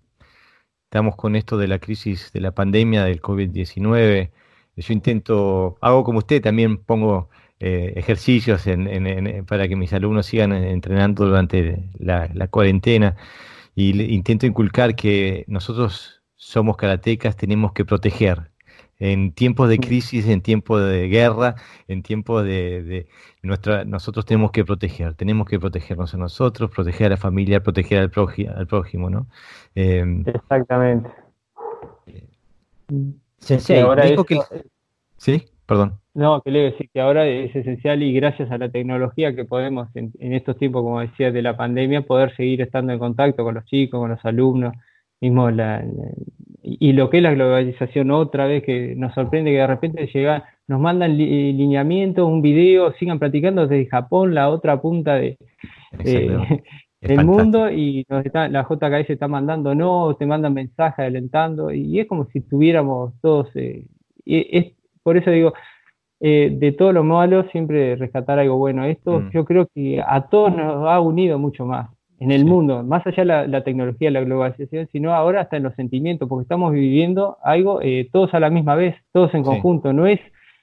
estamos 0.84 1.16
con 1.16 1.36
esto 1.36 1.58
de 1.58 1.68
la 1.68 1.78
crisis 1.78 2.32
de 2.32 2.40
la 2.40 2.52
pandemia 2.52 3.04
del 3.04 3.20
COVID-19, 3.20 4.30
yo 4.76 4.92
intento, 4.92 5.76
hago 5.80 6.04
como 6.04 6.18
usted, 6.18 6.42
también 6.42 6.78
pongo 6.78 7.28
eh, 7.60 7.94
ejercicios 7.96 8.64
para 9.46 9.68
que 9.68 9.76
mis 9.76 9.92
alumnos 9.92 10.26
sigan 10.26 10.52
entrenando 10.52 11.26
durante 11.26 11.90
la, 11.98 12.28
la 12.34 12.48
cuarentena 12.48 13.16
y 13.74 14.14
intento 14.14 14.46
inculcar 14.46 14.94
que 14.96 15.44
nosotros 15.48 16.22
somos 16.34 16.76
karatecas, 16.76 17.36
tenemos 17.36 17.72
que 17.72 17.84
proteger, 17.84 18.50
en 18.98 19.32
tiempos 19.32 19.68
de 19.68 19.78
crisis, 19.78 20.26
en 20.26 20.40
tiempos 20.40 20.82
de 20.82 21.08
guerra, 21.08 21.56
en 21.86 22.02
tiempos 22.02 22.44
de, 22.44 23.06
nuestra, 23.42 23.84
nosotros 23.84 24.24
tenemos 24.24 24.50
que 24.52 24.64
proteger, 24.64 25.14
tenemos 25.14 25.46
que 25.46 25.60
protegernos 25.60 26.14
a 26.14 26.16
nosotros, 26.16 26.70
proteger 26.70 27.08
a 27.08 27.10
la 27.10 27.16
familia, 27.16 27.62
proteger 27.62 27.98
al, 27.98 28.10
prójimo, 28.10 28.52
al 28.56 28.66
prójimo, 28.66 29.10
¿no? 29.10 29.26
Em, 29.74 30.24
Exactamente. 30.26 31.10
Sensei, 33.38 33.84
dijo 34.08 34.24
que... 34.24 34.40
Sí, 35.18 35.46
perdón. 35.66 35.98
No, 36.16 36.40
que 36.40 36.50
le 36.50 36.60
decir 36.60 36.88
que 36.94 37.00
ahora 37.02 37.26
es 37.26 37.54
esencial 37.54 38.02
y 38.02 38.10
gracias 38.14 38.50
a 38.50 38.56
la 38.56 38.70
tecnología 38.70 39.36
que 39.36 39.44
podemos 39.44 39.88
en, 39.94 40.14
estos 40.18 40.56
tiempos, 40.56 40.82
como 40.82 41.00
decía, 41.00 41.30
de 41.30 41.42
la 41.42 41.58
pandemia, 41.58 42.06
poder 42.06 42.34
seguir 42.34 42.62
estando 42.62 42.94
en 42.94 42.98
contacto 42.98 43.44
con 43.44 43.54
los 43.54 43.66
chicos, 43.66 44.00
con 44.00 44.08
los 44.08 44.24
alumnos, 44.24 44.72
mismo 45.20 45.50
la, 45.50 45.84
y 46.62 46.94
lo 46.94 47.10
que 47.10 47.18
es 47.18 47.22
la 47.22 47.34
globalización 47.34 48.10
otra 48.12 48.46
vez 48.46 48.62
que 48.64 48.94
nos 48.96 49.12
sorprende 49.12 49.50
que 49.50 49.58
de 49.58 49.66
repente 49.66 50.06
llega, 50.06 50.44
nos 50.66 50.80
mandan 50.80 51.18
lineamientos, 51.18 52.26
un 52.26 52.40
video, 52.40 52.94
sigan 52.94 53.18
practicando 53.18 53.66
desde 53.66 53.84
Japón, 53.84 54.34
la 54.34 54.48
otra 54.48 54.80
punta 54.80 55.16
de, 55.16 55.36
del 57.02 57.26
mundo 57.26 57.70
y 57.70 58.06
nos 58.08 58.24
está, 58.24 58.48
la 58.48 58.62
JKS 58.62 59.10
está 59.10 59.28
mandando 59.28 59.74
no, 59.74 60.16
te 60.18 60.24
mandan 60.24 60.54
mensajes 60.54 61.04
alentando 61.04 61.70
y 61.70 62.00
es 62.00 62.06
como 62.06 62.24
si 62.32 62.38
estuviéramos 62.38 63.12
todos, 63.20 63.54
eh, 63.54 63.84
es, 64.24 64.72
por 65.02 65.18
eso 65.18 65.30
digo, 65.30 65.52
eh, 66.20 66.50
de 66.52 66.72
todo 66.72 66.92
lo 66.92 67.04
malo 67.04 67.44
siempre 67.50 67.96
rescatar 67.96 68.38
algo 68.38 68.56
bueno. 68.56 68.84
Esto 68.84 69.20
mm. 69.20 69.30
yo 69.30 69.44
creo 69.44 69.68
que 69.74 70.02
a 70.06 70.28
todos 70.28 70.54
nos 70.54 70.88
ha 70.88 71.00
unido 71.00 71.38
mucho 71.38 71.66
más 71.66 71.90
en 72.18 72.30
el 72.30 72.46
mundo, 72.46 72.82
más 72.82 73.06
allá 73.06 73.18
de 73.18 73.24
la, 73.26 73.46
la, 73.46 73.62
tecnología, 73.64 74.10
la 74.10 74.22
globalización, 74.22 74.88
sino 74.90 75.12
ahora 75.12 75.42
hasta 75.42 75.58
en 75.58 75.64
los 75.64 75.74
sentimientos, 75.74 76.28
porque 76.28 76.42
estamos 76.44 76.72
viviendo 76.72 77.36
algo 77.42 77.80
eh, 77.82 78.08
todos 78.10 78.32
a 78.32 78.40
la 78.40 78.48
misma 78.48 78.74
vez, 78.74 78.96
todos 79.12 79.34
en 79.34 79.42
conjunto, 79.42 79.92
no 79.92 80.06
es 80.06 80.20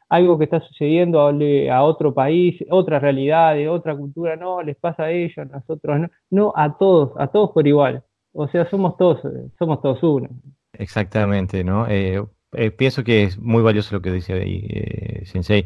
algo 0.10 0.38
que 0.38 0.46
está 0.46 0.60
sucediendo 0.62 1.22
a, 1.22 1.32
a, 1.76 1.84
otro 1.84 2.14
país, 2.14 2.64
otra 2.70 3.00
realidad, 3.00 3.54
de 3.54 3.70
otra 3.70 3.96
cultura, 3.96 4.36
no, 4.36 4.62
les 4.64 4.76
pasa 4.78 5.04
a 5.04 5.12
ellos, 5.12 5.38
a 5.38 5.46
nosotros, 5.46 6.00
no, 6.00 6.10
no, 6.32 6.54
a 6.56 6.76
todos, 6.78 7.12
a 7.18 7.28
todos 7.28 7.52
por 7.52 7.68
igual, 7.68 8.04
o 8.32 8.48
sea, 8.48 8.68
somos 8.70 8.98
todos, 8.98 9.22
somos 9.60 9.82
todos 9.82 10.02
uno. 10.02 10.30
Exactamente, 10.74 11.64
¿no? 11.64 11.86
Eh, 11.88 12.24
eh, 12.54 12.72
pienso 12.72 13.04
que 13.04 13.24
es 13.24 13.38
muy 13.38 13.64
valioso 13.64 13.96
lo 13.96 14.02
que 14.02 14.12
dice 14.12 14.34
ahí, 14.34 15.26
Sensei, 15.26 15.66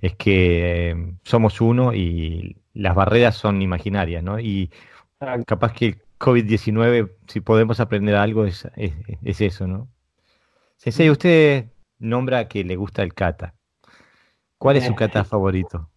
es 0.00 0.14
que 0.16 1.14
somos 1.24 1.60
uno 1.60 1.94
y 1.94 2.56
las 2.74 2.94
barreras 2.94 3.36
son 3.36 3.62
imaginarias, 3.62 4.22
¿no? 4.22 4.38
Y 4.38 4.70
Capaz 5.46 5.72
que 5.72 5.86
el 5.86 6.02
COVID-19, 6.18 7.10
si 7.26 7.40
podemos 7.40 7.80
aprender 7.80 8.16
algo, 8.16 8.44
es, 8.44 8.68
es, 8.76 9.40
eso, 9.40 9.66
¿no? 9.66 9.88
Sensei, 10.76 11.08
usted 11.08 11.70
nombra 11.98 12.48
que 12.48 12.64
le 12.64 12.76
gusta 12.76 13.02
el 13.02 13.14
kata. 13.14 13.54
¿Cuál 14.58 14.76
es 14.76 14.84
su 14.84 14.94
kata 14.94 15.24
favorito? 15.24 15.88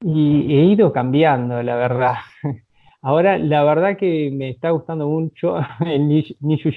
Y 0.00 0.54
he 0.54 0.64
ido 0.64 0.92
cambiando, 0.92 1.62
la 1.62 1.76
verdad. 1.76 2.14
Ahora, 3.02 3.36
la 3.36 3.64
verdad 3.64 3.98
que 3.98 4.30
me 4.32 4.48
está 4.48 4.70
gustando 4.70 5.06
mucho 5.06 5.56
el 5.84 6.08
Nishu 6.08 6.70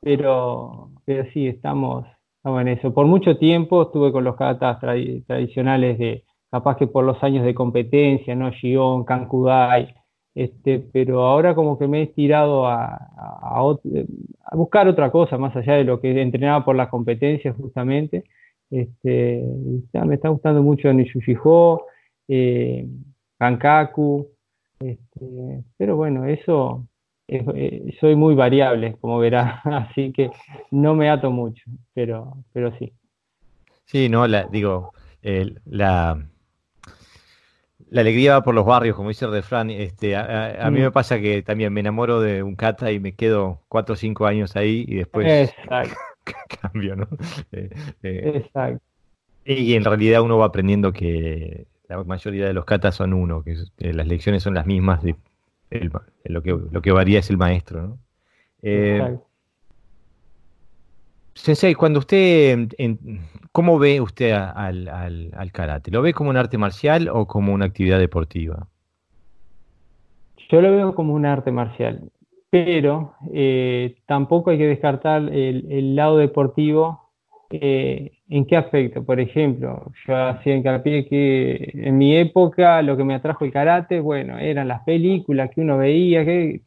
pero, 0.00 0.90
pero 1.04 1.30
sí, 1.32 1.46
estamos, 1.46 2.06
estamos 2.36 2.62
en 2.62 2.68
eso. 2.68 2.94
Por 2.94 3.06
mucho 3.06 3.38
tiempo 3.38 3.82
estuve 3.82 4.12
con 4.12 4.24
los 4.24 4.36
katas 4.36 4.80
tradicionales 4.80 5.98
de, 5.98 6.24
capaz 6.50 6.76
que 6.76 6.86
por 6.86 7.04
los 7.04 7.22
años 7.22 7.44
de 7.44 7.54
competencia, 7.54 8.34
¿no? 8.34 8.50
Shion, 8.50 9.04
Kankudai, 9.04 9.94
este, 10.34 10.78
pero 10.92 11.22
ahora 11.22 11.54
como 11.54 11.78
que 11.78 11.88
me 11.88 12.00
he 12.00 12.02
estirado 12.04 12.66
a, 12.66 12.98
buscar 14.52 14.88
otra 14.88 15.10
cosa 15.10 15.38
más 15.38 15.54
allá 15.56 15.74
de 15.74 15.84
lo 15.84 16.00
que 16.00 16.20
entrenaba 16.20 16.64
por 16.64 16.76
las 16.76 16.88
competencias 16.88 17.56
justamente. 17.56 18.24
Este, 18.70 19.42
me 19.92 20.14
está 20.14 20.28
gustando 20.28 20.62
mucho 20.62 20.92
Nishujiho, 20.92 21.86
eh, 22.28 22.86
Kankaku, 23.38 24.28
este, 24.80 25.64
pero 25.76 25.96
bueno, 25.96 26.24
eso 26.26 26.86
eh, 27.30 27.96
soy 28.00 28.16
muy 28.16 28.34
variable, 28.34 28.96
como 29.00 29.18
verá, 29.18 29.60
así 29.64 30.12
que 30.12 30.30
no 30.70 30.94
me 30.94 31.10
ato 31.10 31.30
mucho, 31.30 31.62
pero, 31.94 32.36
pero 32.52 32.76
sí. 32.78 32.92
Sí, 33.84 34.08
no, 34.08 34.26
la, 34.26 34.44
digo, 34.44 34.92
la, 35.64 36.24
la 37.90 38.02
alegría 38.02 38.34
va 38.34 38.42
por 38.42 38.54
los 38.54 38.64
barrios, 38.64 38.96
como 38.96 39.08
dice 39.08 39.24
el 39.24 39.32
refrán. 39.32 39.68
Este, 39.70 40.16
a, 40.16 40.70
mí 40.70 40.78
mm. 40.78 40.82
me 40.82 40.90
pasa 40.92 41.20
que 41.20 41.42
también 41.42 41.72
me 41.72 41.80
enamoro 41.80 42.20
de 42.20 42.42
un 42.42 42.54
kata 42.54 42.92
y 42.92 43.00
me 43.00 43.14
quedo 43.14 43.60
cuatro 43.68 43.94
o 43.94 43.96
cinco 43.96 44.26
años 44.26 44.56
ahí 44.56 44.84
y 44.86 44.96
después 44.96 45.52
cambio, 46.62 46.96
¿no? 46.96 47.08
Eh, 47.52 47.70
eh, 48.02 48.32
Exacto. 48.36 48.82
Y 49.44 49.74
en 49.74 49.84
realidad 49.84 50.22
uno 50.22 50.38
va 50.38 50.46
aprendiendo 50.46 50.92
que 50.92 51.66
la 51.88 52.04
mayoría 52.04 52.46
de 52.46 52.52
los 52.52 52.64
katas 52.64 52.94
son 52.94 53.12
uno, 53.12 53.42
que, 53.42 53.56
las 53.92 54.06
lecciones 54.06 54.44
son 54.44 54.54
las 54.54 54.66
mismas, 54.66 55.02
de, 55.02 55.16
lo, 56.24 56.42
que, 56.42 56.58
lo 56.70 56.82
que 56.82 56.92
varía 56.92 57.18
es 57.20 57.30
el 57.30 57.36
maestro, 57.36 57.82
¿no? 57.82 57.98
Eh, 58.62 59.18
Sensei, 61.34 61.74
cuando 61.74 62.00
usted, 62.00 62.68
¿cómo 63.52 63.78
ve 63.78 64.00
usted 64.00 64.32
al, 64.32 64.88
al, 64.88 65.52
karate? 65.52 65.90
¿Lo 65.90 66.02
ve 66.02 66.12
como 66.12 66.28
un 66.28 66.36
arte 66.36 66.58
marcial 66.58 67.08
o 67.08 67.26
como 67.26 67.54
una 67.54 67.64
actividad 67.64 67.98
deportiva? 67.98 68.66
Yo 70.50 70.60
lo 70.60 70.70
veo 70.72 70.94
como 70.94 71.14
un 71.14 71.24
arte 71.24 71.50
marcial, 71.50 72.10
pero 72.50 73.14
eh, 73.32 73.96
tampoco 74.06 74.50
hay 74.50 74.58
que 74.58 74.66
descartar 74.66 75.32
el, 75.32 75.96
lado 75.96 76.18
deportivo 76.18 77.10
eh, 77.50 78.18
¿En 78.30 78.46
qué 78.46 78.56
aspecto? 78.56 79.04
Por 79.04 79.18
ejemplo, 79.18 79.90
yo 80.06 80.16
hacía 80.16 80.54
hincapié 80.54 81.04
que 81.06 81.72
en 81.74 81.98
mi 81.98 82.16
época 82.16 82.80
lo 82.80 82.96
que 82.96 83.02
me 83.02 83.14
atrajo 83.14 83.44
el 83.44 83.52
karate, 83.52 83.98
bueno, 83.98 84.38
eran 84.38 84.68
las 84.68 84.82
películas 84.84 85.50
que 85.50 85.60
uno 85.62 85.78
veía, 85.78 86.24
que 86.24 86.62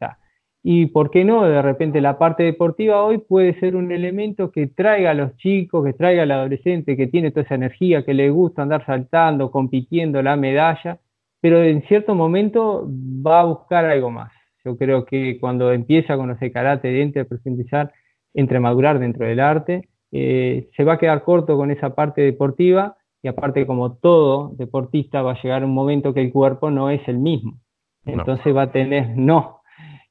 y 0.62 0.86
por 0.86 1.10
qué 1.10 1.24
no, 1.24 1.44
de 1.44 1.62
repente 1.62 2.02
la 2.02 2.18
parte 2.18 2.42
deportiva 2.42 3.02
hoy 3.02 3.18
puede 3.18 3.58
ser 3.60 3.76
un 3.76 3.92
elemento 3.92 4.50
que 4.50 4.66
traiga 4.66 5.12
a 5.12 5.14
los 5.14 5.36
chicos, 5.38 5.84
que 5.86 5.94
traiga 5.94 6.24
al 6.24 6.32
adolescente 6.32 6.96
que 6.98 7.06
tiene 7.06 7.30
toda 7.30 7.44
esa 7.44 7.54
energía, 7.54 8.04
que 8.04 8.14
le 8.14 8.28
gusta 8.30 8.62
andar 8.62 8.84
saltando, 8.84 9.50
compitiendo 9.50 10.22
la 10.22 10.36
medalla, 10.36 11.00
pero 11.40 11.62
en 11.62 11.82
cierto 11.82 12.14
momento 12.14 12.86
va 13.26 13.40
a 13.40 13.44
buscar 13.44 13.86
algo 13.86 14.10
más. 14.10 14.32
Yo 14.64 14.76
creo 14.76 15.06
que 15.06 15.38
cuando 15.40 15.72
empieza 15.72 16.14
a 16.14 16.16
conocer 16.18 16.52
karate, 16.52 16.88
dentro 16.88 17.22
de 17.22 17.26
profundizar, 17.26 17.92
entre 18.34 18.60
madurar 18.60 18.98
dentro 18.98 19.26
del 19.26 19.40
arte, 19.40 19.88
eh, 20.16 20.68
se 20.76 20.84
va 20.84 20.92
a 20.92 20.98
quedar 20.98 21.24
corto 21.24 21.56
con 21.56 21.72
esa 21.72 21.96
parte 21.96 22.22
deportiva 22.22 22.96
y 23.20 23.26
aparte 23.26 23.66
como 23.66 23.96
todo 23.96 24.52
deportista 24.54 25.22
va 25.22 25.32
a 25.32 25.42
llegar 25.42 25.64
un 25.64 25.74
momento 25.74 26.14
que 26.14 26.20
el 26.20 26.30
cuerpo 26.30 26.70
no 26.70 26.88
es 26.88 27.00
el 27.08 27.18
mismo. 27.18 27.58
Entonces 28.06 28.54
va 28.54 28.62
a 28.62 28.70
tener, 28.70 29.16
no, 29.16 29.62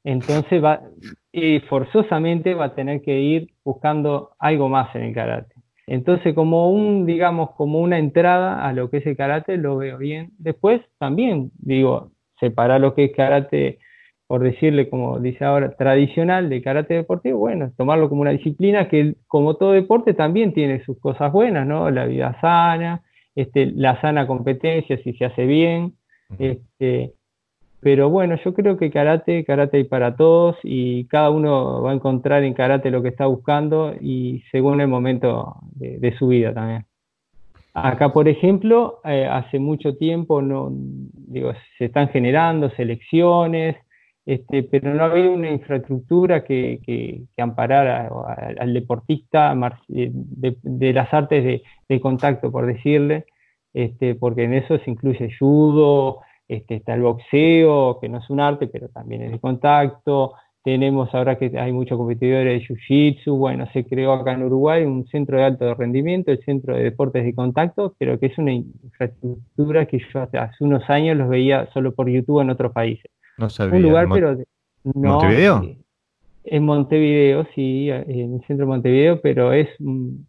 entonces 0.04 0.62
va, 0.62 0.82
y 1.32 1.62
forzosamente 1.62 2.54
va 2.54 2.66
a 2.66 2.76
tener 2.76 3.02
que 3.02 3.18
ir 3.22 3.52
buscando 3.64 4.32
algo 4.40 4.68
más 4.68 4.94
en 4.94 5.04
el 5.04 5.14
karate. 5.14 5.56
Entonces 5.88 6.36
como 6.36 6.70
un, 6.70 7.06
digamos, 7.06 7.52
como 7.52 7.80
una 7.80 7.98
entrada 7.98 8.68
a 8.68 8.74
lo 8.74 8.90
que 8.90 8.98
es 8.98 9.06
el 9.06 9.16
karate, 9.16 9.56
lo 9.56 9.78
veo 9.78 9.98
bien. 9.98 10.32
Después 10.38 10.82
también, 10.98 11.52
digo, 11.60 12.12
separar 12.42 12.82
lo 12.82 12.94
que 12.94 13.06
es 13.06 13.16
karate 13.16 13.80
por 14.28 14.42
decirle, 14.44 14.90
como 14.90 15.20
dice 15.20 15.44
ahora, 15.46 15.76
tradicional 15.76 16.50
de 16.50 16.62
karate 16.62 16.94
deportivo, 16.96 17.40
bueno, 17.40 17.72
tomarlo 17.78 18.10
como 18.10 18.22
una 18.22 18.32
disciplina 18.32 18.88
que, 18.88 19.16
como 19.28 19.56
todo 19.56 19.74
deporte, 19.74 20.14
también 20.14 20.54
tiene 20.54 20.84
sus 20.86 21.00
cosas 21.00 21.32
buenas, 21.32 21.68
¿no? 21.68 21.92
La 21.92 22.06
vida 22.06 22.38
sana, 22.42 23.04
este, 23.36 23.68
la 23.68 24.00
sana 24.02 24.28
competencia, 24.28 24.98
si 25.04 25.14
se 25.14 25.26
hace 25.26 25.46
bien. 25.46 25.94
Este, 26.40 27.14
pero 27.84 28.10
bueno, 28.10 28.38
yo 28.44 28.54
creo 28.54 28.78
que 28.78 28.90
karate, 28.90 29.44
karate 29.44 29.78
hay 29.78 29.84
para 29.84 30.16
todos 30.16 30.56
y 30.64 31.06
cada 31.08 31.30
uno 31.30 31.82
va 31.82 31.92
a 31.92 31.94
encontrar 31.94 32.44
en 32.44 32.54
karate 32.54 32.90
lo 32.90 33.04
que 33.04 33.10
está 33.10 33.26
buscando 33.26 33.94
y 34.00 34.42
según 34.52 34.80
el 34.80 34.88
momento 34.88 35.58
de, 35.76 36.16
su 36.18 36.28
vida 36.28 36.54
también. 36.54 36.86
Acá, 37.74 38.14
por 38.14 38.30
ejemplo, 38.30 39.02
eh, 39.04 39.28
hace 39.30 39.60
mucho 39.60 39.98
tiempo 39.98 40.42
no, 40.42 40.70
digo, 40.72 41.52
se 41.78 41.86
están 41.86 42.08
generando 42.08 42.70
selecciones, 42.70 43.76
este, 44.26 44.64
pero 44.64 44.94
no 44.94 45.04
había 45.04 45.30
una 45.30 45.52
infraestructura 45.52 46.44
que, 46.44 46.80
que, 46.86 47.26
amparara 47.42 48.10
al 48.60 48.74
deportista 48.74 49.54
eh, 49.90 50.12
de, 50.14 50.94
las 50.94 51.14
artes 51.14 51.62
de, 51.90 52.02
contacto, 52.02 52.52
por 52.52 52.66
decirle, 52.66 53.26
este, 53.74 54.16
porque 54.16 54.44
en 54.46 54.54
eso 54.54 54.78
se 54.80 54.92
incluye 54.92 55.30
judo, 55.38 56.22
este, 56.48 56.76
está 56.76 56.94
el 56.96 57.02
boxeo, 57.02 58.00
que 58.00 58.10
no 58.10 58.20
es 58.20 58.30
un 58.30 58.40
arte, 58.40 58.68
pero 58.68 58.90
también 58.90 59.24
es 59.24 59.32
de 59.32 59.40
contacto. 59.40 60.34
Tenemos 60.64 61.14
ahora 61.14 61.38
que 61.38 61.52
hay 61.60 61.74
muchos 61.74 61.98
competidores 61.98 62.62
de 62.62 62.66
jiu-jitsu, 62.66 63.38
bueno, 63.38 63.68
se 63.74 63.86
creó 63.86 64.14
acá 64.14 64.32
en 64.32 64.44
Uruguay 64.44 64.86
un 64.86 65.06
centro 65.08 65.38
de 65.38 65.44
alto 65.44 65.74
rendimiento, 65.76 66.32
el 66.32 66.40
Centro 66.46 66.76
de 66.76 66.84
Deportes 66.84 67.26
de 67.26 67.36
Contacto, 67.36 67.94
pero 68.00 68.18
que 68.18 68.28
es 68.28 68.38
una 68.38 68.54
infraestructura 68.54 69.86
que 69.86 70.00
yo 70.00 70.22
hace 70.22 70.64
unos 70.64 70.90
años 70.90 71.18
los 71.18 71.28
veía 71.28 71.70
solo 71.74 71.94
por 71.94 72.10
YouTube 72.10 72.40
en 72.40 72.52
otros 72.52 72.72
países. 72.72 73.12
No 73.38 73.50
sabía. 73.50 73.76
Un 73.76 73.82
lugar, 73.82 74.08
pero. 74.12 74.36
No, 74.84 75.14
¿Montevideo? 75.14 75.76
En 76.46 76.66
Montevideo, 76.66 77.48
sí, 77.56 77.90
en 77.90 78.36
el 78.36 78.40
centro 78.48 78.66
de 78.66 78.72
Montevideo, 78.72 79.22
pero 79.22 79.54
es 79.54 79.70
un 79.80 80.28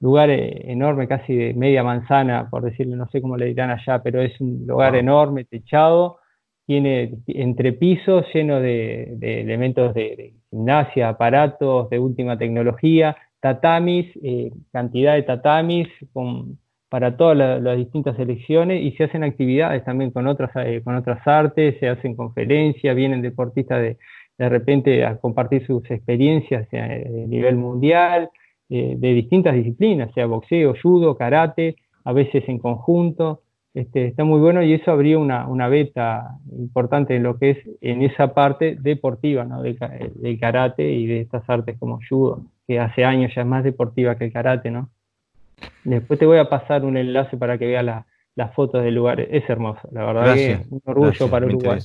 lugar 0.00 0.30
eh, 0.30 0.70
enorme, 0.70 1.08
casi 1.08 1.34
de 1.34 1.54
media 1.54 1.82
manzana, 1.82 2.48
por 2.50 2.62
decirlo, 2.62 2.96
no 2.96 3.08
sé 3.08 3.20
cómo 3.20 3.36
le 3.36 3.46
dirán 3.46 3.70
allá, 3.70 4.02
pero 4.02 4.20
es 4.20 4.38
un 4.40 4.64
lugar 4.66 4.94
enorme, 4.94 5.44
techado, 5.44 6.18
tiene 6.66 7.18
entre 7.26 7.72
pisos 7.72 8.26
lleno 8.32 8.60
de, 8.60 9.16
elementos 9.20 9.94
de, 9.94 10.34
gimnasia, 10.50 11.08
aparatos 11.08 11.90
de 11.90 11.98
última 11.98 12.38
tecnología, 12.38 13.16
tatamis, 13.40 14.06
eh, 14.22 14.50
cantidad 14.72 15.14
de 15.14 15.22
tatamis 15.22 15.88
con 16.12 16.58
para 16.88 17.16
todas 17.16 17.36
las, 17.36 17.76
distintas 17.76 18.16
selecciones 18.16 18.82
y 18.82 18.92
se 18.92 19.04
hacen 19.04 19.24
actividades 19.24 19.84
también 19.84 20.10
con 20.10 20.26
otras, 20.26 20.50
eh, 20.56 20.80
con 20.82 20.96
otras 20.96 21.26
artes, 21.26 21.76
se 21.80 21.88
hacen 21.88 22.16
conferencias, 22.16 22.96
vienen 22.96 23.22
deportistas 23.22 23.80
de, 23.82 23.98
de 24.38 24.48
repente 24.48 25.04
a 25.04 25.18
compartir 25.18 25.66
sus 25.66 25.90
experiencias 25.90 26.66
a 26.72 26.86
nivel 27.26 27.56
mundial, 27.56 28.30
eh, 28.70 28.94
de 28.98 29.14
distintas 29.14 29.54
disciplinas, 29.54 30.12
sea 30.14 30.26
boxeo, 30.26 30.74
judo, 30.80 31.16
karate, 31.16 31.76
a 32.04 32.12
veces 32.12 32.44
en 32.48 32.58
conjunto. 32.58 33.42
Este, 33.74 34.06
está 34.06 34.24
muy 34.24 34.40
bueno 34.40 34.62
y 34.62 34.72
eso 34.72 34.90
habría 34.90 35.18
una, 35.18 35.46
una 35.48 35.68
beta 35.68 36.38
importante 36.52 37.16
en 37.16 37.22
lo 37.22 37.38
que 37.38 37.50
es 37.50 37.58
en 37.80 38.02
esa 38.02 38.34
parte 38.34 38.76
deportiva 38.80 39.44
¿no? 39.44 39.62
del, 39.62 39.78
karate 40.40 40.90
y 40.90 41.06
de 41.06 41.20
estas 41.20 41.48
artes 41.48 41.78
como 41.78 41.98
judo, 42.08 42.42
que 42.66 42.78
hace 42.78 43.04
años 43.04 43.32
ya 43.34 43.42
es 43.42 43.46
más 43.46 43.64
deportiva 43.64 44.16
que 44.16 44.26
el 44.26 44.32
karate, 44.32 44.70
¿no? 44.70 44.90
Después 45.84 46.18
te 46.18 46.26
voy 46.26 46.38
a 46.38 46.48
pasar 46.48 46.84
un 46.84 46.96
enlace 46.96 47.36
para 47.36 47.58
que 47.58 47.66
veas 47.66 48.04
las 48.34 48.54
fotos 48.54 48.82
del 48.84 48.94
lugar. 48.94 49.20
Es 49.20 49.48
hermoso, 49.48 49.88
la 49.92 50.04
verdad 50.04 50.34
que 50.34 50.52
es 50.52 50.66
un 50.70 50.82
orgullo 50.84 51.30
para 51.30 51.46
Uruguay. 51.46 51.78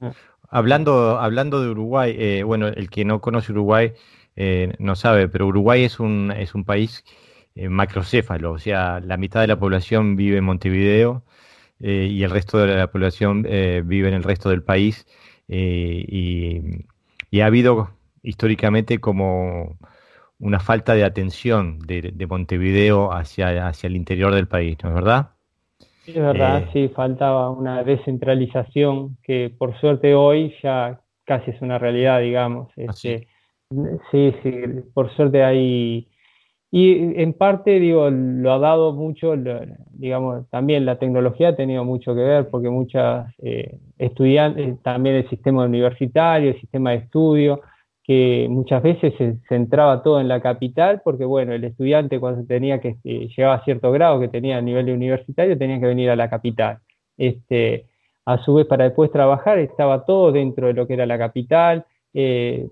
Ah. 0.00 0.12
Hablando, 0.50 1.18
hablando 1.18 1.62
de 1.62 1.70
Uruguay, 1.70 2.14
eh, 2.18 2.42
bueno, 2.42 2.68
el 2.68 2.90
que 2.90 3.04
no 3.04 3.20
conoce 3.20 3.52
Uruguay 3.52 3.92
eh, 4.36 4.72
no 4.78 4.94
sabe, 4.94 5.28
pero 5.28 5.46
Uruguay 5.46 5.84
es 5.84 5.98
un, 5.98 6.32
es 6.36 6.54
un 6.54 6.64
país 6.64 7.04
eh, 7.54 7.68
macrocéfalo, 7.68 8.52
o 8.52 8.58
sea, 8.58 9.00
la 9.00 9.16
mitad 9.16 9.40
de 9.40 9.46
la 9.46 9.58
población 9.58 10.16
vive 10.16 10.38
en 10.38 10.44
Montevideo 10.44 11.24
y 11.80 12.22
el 12.22 12.30
resto 12.30 12.58
de 12.58 12.76
la 12.76 12.86
población 12.86 13.42
vive 13.42 14.08
en 14.08 14.14
el 14.14 14.22
resto 14.22 14.48
del 14.48 14.62
país. 14.62 15.06
Y, 15.48 16.86
y, 17.30 17.40
ha 17.40 17.46
habido 17.46 17.90
históricamente 18.22 19.00
como 19.00 19.76
una 20.38 20.60
falta 20.60 20.94
de 20.94 21.04
atención 21.04 21.78
de, 21.80 22.26
Montevideo 22.28 23.12
hacia, 23.12 23.66
hacia 23.66 23.86
el 23.86 23.96
interior 23.96 24.34
del 24.34 24.48
país, 24.48 24.76
¿no 24.82 24.90
es 24.90 24.94
verdad? 24.94 25.30
Sí, 26.04 26.10
es 26.10 26.22
verdad, 26.22 26.62
eh, 26.62 26.68
sí, 26.72 26.88
faltaba 26.94 27.50
una 27.50 27.82
descentralización 27.82 29.16
que 29.22 29.54
por 29.56 29.78
suerte 29.80 30.14
hoy 30.14 30.54
ya 30.62 31.00
casi 31.24 31.50
es 31.50 31.62
una 31.62 31.78
realidad, 31.78 32.20
digamos. 32.20 32.68
¿Ah, 32.76 32.82
este, 32.90 33.26
sí? 34.10 34.34
sí, 34.42 34.52
por 34.92 35.14
suerte 35.14 35.42
hay... 35.42 36.08
Y 36.70 37.22
en 37.22 37.34
parte, 37.34 37.78
digo, 37.78 38.10
lo 38.10 38.52
ha 38.52 38.58
dado 38.58 38.92
mucho, 38.92 39.34
digamos, 39.92 40.50
también 40.50 40.84
la 40.84 40.98
tecnología 40.98 41.50
ha 41.50 41.56
tenido 41.56 41.84
mucho 41.84 42.16
que 42.16 42.20
ver 42.20 42.50
porque 42.50 42.68
muchas 42.68 43.32
eh, 43.38 43.78
estudiantes, 43.96 44.82
también 44.82 45.14
el 45.14 45.30
sistema 45.30 45.64
universitario, 45.64 46.50
el 46.50 46.60
sistema 46.60 46.90
de 46.90 46.96
estudio, 46.96 47.60
que 48.04 48.46
muchas 48.50 48.82
veces 48.82 49.14
se 49.16 49.38
centraba 49.48 50.02
todo 50.02 50.20
en 50.20 50.28
la 50.28 50.40
capital, 50.40 51.00
porque 51.02 51.24
bueno, 51.24 51.54
el 51.54 51.64
estudiante 51.64 52.20
cuando 52.20 52.46
tenía 52.46 52.78
que 52.80 52.96
eh, 53.02 53.28
llegaba 53.34 53.54
a 53.54 53.64
cierto 53.64 53.90
grado 53.92 54.20
que 54.20 54.28
tenía 54.28 54.58
a 54.58 54.60
nivel 54.60 54.90
universitario 54.90 55.56
tenía 55.56 55.80
que 55.80 55.86
venir 55.86 56.10
a 56.10 56.16
la 56.16 56.28
capital. 56.28 56.80
Este, 57.16 57.86
a 58.26 58.38
su 58.38 58.54
vez, 58.54 58.66
para 58.66 58.84
después 58.84 59.10
trabajar, 59.10 59.58
estaba 59.58 60.04
todo 60.04 60.32
dentro 60.32 60.66
de 60.66 60.74
lo 60.74 60.86
que 60.86 60.94
era 60.94 61.06
la 61.06 61.18
capital. 61.18 61.86
Eh, 62.12 62.68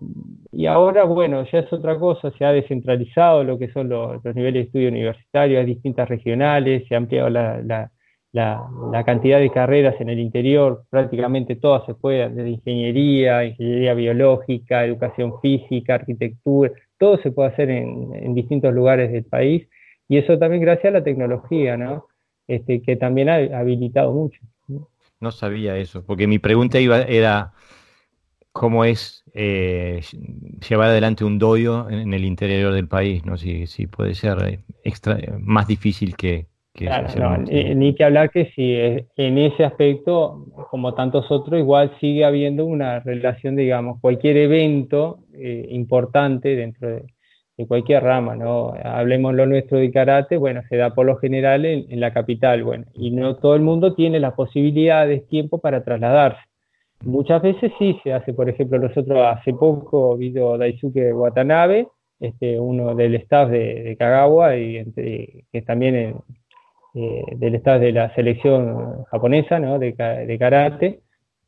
y 0.52 0.66
ahora, 0.66 1.04
bueno, 1.04 1.44
ya 1.50 1.60
es 1.60 1.72
otra 1.72 1.98
cosa, 1.98 2.30
se 2.38 2.44
ha 2.44 2.52
descentralizado 2.52 3.42
lo 3.42 3.58
que 3.58 3.70
son 3.72 3.88
los, 3.88 4.22
niveles 4.24 4.54
de 4.54 4.60
estudio 4.60 4.88
universitarios, 4.88 5.60
hay 5.60 5.66
distintas 5.66 6.08
regionales, 6.08 6.86
se 6.88 6.94
ha 6.94 6.98
ampliado 6.98 7.30
la, 7.30 7.90
cantidad 8.32 9.38
de 9.38 9.50
carreras 9.50 10.00
en 10.00 10.08
el 10.08 10.18
interior, 10.18 10.84
prácticamente 10.90 11.56
todas 11.56 11.84
se 11.84 11.94
pueden, 11.94 12.34
desde 12.34 12.50
ingeniería, 12.50 13.44
ingeniería 13.44 13.94
biológica, 13.94 14.84
educación 14.84 15.40
física, 15.40 15.96
arquitectura, 15.96 16.72
todo 16.98 17.18
se 17.18 17.30
puede 17.30 17.50
hacer 17.50 17.70
en, 17.70 18.34
distintos 18.34 18.72
lugares 18.72 19.12
del 19.12 19.24
país 19.24 19.68
y 20.08 20.16
eso 20.16 20.38
también 20.38 20.62
gracias 20.62 20.94
a 20.94 20.98
la 20.98 21.04
tecnología, 21.04 21.76
¿no? 21.76 22.06
Este, 22.48 22.82
que 22.82 22.96
también 22.96 23.28
ha 23.28 23.36
habilitado 23.58 24.12
mucho. 24.12 24.40
No 25.20 25.30
sabía 25.30 25.76
eso, 25.76 26.04
porque 26.04 26.26
mi 26.26 26.38
pregunta 26.38 26.80
iba, 26.80 27.02
era 27.02 27.52
cómo 28.50 28.84
es 28.84 29.24
eh, 29.34 30.00
llevar 30.68 30.88
adelante 30.88 31.24
un 31.24 31.38
doyo 31.38 31.88
en, 31.88 32.12
el 32.12 32.24
interior 32.24 32.72
del 32.74 32.88
país, 32.88 33.24
¿no? 33.24 33.36
Si, 33.36 33.66
si 33.66 33.86
puede 33.86 34.14
ser 34.14 34.38
eh, 34.46 34.64
extra, 34.84 35.18
más 35.38 35.66
difícil 35.66 36.16
que, 36.16 36.46
ni, 36.74 37.94
que 37.94 38.04
hablar 38.04 38.30
que 38.30 38.46
si 38.54 38.74
en 39.16 39.38
ese 39.38 39.64
aspecto, 39.64 40.46
como 40.70 40.94
tantos 40.94 41.30
otros, 41.30 41.60
igual 41.60 41.94
sigue 42.00 42.24
habiendo 42.24 42.64
una 42.64 43.00
relación, 43.00 43.56
digamos, 43.56 44.00
cualquier 44.00 44.38
evento 44.38 45.20
eh, 45.34 45.66
importante 45.70 46.56
dentro 46.56 46.88
de, 46.88 47.04
cualquier 47.68 48.02
rama, 48.02 48.34
¿no? 48.34 48.74
Hablemos 48.82 49.34
lo 49.34 49.46
nuestro 49.46 49.78
de 49.78 49.92
karate, 49.92 50.36
bueno, 50.36 50.62
se 50.68 50.76
da 50.76 50.94
por 50.96 51.06
lo 51.06 51.16
general 51.18 51.64
en, 51.64 52.00
la 52.00 52.12
capital, 52.12 52.64
bueno, 52.64 52.86
y 52.92 53.12
no 53.12 53.36
todo 53.36 53.54
el 53.54 53.62
mundo 53.62 53.94
tiene 53.94 54.18
las 54.18 54.34
posibilidades, 54.34 55.28
tiempo 55.28 55.58
para 55.58 55.84
trasladarse. 55.84 56.40
Muchas 57.04 57.40
veces 57.40 57.70
sí 57.78 58.00
se 58.02 58.14
hace, 58.14 58.34
por 58.34 58.48
ejemplo, 58.48 58.80
nosotros 58.80 59.22
hace 59.24 59.52
poco, 59.52 60.16
visto 60.16 60.58
Daisuke 60.58 61.12
Watanabe, 61.12 61.86
este, 62.18 62.58
uno 62.58 62.96
del 62.96 63.14
staff 63.16 63.48
de, 63.50 63.94
Kagawa 63.96 64.56
y 64.56 64.84
que 65.52 65.62
también 65.62 66.16
eh, 66.94 67.24
del 67.36 67.54
staff 67.56 67.80
de 67.80 67.92
la 67.92 68.14
selección 68.14 69.04
japonesa 69.04 69.58
de, 69.58 70.36
karate, 70.38 71.00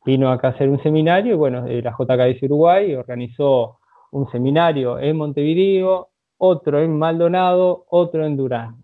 vino 0.05 0.31
acá 0.31 0.47
a 0.47 0.51
hacer 0.51 0.69
un 0.69 0.81
seminario 0.81 1.33
y 1.33 1.37
bueno, 1.37 1.65
la 1.67 1.95
JKS 1.97 2.43
Uruguay 2.43 2.95
organizó 2.95 3.77
un 4.11 4.29
seminario 4.31 4.99
en 4.99 5.17
Montevideo, 5.17 6.09
otro 6.37 6.81
en 6.81 6.97
Maldonado, 6.97 7.85
otro 7.89 8.25
en 8.25 8.37
Durán. 8.37 8.77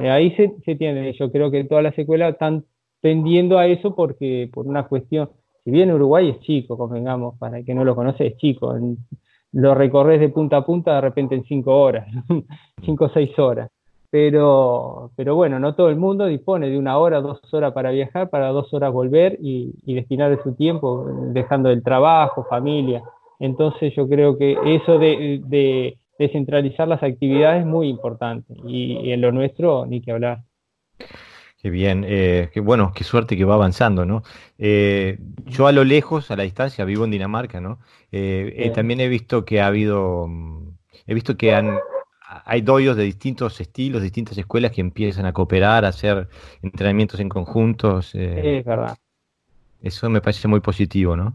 Ahí 0.00 0.32
se, 0.36 0.54
se 0.64 0.76
tiene, 0.76 1.12
yo 1.14 1.30
creo 1.32 1.50
que 1.50 1.64
todas 1.64 1.82
las 1.82 1.98
escuelas 1.98 2.32
están 2.32 2.64
tendiendo 3.00 3.58
a 3.58 3.66
eso 3.66 3.94
porque 3.94 4.48
por 4.52 4.66
una 4.66 4.84
cuestión, 4.84 5.30
si 5.64 5.70
bien 5.70 5.92
Uruguay 5.92 6.30
es 6.30 6.40
chico, 6.40 6.78
convengamos, 6.78 7.36
para 7.38 7.58
el 7.58 7.64
que 7.64 7.74
no 7.74 7.84
lo 7.84 7.94
conoce 7.94 8.28
es 8.28 8.36
chico, 8.36 8.74
lo 9.52 9.74
recorres 9.74 10.20
de 10.20 10.30
punta 10.30 10.58
a 10.58 10.64
punta 10.64 10.94
de 10.94 11.00
repente 11.00 11.34
en 11.34 11.44
cinco 11.44 11.78
horas, 11.78 12.06
cinco 12.84 13.06
o 13.06 13.10
seis 13.10 13.36
horas. 13.38 13.70
Pero, 14.12 15.10
pero 15.16 15.36
bueno, 15.36 15.58
no 15.58 15.74
todo 15.74 15.88
el 15.88 15.96
mundo 15.96 16.26
dispone 16.26 16.68
de 16.68 16.76
una 16.76 16.98
hora, 16.98 17.22
dos 17.22 17.40
horas 17.54 17.72
para 17.72 17.92
viajar, 17.92 18.28
para 18.28 18.48
dos 18.48 18.72
horas 18.74 18.92
volver 18.92 19.38
y, 19.40 19.72
destinar 19.86 20.28
de 20.28 20.42
su 20.42 20.54
tiempo, 20.54 21.06
dejando 21.32 21.70
el 21.70 21.82
trabajo, 21.82 22.44
familia. 22.44 23.02
Entonces 23.40 23.94
yo 23.96 24.06
creo 24.06 24.36
que 24.36 24.58
eso 24.66 24.98
de, 24.98 25.40
de 25.46 25.96
descentralizar 26.18 26.86
las 26.88 27.02
actividades 27.02 27.60
es 27.60 27.66
muy 27.66 27.88
importante 27.88 28.52
y, 28.66 29.12
en 29.12 29.22
lo 29.22 29.32
nuestro 29.32 29.86
ni 29.86 30.02
que 30.02 30.12
hablar. 30.12 30.42
Qué 31.62 31.70
bien, 31.70 32.04
eh, 32.06 32.50
qué 32.52 32.60
bueno, 32.60 32.92
qué 32.94 33.04
suerte 33.04 33.34
que 33.34 33.46
va 33.46 33.54
avanzando, 33.54 34.04
¿no? 34.04 34.24
Eh, 34.58 35.18
yo 35.46 35.68
a 35.68 35.72
lo 35.72 35.84
lejos, 35.84 36.30
a 36.30 36.36
la 36.36 36.42
distancia, 36.42 36.84
vivo 36.84 37.06
en 37.06 37.12
Dinamarca, 37.12 37.62
¿no? 37.62 37.78
Eh, 38.10 38.70
también 38.74 39.00
he 39.00 39.08
visto 39.08 39.46
que 39.46 39.62
ha 39.62 39.68
habido, 39.68 40.26
mm, 40.28 40.76
he 41.06 41.14
visto 41.14 41.38
que 41.38 41.54
han, 41.54 41.78
hay 42.44 42.60
doyos 42.60 42.96
de 42.96 43.04
distintos 43.04 43.60
estilos, 43.60 44.02
distintas 44.02 44.36
escuelas 44.38 44.72
que 44.72 44.80
empiezan 44.80 45.26
a 45.26 45.32
cooperar, 45.32 45.84
a 45.84 45.88
hacer 45.88 46.28
entrenamientos 46.62 47.20
en 47.20 47.28
conjuntos. 47.28 48.14
es 48.14 48.64
verdad. 48.64 48.96
Eso 49.82 50.08
me 50.08 50.20
parece 50.20 50.46
muy 50.46 50.60
positivo, 50.60 51.16
¿no? 51.16 51.34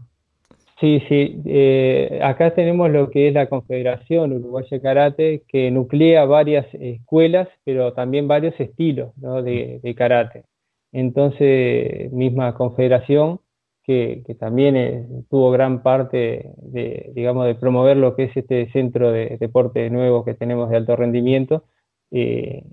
Sí, 0.80 1.02
sí. 1.08 1.42
Eh, 1.44 2.20
acá 2.22 2.54
tenemos 2.54 2.88
lo 2.90 3.10
que 3.10 3.28
es 3.28 3.34
la 3.34 3.48
Confederación 3.48 4.32
Uruguaya 4.32 4.80
Karate, 4.80 5.42
que 5.48 5.70
nuclea 5.72 6.24
varias 6.24 6.66
escuelas, 6.74 7.48
pero 7.64 7.92
también 7.94 8.28
varios 8.28 8.58
estilos 8.60 9.10
de, 9.16 9.94
karate. 9.96 10.44
Entonces, 10.92 12.12
misma 12.12 12.54
confederación 12.54 13.40
que, 13.88 14.36
también 14.38 14.76
eh, 14.76 15.08
tuvo 15.30 15.50
gran 15.50 15.82
parte 15.82 16.52
de, 16.58 17.10
digamos, 17.14 17.46
de 17.46 17.54
promover 17.54 17.96
lo 17.96 18.14
que 18.14 18.24
es 18.24 18.36
este 18.36 18.70
centro 18.70 19.10
de 19.10 19.38
deporte 19.40 19.88
nuevo 19.88 20.26
que 20.26 20.34
tenemos 20.34 20.68
de 20.68 20.76
alto 20.76 20.94
rendimiento. 20.94 21.64
Eh, 22.10 22.64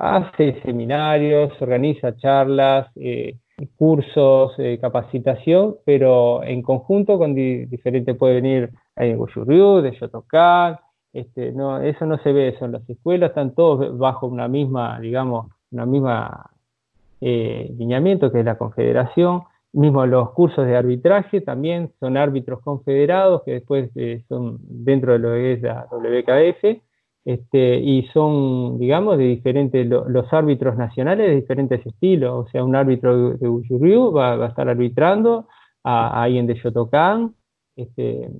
hace 0.00 0.60
seminarios, 0.62 1.52
organiza 1.62 2.16
charlas, 2.16 2.88
cursos, 3.76 4.56
de 4.56 4.78
capacitación, 4.80 5.76
pero 5.84 6.42
en 6.42 6.62
conjunto 6.62 7.16
con 7.16 7.34
diferentes, 7.34 8.16
puede 8.16 8.34
venir 8.34 8.70
de 8.96 9.14
Goju 9.14 9.44
de 9.82 9.92
Shotokan, 9.92 10.78
este, 11.12 11.52
no, 11.52 11.80
eso 11.80 12.06
no 12.06 12.18
se 12.18 12.32
ve, 12.32 12.56
son 12.58 12.72
las 12.72 12.88
escuelas, 12.88 13.30
están 13.30 13.54
todos 13.54 13.96
bajo 13.98 14.26
una 14.26 14.48
misma, 14.48 14.98
digamos, 14.98 15.46
una 15.70 15.86
misma 15.86 16.50
eh, 17.20 17.70
lineamiento 17.76 18.32
que 18.32 18.40
es 18.40 18.44
la 18.44 18.58
confederación, 18.58 19.42
mismo 19.72 20.04
los 20.06 20.30
cursos 20.32 20.66
de 20.66 20.76
arbitraje 20.76 21.40
también 21.40 21.92
son 22.00 22.16
árbitros 22.16 22.60
confederados 22.62 23.42
que 23.44 23.52
después 23.52 23.90
eh, 23.96 24.24
son 24.28 24.58
dentro 24.62 25.12
de 25.12 25.18
lo 25.18 25.30
que 25.30 25.52
es 25.54 25.62
la 25.62 25.86
WKF, 25.90 26.80
este, 27.24 27.78
y 27.78 28.06
son, 28.12 28.78
digamos, 28.78 29.18
de 29.18 29.24
diferentes, 29.24 29.86
los 29.86 30.32
árbitros 30.32 30.76
nacionales 30.76 31.28
de 31.28 31.36
diferentes 31.36 31.84
estilos, 31.84 32.46
o 32.46 32.50
sea, 32.50 32.64
un 32.64 32.74
árbitro 32.74 33.36
de 33.36 33.48
Uyuryu 33.48 34.10
va, 34.10 34.32
a 34.44 34.48
estar 34.48 34.68
arbitrando 34.68 35.46
a, 35.84 36.22
alguien 36.22 36.46
de 36.46 36.58
este, 37.76 38.30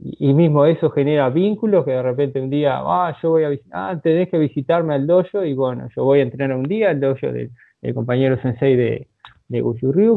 y 0.00 0.32
mismo 0.32 0.64
eso 0.64 0.90
genera 0.90 1.28
vínculos 1.28 1.84
que 1.84 1.90
de 1.92 2.02
repente 2.02 2.40
un 2.40 2.50
día, 2.50 2.78
ah, 2.78 3.16
yo 3.22 3.30
voy 3.30 3.44
a 3.44 3.48
visitar, 3.48 3.96
ah, 3.96 4.00
tenés 4.02 4.28
que 4.28 4.38
visitarme 4.38 4.94
al 4.94 5.06
dojo, 5.06 5.44
y 5.44 5.54
bueno, 5.54 5.88
yo 5.94 6.04
voy 6.04 6.20
a 6.20 6.22
entrenar 6.22 6.56
un 6.56 6.64
día 6.64 6.90
al 6.90 7.00
dojo 7.00 7.26
del, 7.32 7.50
compañero 7.94 8.40
sensei 8.42 8.74
de, 8.76 9.08
de 9.48 9.62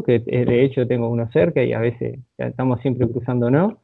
que 0.04 0.20
de 0.20 0.64
hecho 0.64 0.86
tengo 0.86 1.08
uno 1.08 1.28
cerca 1.32 1.62
y 1.62 1.72
a 1.72 1.78
veces 1.78 2.18
estamos 2.38 2.80
siempre 2.80 3.08
cruzando, 3.08 3.50
¿no? 3.50 3.78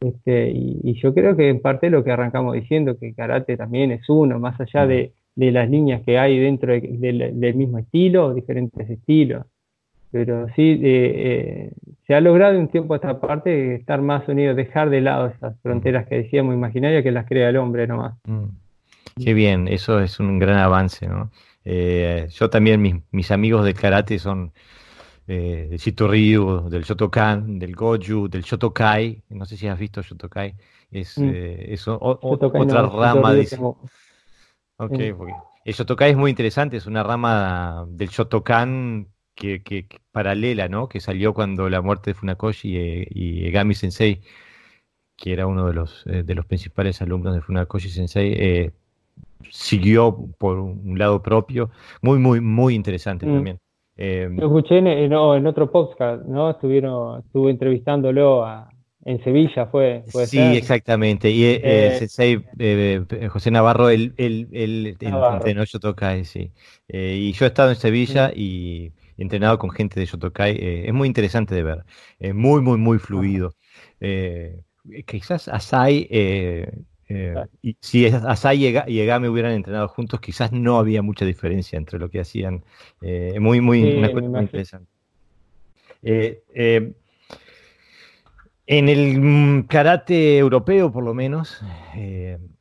Este, 0.00 0.50
y, 0.50 0.94
yo 1.00 1.14
creo 1.14 1.36
que 1.36 1.48
en 1.48 1.60
parte 1.60 1.88
lo 1.90 2.02
que 2.02 2.10
arrancamos 2.10 2.54
diciendo, 2.54 2.98
que 2.98 3.14
karate 3.14 3.56
también 3.56 3.92
es 3.92 4.08
uno, 4.08 4.38
más 4.38 4.60
allá 4.60 4.86
de, 4.86 5.12
las 5.36 5.70
líneas 5.70 6.02
que 6.02 6.18
hay 6.18 6.38
dentro 6.38 6.72
del 6.72 7.54
mismo 7.54 7.78
estilo, 7.78 8.34
diferentes 8.34 8.88
estilos. 8.90 9.46
Pero 10.10 10.46
sí, 10.54 10.78
eh, 10.82 11.12
eh, 11.16 11.72
se 12.06 12.14
ha 12.14 12.20
logrado 12.20 12.58
un 12.58 12.68
tiempo 12.68 12.92
a 12.92 12.96
esta 12.96 13.18
parte 13.18 13.76
estar 13.76 14.02
más 14.02 14.28
unidos, 14.28 14.56
dejar 14.56 14.90
de 14.90 15.00
lado 15.00 15.28
esas 15.28 15.58
fronteras 15.62 16.06
que 16.06 16.16
decíamos 16.16 16.54
imaginarias 16.54 17.02
que 17.02 17.10
las 17.10 17.26
crea 17.26 17.48
el 17.48 17.56
hombre 17.56 17.86
nomás. 17.86 18.14
Mm. 18.26 18.44
Qué 19.24 19.32
bien, 19.32 19.68
eso 19.68 20.00
es 20.00 20.20
un 20.20 20.38
gran 20.38 20.58
avance, 20.58 21.06
¿no? 21.06 21.30
Eh, 21.64 22.26
yo 22.30 22.50
también, 22.50 22.82
mis, 22.82 22.96
mis 23.10 23.30
amigos 23.30 23.64
de 23.64 23.72
karate 23.72 24.18
son 24.18 24.52
eh, 25.32 25.66
del 25.70 25.78
Shitoryu, 25.78 26.68
del 26.68 26.84
Shotokan, 26.84 27.58
del 27.58 27.74
Goju, 27.74 28.28
del 28.28 28.42
Shotokai. 28.42 29.22
No 29.30 29.46
sé 29.46 29.56
si 29.56 29.66
has 29.66 29.78
visto 29.78 30.02
Shotokai. 30.02 30.54
Es, 30.90 31.16
mm. 31.16 31.30
eh, 31.32 31.78
otra 31.86 32.82
rama. 32.82 33.32
De... 33.32 33.48
el 35.64 35.74
Shotokai 35.74 36.10
es 36.10 36.16
muy 36.16 36.30
interesante, 36.30 36.76
es 36.76 36.86
una 36.86 37.02
rama 37.02 37.86
del 37.88 38.08
Shotokan 38.10 39.08
que, 39.34 39.62
que, 39.62 39.86
paralela, 40.10 40.68
¿no? 40.68 40.88
Que 40.88 41.00
salió 41.00 41.32
cuando 41.32 41.70
la 41.70 41.80
muerte 41.80 42.10
de 42.10 42.14
Funakoshi 42.14 42.76
eh, 42.76 43.08
y, 43.10 43.46
Egami 43.46 43.74
Sensei, 43.74 44.20
que 45.16 45.32
era 45.32 45.46
uno 45.46 45.66
de 45.66 45.72
los, 45.72 46.04
eh, 46.06 46.22
de 46.22 46.34
los 46.34 46.44
principales 46.44 47.00
alumnos 47.00 47.34
de 47.34 47.40
Funakoshi 47.40 47.88
Sensei, 47.88 48.70
siguió 49.50 50.28
por 50.38 50.58
un 50.58 50.98
lado 50.98 51.22
propio. 51.22 51.70
Muy, 52.02 52.18
muy, 52.18 52.40
muy 52.40 52.74
interesante 52.74 53.24
mm. 53.24 53.34
también. 53.34 53.58
Eh, 54.04 54.28
Lo 54.32 54.46
escuché 54.46 54.78
en, 54.78 55.12
otro 55.14 55.70
podcast, 55.70 56.24
¿no? 56.24 56.50
Estuvieron, 56.50 57.20
estuve 57.20 57.52
entrevistándolo 57.52 58.44
en 59.04 59.22
Sevilla, 59.22 59.66
fue. 59.66 60.02
Sí, 60.26 60.40
exactamente. 60.40 61.30
Y 61.30 61.44
eh, 61.44 61.60
eh, 61.62 61.96
Sensei 62.00 62.44
José 63.28 63.52
Navarro, 63.52 63.90
él, 63.90 64.12
él, 64.16 64.48
él 64.50 64.96
entrenó 64.98 65.64
Shotokai, 65.64 66.24
sí. 66.24 66.50
y 66.88 67.30
yo 67.30 67.44
he 67.44 67.48
estado 67.48 67.70
en 67.70 67.76
Sevilla 67.76 68.30
mm. 68.30 68.32
y 68.34 68.92
entrenado 69.18 69.56
con 69.60 69.70
gente 69.70 70.00
de 70.00 70.06
Shotokai. 70.06 70.58
es 70.60 70.92
muy 70.92 71.06
interesante 71.06 71.54
de 71.54 71.62
ver. 71.62 71.84
muy, 72.34 72.60
muy, 72.60 72.78
muy 72.78 72.98
fluido. 72.98 73.54
quizás 75.06 75.46
Asai 75.46 76.08
eh, 77.14 77.34
y 77.62 77.76
si 77.80 78.06
Asai 78.06 78.66
y 78.86 79.00
Egame 79.00 79.28
hubieran 79.28 79.52
entrenado 79.52 79.88
juntos, 79.88 80.20
quizás 80.20 80.52
no 80.52 80.78
había 80.78 81.02
mucha 81.02 81.24
diferencia 81.24 81.76
entre 81.76 81.98
lo 81.98 82.08
que 82.08 82.20
hacían. 82.20 82.64
Eh, 83.00 83.38
muy, 83.40 83.60
muy, 83.60 83.80
interesante. 83.80 84.90
Eh, 86.02 86.94
en 88.66 88.88
el 88.88 89.20
mm, 89.20 89.62
karate 89.64 90.38
europeo, 90.38 90.90
por 90.90 91.04
lo 91.04 91.14
menos, 91.14 91.60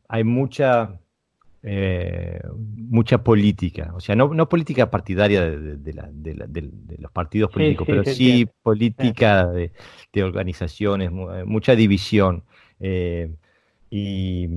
hay 0.07 0.23
mucha, 0.23 0.99
mucha 1.63 3.23
política. 3.23 3.91
O 3.95 3.99
sea, 3.99 4.15
no, 4.15 4.49
política 4.49 4.89
partidaria 4.91 5.49
de, 5.49 6.69
los 6.99 7.11
partidos 7.11 7.51
políticos, 7.51 7.87
pero 7.87 8.03
sí, 8.03 8.47
política 8.61 9.47
de, 9.47 9.71
organizaciones, 10.23 11.11
mucha 11.11 11.75
división. 11.75 12.43
Y 13.91 14.47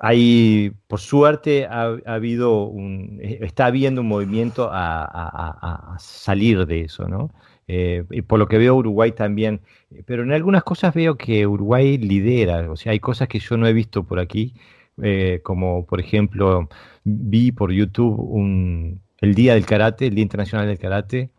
hay, 0.00 0.72
por 0.86 1.00
suerte, 1.00 1.66
ha, 1.66 1.96
habido 2.04 2.64
un, 2.64 3.20
está 3.22 3.66
habiendo 3.66 4.02
un 4.02 4.08
movimiento 4.08 4.68
a, 4.70 5.96
salir 5.98 6.66
de 6.66 6.82
eso, 6.82 7.08
¿no? 7.08 7.30
Eh, 7.66 8.04
y 8.10 8.20
por 8.20 8.38
lo 8.38 8.46
que 8.46 8.58
veo 8.58 8.76
Uruguay 8.76 9.12
también, 9.12 9.62
pero 10.04 10.22
en 10.22 10.32
algunas 10.32 10.62
cosas 10.62 10.94
veo 10.94 11.16
que 11.16 11.46
Uruguay 11.46 11.96
lidera, 11.96 12.70
o 12.70 12.76
sea, 12.76 12.92
hay 12.92 13.00
cosas 13.00 13.28
que 13.28 13.38
yo 13.38 13.56
no 13.56 13.66
he 13.66 13.72
visto 13.72 14.04
por 14.04 14.20
aquí, 14.20 14.54
eh, 15.02 15.40
como 15.42 15.86
por 15.86 16.00
ejemplo, 16.00 16.68
vi 17.04 17.52
por 17.52 17.72
YouTube 17.72 18.20
un, 18.20 19.00
el 19.20 19.34
Día 19.34 19.54
del 19.54 19.64
Karate, 19.64 20.08
el 20.08 20.14
Día 20.14 20.22
Internacional 20.22 20.66
del 20.66 20.78
Karate, 20.78 21.30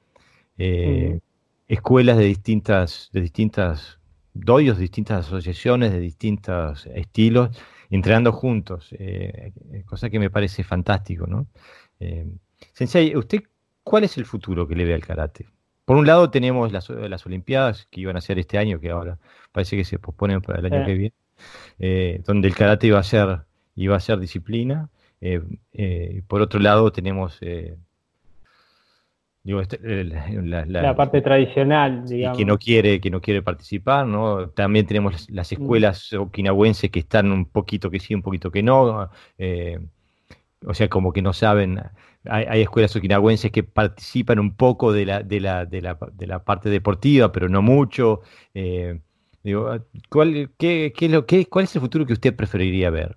eh, 0.57 1.19
escuelas 1.67 2.17
de 2.17 2.25
distintas, 2.25 3.09
de 3.13 3.21
distintas 3.21 3.99
doyos 4.35 4.77
de 4.77 4.81
distintas 4.83 5.25
asociaciones, 5.27 5.91
de 5.93 5.99
distintos 5.99 6.85
estilos, 6.87 7.57
entrenando 7.89 8.31
juntos, 8.33 8.89
eh, 8.99 9.53
cosa 9.85 10.09
que 10.09 10.19
me 10.19 10.29
parece 10.29 10.63
fantástico, 10.63 11.27
¿no? 11.27 11.47
Eh, 11.99 12.27
sensei, 12.73 13.15
¿usted 13.15 13.43
cuál 13.83 14.03
es 14.03 14.17
el 14.17 14.25
futuro 14.25 14.67
que 14.67 14.75
le 14.75 14.85
ve 14.85 14.93
al 14.93 15.01
karate? 15.05 15.47
Por 15.85 15.97
un 15.97 16.07
lado 16.07 16.29
tenemos 16.31 16.71
las, 16.71 16.89
las 16.89 17.25
Olimpiadas 17.25 17.87
que 17.91 18.01
iban 18.01 18.17
a 18.17 18.21
ser 18.21 18.39
este 18.39 18.57
año, 18.57 18.79
que 18.79 18.89
ahora 18.91 19.19
parece 19.51 19.77
que 19.77 19.85
se 19.85 19.99
posponen 19.99 20.41
para 20.41 20.59
el 20.59 20.65
año 20.65 20.83
que 20.83 20.93
viene. 20.95 21.15
eh, 21.79 22.21
donde 22.25 22.47
el 22.47 22.55
karate 22.55 22.87
iba 22.87 22.99
a 22.99 23.03
ser, 23.03 23.45
iba 23.75 23.95
a 23.97 23.99
ser 23.99 24.19
disciplina. 24.19 24.89
por 26.27 26.41
otro 26.41 26.59
lado 26.59 26.91
tenemos 26.91 27.39
este, 29.45 29.79
la, 30.03 30.95
parte 30.95 31.21
tradicional, 31.21 32.05
digamos. 32.05 32.37
que 32.37 32.45
no 32.45 32.57
quiere, 32.57 32.99
que 32.99 33.11
no 33.11 33.21
quiere 33.21 33.43
participar, 33.43 34.07
¿no? 34.07 34.49
También 34.49 34.87
tenemos 34.87 35.29
las 35.29 35.51
mm. 35.51 35.55
escuelas 35.55 36.13
okinawenses 36.13 36.89
que 36.89 36.99
están 36.99 37.31
un 37.31 37.45
poquito 37.45 37.91
que 37.91 37.99
sí, 37.99 38.15
un 38.15 38.23
poquito 38.23 38.49
que 38.49 38.63
no. 38.63 39.09
Eh, 39.37 39.79
o 40.65 40.73
sea, 40.73 40.89
como 40.89 41.13
que 41.13 41.21
no 41.21 41.31
saben. 41.31 41.79
Hay, 42.27 42.61
escuelas 42.61 42.95
okinawenses 42.95 43.51
que 43.51 43.61
participan 43.61 44.39
un 44.39 44.55
poco 44.55 44.91
de 44.91 45.05
la, 45.05 45.21
de 45.21 45.39
la, 45.39 45.65
de 45.65 45.81
la, 45.81 45.99
de 46.13 46.25
la 46.25 46.43
parte 46.43 46.69
deportiva, 46.69 47.31
pero 47.31 47.47
no 47.47 47.61
mucho. 47.61 48.21
Eh, 48.55 48.99
digo, 49.43 49.77
¿cuál, 50.09 50.49
qué, 50.57 50.91
qué, 50.97 51.07
lo, 51.07 51.27
qué, 51.27 51.45
¿Cuál 51.45 51.65
es 51.65 51.75
el 51.75 51.81
futuro 51.81 52.03
que 52.07 52.13
usted 52.13 52.35
preferiría 52.35 52.89
ver? 52.89 53.15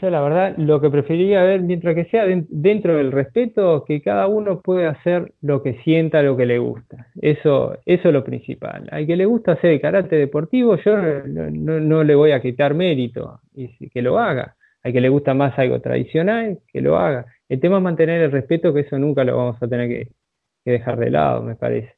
Yo 0.00 0.10
la 0.10 0.20
verdad 0.20 0.54
lo 0.58 0.80
que 0.80 0.90
preferiría 0.90 1.42
ver, 1.42 1.60
mientras 1.62 1.94
que 1.94 2.04
sea 2.06 2.24
dentro 2.26 2.96
del 2.96 3.10
respeto, 3.10 3.84
que 3.84 4.00
cada 4.00 4.26
uno 4.28 4.60
pueda 4.60 4.90
hacer 4.90 5.32
lo 5.40 5.62
que 5.62 5.74
sienta, 5.82 6.22
lo 6.22 6.36
que 6.36 6.46
le 6.46 6.58
gusta. 6.58 7.08
Eso, 7.20 7.76
eso 7.84 8.08
es 8.08 8.14
lo 8.14 8.22
principal. 8.22 8.88
Al 8.92 9.06
que 9.06 9.16
le 9.16 9.26
gusta 9.26 9.52
hacer 9.52 9.72
el 9.72 9.80
karate 9.80 10.16
deportivo, 10.16 10.76
yo 10.76 10.96
no, 11.26 12.04
le 12.04 12.14
voy 12.14 12.32
a 12.32 12.40
quitar 12.40 12.74
mérito, 12.74 13.40
y 13.54 13.88
que 13.90 14.02
lo 14.02 14.18
haga. 14.18 14.56
Al 14.82 14.92
que 14.92 15.00
le 15.00 15.08
gusta 15.08 15.34
más 15.34 15.58
algo 15.58 15.80
tradicional, 15.80 16.60
que 16.68 16.80
lo 16.80 16.96
haga. 16.96 17.26
El 17.48 17.60
tema 17.60 17.78
es 17.78 17.82
mantener 17.82 18.22
el 18.22 18.30
respeto, 18.30 18.72
que 18.72 18.80
eso 18.80 18.98
nunca 18.98 19.24
lo 19.24 19.36
vamos 19.36 19.60
a 19.62 19.68
tener 19.68 19.88
que 19.88 20.12
dejar 20.64 20.98
de 20.98 21.10
lado, 21.10 21.42
me 21.42 21.56
parece. 21.56 21.97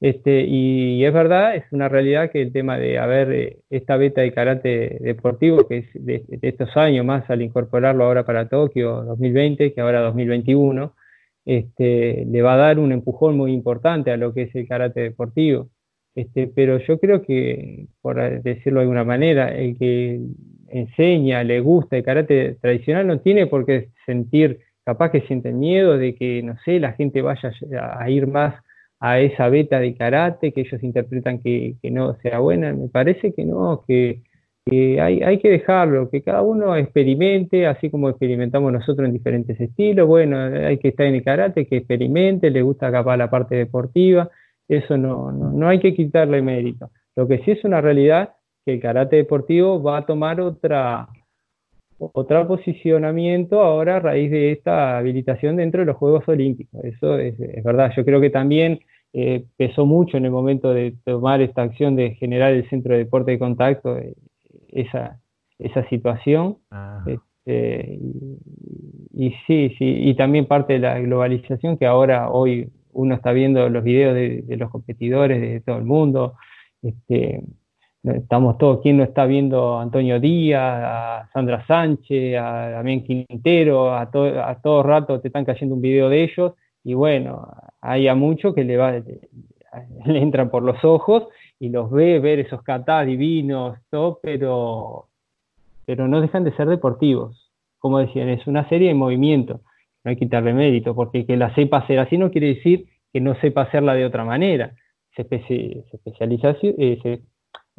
Este, 0.00 0.46
y 0.46 1.04
es 1.04 1.12
verdad, 1.12 1.54
es 1.56 1.64
una 1.72 1.88
realidad 1.90 2.30
que 2.30 2.40
el 2.40 2.52
tema 2.52 2.78
de 2.78 2.98
haber 2.98 3.32
eh, 3.32 3.58
esta 3.68 3.98
beta 3.98 4.22
de 4.22 4.32
karate 4.32 4.98
deportivo, 5.00 5.68
que 5.68 5.78
es 5.78 5.86
de, 5.94 6.24
estos 6.40 6.74
años 6.76 7.04
más 7.04 7.28
al 7.28 7.42
incorporarlo 7.42 8.04
ahora 8.04 8.24
para 8.24 8.48
Tokio 8.48 9.02
2020, 9.02 9.74
que 9.74 9.80
ahora 9.80 10.00
2021, 10.00 10.94
este, 11.44 12.24
le 12.26 12.42
va 12.42 12.54
a 12.54 12.56
dar 12.56 12.78
un 12.78 12.92
empujón 12.92 13.36
muy 13.36 13.52
importante 13.52 14.10
a 14.10 14.16
lo 14.16 14.32
que 14.32 14.42
es 14.42 14.54
el 14.54 14.66
karate 14.66 15.00
deportivo. 15.00 15.68
Este, 16.14 16.46
pero 16.48 16.78
yo 16.78 16.98
creo 16.98 17.22
que, 17.22 17.86
por 18.00 18.42
decirlo 18.42 18.80
de 18.80 18.84
alguna 18.84 19.04
manera, 19.04 19.54
el 19.54 19.76
que 19.78 20.20
enseña, 20.68 21.44
le 21.44 21.60
gusta 21.60 21.96
el 21.96 22.04
karate 22.04 22.56
tradicional 22.60 23.06
no 23.06 23.20
tiene 23.20 23.46
por 23.46 23.66
qué 23.66 23.90
sentir, 24.06 24.60
capaz 24.84 25.10
que 25.10 25.22
siente 25.22 25.52
miedo 25.52 25.98
de 25.98 26.14
que, 26.14 26.42
no 26.42 26.56
sé, 26.64 26.80
la 26.80 26.92
gente 26.94 27.22
vaya 27.22 27.52
a 27.98 28.10
ir 28.10 28.26
más 28.26 28.54
a 29.00 29.20
esa 29.20 29.48
beta 29.48 29.80
de 29.80 29.94
karate 29.94 30.52
que 30.52 30.62
ellos 30.62 30.82
interpretan 30.82 31.40
que, 31.40 31.76
no 31.90 32.14
sea 32.22 32.38
buena. 32.38 32.72
Me 32.72 32.88
parece 32.88 33.32
que 33.34 33.44
no, 33.44 33.84
que, 33.86 34.22
hay, 35.00 35.38
que 35.38 35.50
dejarlo, 35.50 36.10
que 36.10 36.22
cada 36.22 36.42
uno 36.42 36.76
experimente, 36.76 37.66
así 37.66 37.90
como 37.90 38.10
experimentamos 38.10 38.72
nosotros 38.72 39.06
en 39.06 39.14
diferentes 39.14 39.58
estilos. 39.60 40.06
Bueno, 40.06 40.38
hay 40.38 40.78
que 40.78 40.88
estar 40.88 41.06
en 41.06 41.16
el 41.16 41.24
karate, 41.24 41.66
que 41.66 41.78
experimente, 41.78 42.50
le 42.50 42.62
gusta 42.62 42.92
capaz 42.92 43.16
la 43.16 43.30
parte 43.30 43.56
deportiva, 43.56 44.30
eso 44.68 44.96
no, 44.96 45.32
no, 45.32 45.50
no 45.50 45.68
hay 45.68 45.80
que 45.80 45.94
quitarle 45.94 46.42
mérito. 46.42 46.90
Lo 47.16 47.26
que 47.26 47.38
sí 47.38 47.52
es 47.52 47.64
una 47.64 47.80
realidad 47.80 48.34
que 48.64 48.74
el 48.74 48.80
karate 48.80 49.16
deportivo 49.16 49.82
va 49.82 49.98
a 49.98 50.06
tomar 50.06 50.40
otra, 50.40 51.08
otro 51.98 52.48
posicionamiento 52.48 53.60
ahora 53.60 53.96
a 53.96 54.00
raíz 54.00 54.30
de 54.30 54.52
esta 54.52 54.98
habilitación 54.98 55.56
dentro 55.56 55.80
de 55.80 55.86
los 55.86 55.96
Juegos 55.96 56.26
Olímpicos. 56.28 56.82
Eso 56.84 57.18
es, 57.18 57.36
verdad. 57.62 57.92
Yo 57.96 58.04
creo 58.04 58.20
que 58.20 58.30
también 58.30 58.80
eh, 59.12 59.44
pesó 59.56 59.86
mucho 59.86 60.16
en 60.16 60.24
el 60.24 60.30
momento 60.30 60.72
de 60.72 60.94
tomar 61.04 61.40
esta 61.40 61.62
acción 61.62 61.96
de 61.96 62.14
generar 62.14 62.52
el 62.52 62.68
centro 62.68 62.92
de 62.92 63.00
deporte 63.00 63.32
de 63.32 63.38
contacto, 63.38 63.96
eh, 63.98 64.14
esa, 64.68 65.20
esa 65.58 65.88
situación. 65.88 66.58
Ah. 66.70 67.04
Este, 67.06 67.98
y, 69.12 69.30
sí, 69.46 69.74
sí, 69.78 70.08
y 70.08 70.14
también 70.14 70.46
parte 70.46 70.74
de 70.74 70.78
la 70.80 70.98
globalización 71.00 71.76
que 71.76 71.86
ahora 71.86 72.30
hoy 72.30 72.70
uno 72.92 73.14
está 73.14 73.32
viendo 73.32 73.68
los 73.68 73.82
videos 73.82 74.14
de, 74.14 74.42
de 74.42 74.56
los 74.56 74.70
competidores 74.70 75.40
de 75.40 75.60
todo 75.60 75.78
el 75.78 75.84
mundo. 75.84 76.34
Este, 76.82 77.42
Estamos 78.02 78.56
todos, 78.56 78.80
¿quién 78.80 78.96
no 78.96 79.04
está 79.04 79.26
viendo 79.26 79.76
a 79.76 79.82
Antonio 79.82 80.18
Díaz, 80.18 80.62
a 80.62 81.28
Sandra 81.34 81.66
Sánchez, 81.66 82.38
a 82.38 82.70
Damián 82.70 83.02
Quintero? 83.02 83.92
A, 83.92 84.02
a 84.02 84.60
todo 84.62 84.82
rato 84.82 85.20
te 85.20 85.28
están 85.28 85.44
cayendo 85.44 85.74
un 85.74 85.82
video 85.82 86.08
de 86.08 86.22
ellos 86.22 86.54
y 86.82 86.94
bueno, 86.94 87.46
hay 87.80 88.08
a 88.08 88.14
mucho 88.14 88.54
que 88.54 88.64
le, 88.64 88.76
va, 88.76 88.92
le, 90.06 90.22
entran 90.22 90.50
por 90.50 90.62
los 90.62 90.84
ojos 90.84 91.28
y 91.58 91.68
los 91.68 91.90
ve 91.90 92.18
ver 92.20 92.38
esos 92.40 92.62
catás 92.62 93.06
divinos, 93.06 93.78
todo, 93.90 94.18
pero, 94.22 95.06
pero 95.86 96.08
no 96.08 96.20
dejan 96.20 96.44
de 96.44 96.54
ser 96.56 96.68
deportivos. 96.68 97.50
Como 97.78 97.98
decían, 97.98 98.28
es 98.28 98.46
una 98.46 98.68
serie 98.68 98.88
de 98.88 98.94
movimientos, 98.94 99.60
no 100.04 100.10
hay 100.10 100.16
que 100.16 100.26
quitarle 100.26 100.52
mérito, 100.52 100.94
porque 100.94 101.26
que 101.26 101.36
la 101.36 101.54
sepa 101.54 101.78
hacer 101.78 101.98
así 101.98 102.18
no 102.18 102.30
quiere 102.30 102.54
decir 102.54 102.86
que 103.12 103.20
no 103.20 103.34
sepa 103.36 103.62
hacerla 103.62 103.94
de 103.94 104.04
otra 104.04 104.24
manera. 104.24 104.74
Se, 105.16 105.22
especializa, 105.22 106.56
eh, 106.62 106.98
se 107.02 107.22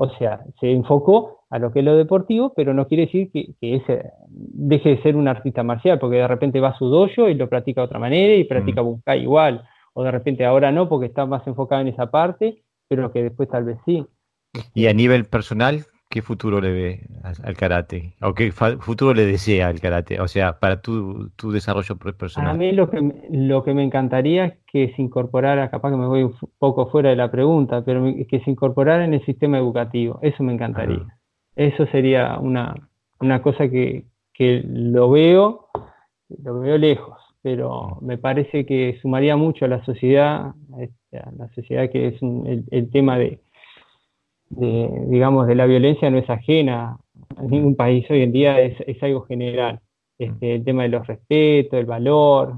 o 0.04 0.10
sea, 0.18 0.42
se 0.60 0.72
enfocó 0.72 1.42
a 1.52 1.60
lo 1.60 1.72
que 1.72 1.80
es 1.80 1.86
lo 1.86 1.96
deportivo, 1.96 2.54
pero 2.56 2.74
no 2.74 2.88
quiere 2.88 3.06
decir 3.06 3.30
que, 3.32 3.54
ese 3.62 4.12
deje 4.28 4.96
de 4.96 5.02
ser 5.04 5.16
un 5.16 5.28
artista 5.28 5.62
marcial, 5.62 6.00
porque 6.00 6.18
de 6.18 6.28
repente 6.28 6.60
va 6.60 6.70
a 6.70 6.78
su 6.78 6.88
dojo 6.88 7.30
y 7.30 7.36
lo 7.36 7.48
practica 7.48 7.82
de 7.82 7.86
otra 7.86 8.00
manera 8.00 8.34
y 8.34 8.44
practica 8.46 8.82
mm. 8.82 9.12
igual, 9.22 9.64
o 9.94 10.04
de 10.04 10.12
repente 10.12 10.46
ahora 10.46 10.72
no, 10.72 10.88
porque 10.90 11.08
está 11.08 11.26
más 11.26 11.46
enfocado 11.48 11.82
en 11.82 11.90
esa 11.90 12.12
parte, 12.12 12.64
pero 12.88 13.12
que 13.12 13.24
después 13.24 13.50
tal 13.50 13.66
vez 13.66 13.78
sí. 13.86 14.06
Y 14.74 14.88
a 14.88 14.94
nivel 14.94 15.26
personal, 15.26 15.86
¿qué 16.10 16.22
futuro 16.22 16.60
le 16.62 16.72
ve 16.72 17.08
al 17.24 17.56
karate? 17.56 18.16
¿O 18.22 18.34
qué 18.34 18.52
futuro 18.52 19.14
le 19.14 19.26
desea 19.26 19.70
al 19.70 19.80
karate? 19.80 20.20
O 20.20 20.28
sea, 20.28 20.60
para 20.60 20.82
tu, 20.82 21.30
tu 21.32 21.52
desarrollo 21.52 21.98
personal. 21.98 22.52
A 22.52 22.54
mí 22.54 22.74
lo 22.74 22.90
que, 22.90 23.28
lo 23.32 23.64
que 23.64 23.74
me 23.74 23.84
encantaría 23.84 24.46
es 24.46 24.54
que 24.68 24.94
se 24.96 25.02
incorporara, 25.02 25.72
capaz 25.72 25.92
que 25.92 25.98
me 25.98 26.08
voy 26.08 26.24
un 26.24 26.36
poco 26.60 26.90
fuera 26.90 27.10
de 27.10 27.16
la 27.16 27.32
pregunta, 27.32 27.84
pero 27.84 28.04
que 28.30 28.42
se 28.42 28.52
incorporara 28.52 29.06
en 29.06 29.14
el 29.14 29.26
sistema 29.26 29.58
educativo. 29.58 30.20
Eso 30.22 30.44
me 30.44 30.54
encantaría. 30.54 31.08
Eso 31.56 31.86
sería 31.88 32.38
una, 32.40 32.76
una 33.20 33.42
cosa 33.42 33.70
que, 33.70 34.06
que 34.34 34.64
lo 34.66 35.10
veo, 35.12 35.68
lo 36.44 36.60
veo 36.60 36.78
lejos, 36.78 37.21
pero 37.42 37.98
me 38.02 38.18
parece 38.18 38.66
que 38.66 38.98
sumaría 39.02 39.36
mucho 39.36 39.66
a 39.66 39.68
la 39.68 39.84
sociedad, 39.86 40.54
a 41.14 41.32
la 41.38 41.48
sociedad 41.56 41.90
que 41.90 42.08
es 42.08 42.22
el 42.22 42.90
tema 42.92 43.18
de 43.18 43.42
de, 44.52 44.90
digamos, 45.08 45.48
de 45.48 45.56
la 45.56 45.66
violencia 45.66 46.10
no 46.10 46.18
es 46.18 46.30
ajena 46.30 46.98
a 47.38 47.44
ningún 47.44 47.76
país 47.76 48.06
hoy 48.10 48.22
en 48.22 48.32
día, 48.32 48.60
es, 48.60 48.76
es 48.86 49.02
algo 49.02 49.22
general. 49.22 49.80
Este, 50.18 50.56
el 50.56 50.64
tema 50.64 50.84
de 50.84 50.90
los 50.90 51.08
respetos, 51.08 51.80
el 51.80 51.86
valor. 51.86 52.54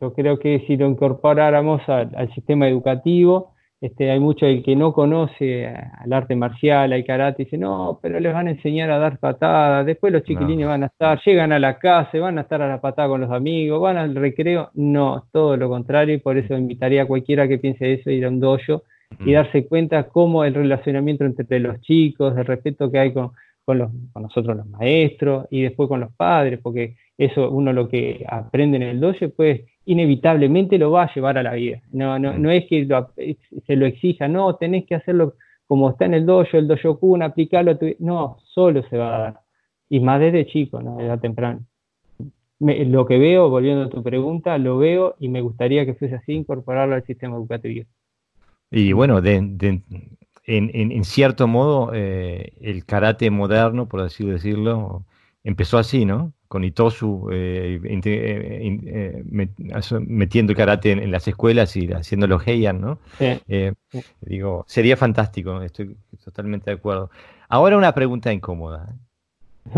yo 0.00 0.12
creo 0.14 0.38
que 0.38 0.64
si 0.66 0.76
lo 0.76 0.88
incorporáramos 0.88 1.86
al, 1.88 2.32
sistema 2.34 2.66
educativo, 2.68 3.52
este, 3.80 4.10
hay 4.10 4.18
mucho 4.18 4.44
el 4.46 4.64
que 4.64 4.74
no 4.74 4.92
conoce 4.92 5.66
al 5.66 6.12
arte 6.12 6.34
marcial, 6.34 6.92
al 6.92 7.04
karate, 7.04 7.44
dice, 7.44 7.56
no, 7.56 8.00
pero 8.02 8.18
les 8.18 8.34
van 8.34 8.48
a 8.48 8.50
enseñar 8.50 8.90
a 8.90 8.98
dar 8.98 9.18
patadas, 9.18 9.86
después 9.86 10.12
los 10.12 10.24
chiquilines 10.24 10.66
van 10.66 10.82
a 10.82 10.86
estar, 10.86 11.20
llegan 11.24 11.52
a 11.52 11.60
la 11.60 11.78
casa, 11.78 12.18
van 12.18 12.38
a 12.38 12.40
estar 12.40 12.60
a 12.60 12.68
la 12.68 12.80
patada 12.80 13.08
con 13.08 13.20
los 13.20 13.30
amigos, 13.30 13.80
van 13.80 13.96
al 13.96 14.16
recreo. 14.16 14.70
No, 14.74 15.26
todo 15.32 15.56
lo 15.56 15.68
contrario, 15.68 16.14
y 16.14 16.18
por 16.18 16.36
eso 16.36 16.56
invitaría 16.56 17.02
a 17.02 17.06
cualquiera 17.06 17.46
que 17.46 17.58
piense 17.58 17.92
eso, 17.92 18.10
ir 18.10 18.24
a 18.24 18.28
un 18.28 18.40
dojo 18.40 18.82
y 19.24 19.32
darse 19.32 19.66
cuenta 19.66 20.08
cómo 20.08 20.44
el 20.44 20.54
relacionamiento 20.54 21.24
entre 21.24 21.60
los 21.60 21.80
chicos, 21.80 22.36
el 22.36 22.44
respeto 22.44 22.90
que 22.90 22.98
hay 22.98 23.12
con, 23.12 23.30
los, 23.66 23.90
con 24.12 24.22
nosotros 24.22 24.56
los 24.56 24.66
maestros 24.66 25.46
y 25.50 25.62
después 25.62 25.88
con 25.88 26.00
los 26.00 26.12
padres, 26.14 26.58
porque 26.62 26.96
eso 27.16 27.50
uno 27.50 27.72
lo 27.72 27.88
que 27.88 28.24
aprende 28.28 28.76
en 28.76 28.82
el 28.82 29.00
dojo, 29.00 29.28
pues 29.36 29.62
inevitablemente 29.88 30.76
lo 30.76 30.90
va 30.90 31.04
a 31.04 31.14
llevar 31.14 31.38
a 31.38 31.42
la 31.42 31.54
vida. 31.54 31.80
No, 31.92 32.18
no, 32.18 32.36
no 32.38 32.50
es 32.50 32.66
que 32.66 32.86
se 33.66 33.76
lo 33.76 33.86
exija, 33.86 34.28
no, 34.28 34.54
tenés 34.56 34.84
que 34.84 34.94
hacerlo 34.94 35.34
como 35.66 35.90
está 35.90 36.04
en 36.04 36.12
el 36.14 36.26
dojo, 36.26 36.58
el 36.58 36.68
dojo 36.68 36.98
kun, 36.98 37.22
aplicarlo 37.22 37.72
a 37.72 37.78
tu... 37.78 37.86
No, 37.98 38.36
solo 38.44 38.82
se 38.88 38.98
va 38.98 39.16
a 39.16 39.18
dar. 39.18 39.40
Y 39.88 40.00
más 40.00 40.20
desde 40.20 40.46
chico, 40.46 40.82
¿no? 40.82 40.96
De 40.96 41.06
edad 41.06 41.20
temprana. 41.20 41.60
lo 42.58 43.06
que 43.06 43.18
veo, 43.18 43.48
volviendo 43.48 43.84
a 43.84 43.88
tu 43.88 44.02
pregunta, 44.02 44.58
lo 44.58 44.76
veo 44.76 45.16
y 45.18 45.30
me 45.30 45.40
gustaría 45.40 45.86
que 45.86 45.94
fuese 45.94 46.16
así, 46.16 46.32
incorporarlo 46.32 46.94
al 46.94 47.04
sistema 47.04 47.36
educativo. 47.36 47.86
Y 48.70 48.92
bueno, 48.92 49.22
en, 49.24 51.04
cierto 51.04 51.48
modo, 51.48 51.92
eh, 51.94 52.52
el 52.60 52.84
karate 52.84 53.30
moderno, 53.30 53.88
por 53.88 54.00
así 54.00 54.26
decirlo, 54.26 55.04
empezó 55.44 55.78
así, 55.78 56.04
¿no? 56.04 56.34
Con 56.48 56.64
Itosu 56.64 57.28
eh, 57.30 57.78
eh, 57.84 59.22
metiendo 60.00 60.52
el 60.52 60.56
karate 60.56 60.92
en, 60.92 61.10
las 61.10 61.28
escuelas 61.28 61.76
y 61.76 61.92
haciéndolo 61.92 62.40
Heian, 62.40 62.80
¿no? 62.80 62.98
digo, 64.22 64.64
sería 64.66 64.96
fantástico, 64.96 65.60
estoy 65.62 65.94
totalmente 66.24 66.70
de 66.70 66.76
acuerdo. 66.76 67.10
Ahora 67.48 67.76
una 67.76 67.94
pregunta 67.94 68.32
incómoda. 68.32 68.94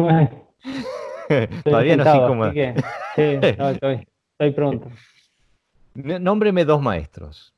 Todavía 1.64 1.96
no 1.96 2.04
es 2.04 2.14
incómoda. 2.14 2.52
sí, 2.52 2.72
estoy, 3.16 4.06
estoy 4.32 4.50
pronto. 4.52 4.88
Nómbreme 5.94 6.64
dos 6.64 6.80
maestros 6.80 7.52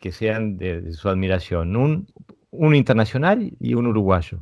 que 0.00 0.12
sean 0.12 0.56
de, 0.56 0.92
su 0.92 1.08
admiración. 1.08 1.76
Un, 1.76 2.06
un 2.50 2.74
internacional 2.74 3.52
y 3.60 3.74
un 3.74 3.86
uruguayo. 3.86 4.40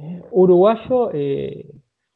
Eh, 0.00 0.22
uruguayo, 0.30 1.10
eh, 1.12 1.66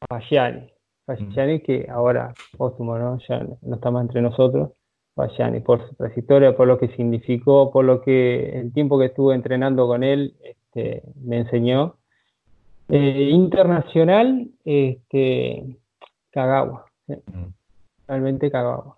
Payani. 0.08 0.72
Payani, 1.04 1.60
que 1.60 1.86
ahora, 1.90 2.32
póstumo, 2.56 2.96
¿no? 2.98 3.18
ya 3.28 3.40
no 3.40 3.74
está 3.74 3.90
más 3.90 4.02
entre 4.02 4.22
nosotros. 4.22 4.70
Payani, 5.14 5.60
por 5.60 5.86
su 5.86 5.94
trayectoria, 5.94 6.56
por 6.56 6.68
lo 6.68 6.78
que 6.78 6.88
significó, 6.88 7.70
por 7.70 7.84
lo 7.84 8.00
que 8.00 8.58
el 8.60 8.72
tiempo 8.72 8.98
que 8.98 9.06
estuve 9.06 9.34
entrenando 9.34 9.86
con 9.86 10.02
él 10.04 10.34
este, 10.42 11.02
me 11.22 11.38
enseñó. 11.38 11.96
Eh, 12.88 13.30
internacional, 13.30 14.48
este, 14.64 15.76
Kagawa. 16.30 16.86
Mm. 17.08 17.52
Realmente 18.06 18.50
Kagawa. 18.50 18.96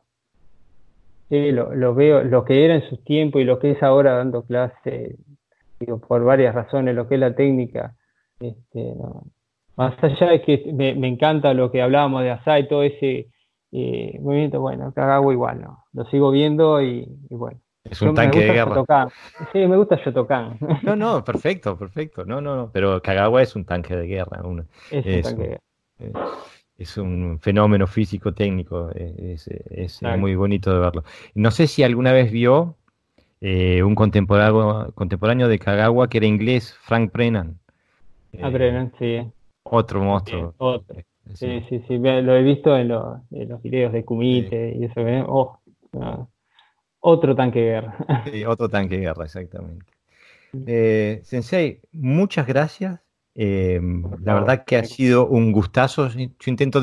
Lo, 1.30 1.95
veo, 1.95 2.22
lo 2.22 2.45
que 2.45 2.64
era 2.64 2.76
en 2.76 2.89
sus 2.89 3.03
tiempos 3.03 3.43
y 3.43 3.45
lo 3.45 3.59
que 3.59 3.72
es 3.72 3.82
ahora 3.82 4.12
dando 4.12 4.45
clase, 4.45 5.16
digo, 5.80 5.99
por 5.99 6.22
varias 6.22 6.55
razones, 6.55 6.95
lo 6.95 7.09
que 7.09 7.14
es 7.14 7.20
la 7.20 7.35
técnica, 7.35 7.97
este, 8.49 8.95
más 9.76 9.95
allá 10.03 10.30
de 10.30 10.42
que 10.42 10.72
me, 10.72 11.09
encanta 11.09 11.55
lo 11.55 11.70
que 11.70 11.82
hablábamos 11.82 12.22
de 12.22 12.30
Asai, 12.30 12.68
todo 12.68 12.82
ese 12.82 13.28
eh, 13.72 14.18
movimiento, 14.20 14.61
bueno, 14.61 14.92
Kagawa 14.92 15.32
igual, 15.32 15.61
¿no? 15.61 15.84
Lo 15.92 16.05
sigo 16.07 16.30
viendo 16.30 16.80
y, 16.80 17.07
bueno. 17.30 17.61
Es 17.84 18.01
un 18.01 18.14
tanque 18.14 18.40
de 18.40 18.53
guerra. 18.53 19.09
Sí, 19.53 19.66
me 19.66 19.76
gusta 19.76 19.97
Shotokan. 19.97 20.59
No, 20.82 20.97
no, 20.97 21.22
perfecto, 21.22 21.76
perfecto. 21.76 22.24
No, 22.24 22.40
no, 22.40 22.57
no. 22.57 22.70
Pero 22.72 23.03
Kagawa 23.03 23.42
es 23.42 23.55
un 23.55 23.66
tanque 23.66 23.95
de 23.95 24.07
guerra. 24.07 24.40
es, 24.90 25.16
un 25.16 25.22
tanque 25.22 25.42
de 25.42 25.49
guerra. 25.49 25.61
Eh, 25.99 26.12
es 26.76 26.97
un 26.97 27.38
fenómeno 27.40 27.86
físico 27.86 28.32
técnico, 28.34 28.90
eh, 28.95 29.36
es, 29.70 30.03
muy 30.18 30.34
bonito 30.34 30.72
de 30.72 30.80
verlo. 30.80 31.05
No 31.34 31.51
sé 31.51 31.66
si 31.66 31.82
alguna 31.82 32.12
vez 32.12 32.32
vio 32.32 32.76
eh, 33.40 33.82
un 33.82 33.95
contemporáneo, 33.95 34.92
contemporáneo 34.95 35.49
de 35.49 35.59
Kagawa 35.59 36.09
que 36.09 36.18
era 36.18 36.26
inglés, 36.26 36.74
Frank 36.82 37.12
Brennan. 37.12 37.61
Ah, 38.43 38.51
Brennan, 38.51 38.93
sí. 38.99 39.20
Otro 39.64 40.03
monstruo. 40.03 40.55
Sí, 41.35 41.64
sí, 41.68 41.82
sí, 41.89 41.99
lo 41.99 42.37
he 42.37 42.43
visto 42.43 42.76
en, 42.76 42.89
los, 42.89 43.20
videos 43.62 43.93
de 43.93 44.05
Kumite 44.05 44.74
y 44.76 44.85
eso. 44.85 45.01
Oh, 45.26 45.59
otro 47.01 47.35
tanque 47.35 47.61
de 47.61 47.66
guerra. 47.66 48.24
Sí, 48.24 48.45
otro 48.45 48.68
tanque 48.68 48.97
de 48.97 49.03
guerra, 49.03 49.24
exactamente. 49.24 49.87
Sensei, 51.24 51.80
muchas 51.93 52.47
gracias 52.47 53.03
eh, 53.37 53.80
la 54.22 54.35
verdad 54.35 54.64
que 54.64 54.76
ha 54.76 54.85
sido 54.85 55.26
un 55.26 55.51
gustazo. 55.51 56.09
Yo 56.09 56.28
intento 56.47 56.80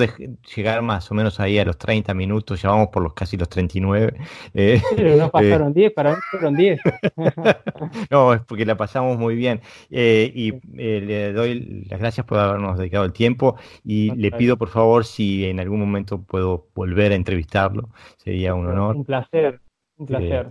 llegar 0.55 0.81
más 0.81 1.09
o 1.09 1.13
menos 1.13 1.39
ahí 1.39 1.57
a 1.57 1.65
los 1.65 1.77
30 1.77 2.13
minutos, 2.13 2.61
ya 2.61 2.69
vamos 2.69 2.89
por 2.89 3.03
los 3.03 3.13
casi 3.13 3.37
los 3.37 3.47
39. 3.47 4.17
Eh, 4.53 4.81
no 5.17 5.31
pasaron 5.31 5.73
10, 5.73 5.93
para 5.93 6.11
mí 6.11 6.17
fueron 6.29 6.55
10. 6.55 6.81
no, 8.11 8.33
es 8.33 8.41
porque 8.41 8.65
la 8.65 8.75
pasamos 8.75 9.17
muy 9.17 9.35
bien. 9.35 9.61
Eh, 9.89 10.31
y 10.35 10.53
le 10.75 11.31
doy 11.31 11.85
las 11.89 11.99
gracias 11.99 12.25
por 12.25 12.39
habernos 12.39 12.77
dedicado 12.77 13.05
el 13.05 13.13
tiempo 13.13 13.55
y 13.85 14.11
le 14.15 14.31
pido 14.31 14.57
por 14.57 14.69
favor 14.69 15.05
si 15.05 15.45
en 15.45 15.59
algún 15.59 15.79
momento 15.79 16.21
puedo 16.21 16.67
volver 16.75 17.13
a 17.13 17.15
entrevistarlo. 17.15 17.89
Sería 18.17 18.53
un 18.55 18.67
honor. 18.67 18.97
Un 18.97 19.05
placer, 19.05 19.61
un 19.97 20.05
placer. 20.05 20.49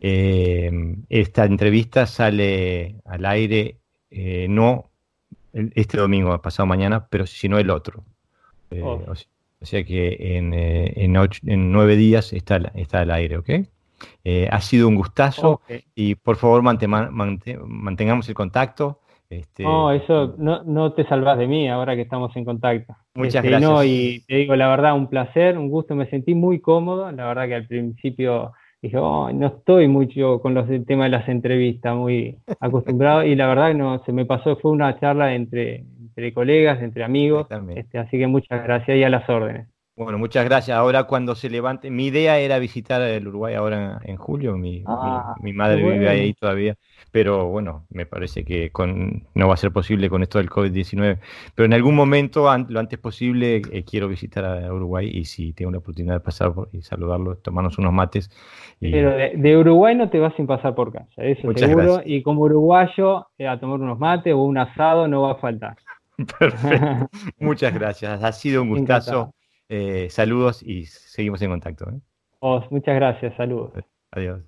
esta 0.00 1.44
entrevista 1.44 2.06
sale 2.06 2.96
al 3.04 3.26
aire 3.26 3.78
no 4.48 4.90
este 5.74 5.98
domingo, 5.98 6.36
pasado 6.40 6.66
mañana, 6.66 7.06
pero 7.08 7.26
si 7.26 7.48
no 7.48 7.58
el 7.58 7.70
otro. 7.70 8.04
Eh, 8.70 8.82
oh. 8.82 9.02
o, 9.06 9.64
sea, 9.64 9.84
que 9.84 10.36
en, 10.36 10.52
eh, 10.52 10.92
en, 10.96 11.72
nueve 11.72 11.96
días 11.96 12.32
está, 12.32 12.56
está 12.74 13.00
al 13.00 13.10
aire, 13.10 13.38
¿ok? 13.38 13.50
Eh, 14.24 14.48
ha 14.50 14.60
sido 14.60 14.88
un 14.88 14.96
gustazo 14.96 15.60
y 15.94 16.16
por 16.16 16.36
favor 16.36 16.62
mantengamos 16.62 18.28
el 18.28 18.34
contacto. 18.34 19.00
Este, 19.30 19.62
no, 19.62 19.90
eso 19.90 20.34
no, 20.36 20.62
no, 20.64 20.92
te 20.92 21.04
salvas 21.06 21.38
de 21.38 21.46
mí 21.46 21.68
ahora 21.68 21.96
que 21.96 22.02
estamos 22.02 22.34
en 22.36 22.44
contacto. 22.44 22.94
Muchas 23.14 23.36
este, 23.36 23.48
gracias. 23.48 23.70
No, 23.70 23.82
y 23.82 24.22
te 24.28 24.36
digo 24.36 24.54
la 24.54 24.68
verdad, 24.68 24.94
un 24.94 25.08
placer, 25.08 25.56
un 25.56 25.70
gusto, 25.70 25.94
me 25.94 26.08
sentí 26.10 26.34
muy 26.34 26.60
cómodo. 26.60 27.10
La 27.10 27.26
verdad 27.26 27.46
que 27.46 27.54
al 27.54 27.66
principio 27.66 28.52
dije, 28.84 28.98
oh, 28.98 29.32
no 29.32 29.46
estoy 29.46 29.88
mucho 29.88 30.40
con 30.40 30.54
los, 30.54 30.68
el 30.68 30.84
tema 30.84 31.04
de 31.04 31.10
las 31.10 31.28
entrevistas, 31.28 31.96
muy 31.96 32.38
acostumbrado, 32.60 33.24
y 33.24 33.34
la 33.34 33.46
verdad 33.46 33.68
que 33.68 33.74
no, 33.74 34.02
se 34.04 34.12
me 34.12 34.26
pasó, 34.26 34.56
fue 34.56 34.70
una 34.70 34.98
charla 35.00 35.34
entre, 35.34 35.84
entre 36.00 36.34
colegas, 36.34 36.82
entre 36.82 37.02
amigos, 37.02 37.46
este, 37.74 37.98
así 37.98 38.18
que 38.18 38.26
muchas 38.26 38.62
gracias 38.62 38.98
y 38.98 39.02
a 39.02 39.08
las 39.08 39.28
órdenes. 39.28 39.73
Bueno, 39.96 40.18
muchas 40.18 40.44
gracias. 40.44 40.76
Ahora 40.76 41.04
cuando 41.04 41.36
se 41.36 41.48
levante, 41.48 41.88
mi 41.88 42.06
idea 42.06 42.40
era 42.40 42.58
visitar 42.58 43.00
el 43.00 43.28
Uruguay 43.28 43.54
ahora 43.54 44.00
en, 44.02 44.16
julio, 44.16 44.56
mi, 44.56 44.82
ah, 44.86 45.36
madre 45.40 45.84
vive 45.84 46.08
ahí 46.08 46.34
todavía, 46.34 46.74
pero 47.12 47.46
bueno, 47.46 47.86
me 47.90 48.04
parece 48.04 48.44
que 48.44 48.70
con, 48.70 49.28
no 49.34 49.46
va 49.46 49.54
a 49.54 49.56
ser 49.56 49.70
posible 49.70 50.10
con 50.10 50.24
esto 50.24 50.38
del 50.38 50.50
COVID-19, 50.50 51.18
pero 51.54 51.66
en 51.66 51.74
algún 51.74 51.94
momento, 51.94 52.52
lo 52.68 52.80
antes 52.80 52.98
posible, 52.98 53.62
eh, 53.70 53.84
quiero 53.84 54.08
visitar 54.08 54.44
a 54.44 54.72
Uruguay 54.72 55.08
y 55.12 55.26
si 55.26 55.52
tengo 55.52 55.70
la 55.70 55.78
oportunidad 55.78 56.14
de 56.14 56.20
pasar 56.20 56.52
y 56.72 56.82
saludarlo, 56.82 57.36
tomarnos 57.36 57.78
unos 57.78 57.92
mates. 57.92 58.30
Pero 58.80 59.12
de, 59.12 59.56
Uruguay 59.56 59.94
no 59.94 60.10
te 60.10 60.18
vas 60.18 60.34
sin 60.34 60.48
pasar 60.48 60.74
por 60.74 60.92
casa, 60.92 61.06
eso 61.18 61.52
seguro, 61.54 62.02
y 62.04 62.24
como 62.24 62.42
uruguayo, 62.42 63.28
eh, 63.38 63.46
a 63.46 63.60
tomar 63.60 63.78
unos 63.78 64.00
mates 64.00 64.34
o 64.34 64.42
un 64.42 64.58
asado 64.58 65.06
no 65.06 65.22
va 65.22 65.32
a 65.32 65.36
faltar. 65.36 65.76
Perfecto. 66.38 67.08
Muchas 67.38 67.72
gracias, 67.72 68.24
ha 68.24 68.32
sido 68.32 68.62
un 68.62 68.70
gustazo. 68.70 69.32
Eh, 69.76 70.08
saludos 70.08 70.62
y 70.62 70.86
seguimos 70.86 71.42
en 71.42 71.50
contacto. 71.50 71.90
¿eh? 71.90 72.00
muchas 72.70 72.94
gracias, 72.94 73.36
saludos. 73.36 73.72
Adiós. 74.12 74.40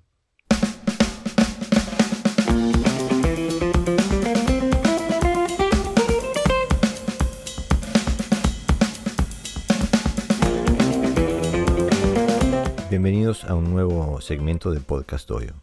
Bienvenidos 12.89 13.43
a 13.43 13.55
un 13.55 13.69
nuevo 13.69 14.21
segmento 14.21 14.71
de 14.71 14.79
Podcast 14.79 15.27
Doyo. 15.27 15.55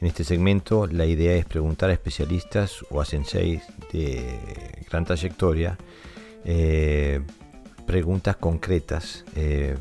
En 0.00 0.08
este 0.08 0.24
segmento 0.24 0.88
la 0.88 1.06
idea 1.06 1.36
es 1.36 1.44
preguntar 1.44 1.90
a 1.90 1.92
especialistas 1.92 2.84
o 2.90 3.00
a 3.00 3.04
senseis 3.04 3.62
de 3.92 4.36
gran 4.90 5.04
trayectoria 5.04 5.78
eh, 6.44 7.20
preguntas 7.86 8.36
concretas 8.36 9.24
eh, 9.36 9.76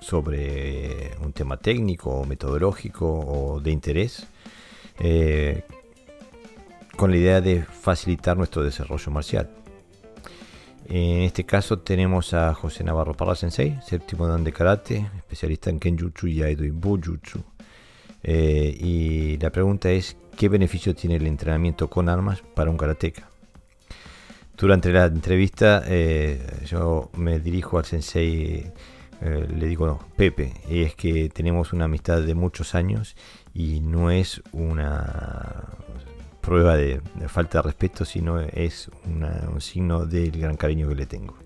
sobre 0.00 1.16
un 1.22 1.32
tema 1.32 1.56
técnico 1.56 2.10
o 2.10 2.24
metodológico 2.24 3.06
o 3.06 3.60
de 3.60 3.70
interés, 3.70 4.26
eh, 5.00 5.64
con 6.96 7.10
la 7.10 7.16
idea 7.16 7.40
de 7.40 7.62
facilitar 7.62 8.36
nuestro 8.36 8.62
desarrollo 8.62 9.10
marcial. 9.10 9.50
En 10.88 11.22
este 11.22 11.44
caso 11.44 11.80
tenemos 11.80 12.32
a 12.32 12.54
José 12.54 12.82
Navarro 12.82 13.14
Parra 13.14 13.34
Sensei, 13.34 13.78
séptimo 13.84 14.26
dan 14.26 14.42
de 14.42 14.52
karate, 14.52 15.10
especialista 15.18 15.68
en 15.68 15.78
Kenjutsu 15.78 16.28
y 16.28 16.42
Aido 16.42 16.64
y 16.64 16.70
Bujutsu. 16.70 17.44
Eh, 18.22 18.74
y 18.80 19.36
la 19.36 19.50
pregunta 19.50 19.90
es, 19.90 20.16
¿qué 20.36 20.48
beneficio 20.48 20.94
tiene 20.94 21.16
el 21.16 21.26
entrenamiento 21.26 21.90
con 21.90 22.08
armas 22.08 22.42
para 22.54 22.70
un 22.70 22.78
karateka? 22.78 23.27
Durante 24.58 24.90
la 24.90 25.06
entrevista 25.06 25.84
eh, 25.86 26.64
yo 26.66 27.10
me 27.16 27.38
dirijo 27.38 27.78
al 27.78 27.84
sensei, 27.84 28.66
eh, 29.20 29.46
le 29.56 29.66
digo 29.68 29.86
no, 29.86 30.00
Pepe, 30.16 30.52
y 30.68 30.82
es 30.82 30.96
que 30.96 31.28
tenemos 31.28 31.72
una 31.72 31.84
amistad 31.84 32.22
de 32.22 32.34
muchos 32.34 32.74
años 32.74 33.14
y 33.54 33.78
no 33.78 34.10
es 34.10 34.42
una 34.50 35.62
prueba 36.40 36.76
de, 36.76 37.00
falta 37.28 37.58
de 37.58 37.62
respeto, 37.62 38.04
sino 38.04 38.40
es 38.40 38.90
un 39.06 39.60
signo 39.60 40.06
del 40.06 40.32
gran 40.32 40.56
cariño 40.56 40.88
que 40.88 40.96
le 40.96 41.06
tengo. 41.06 41.36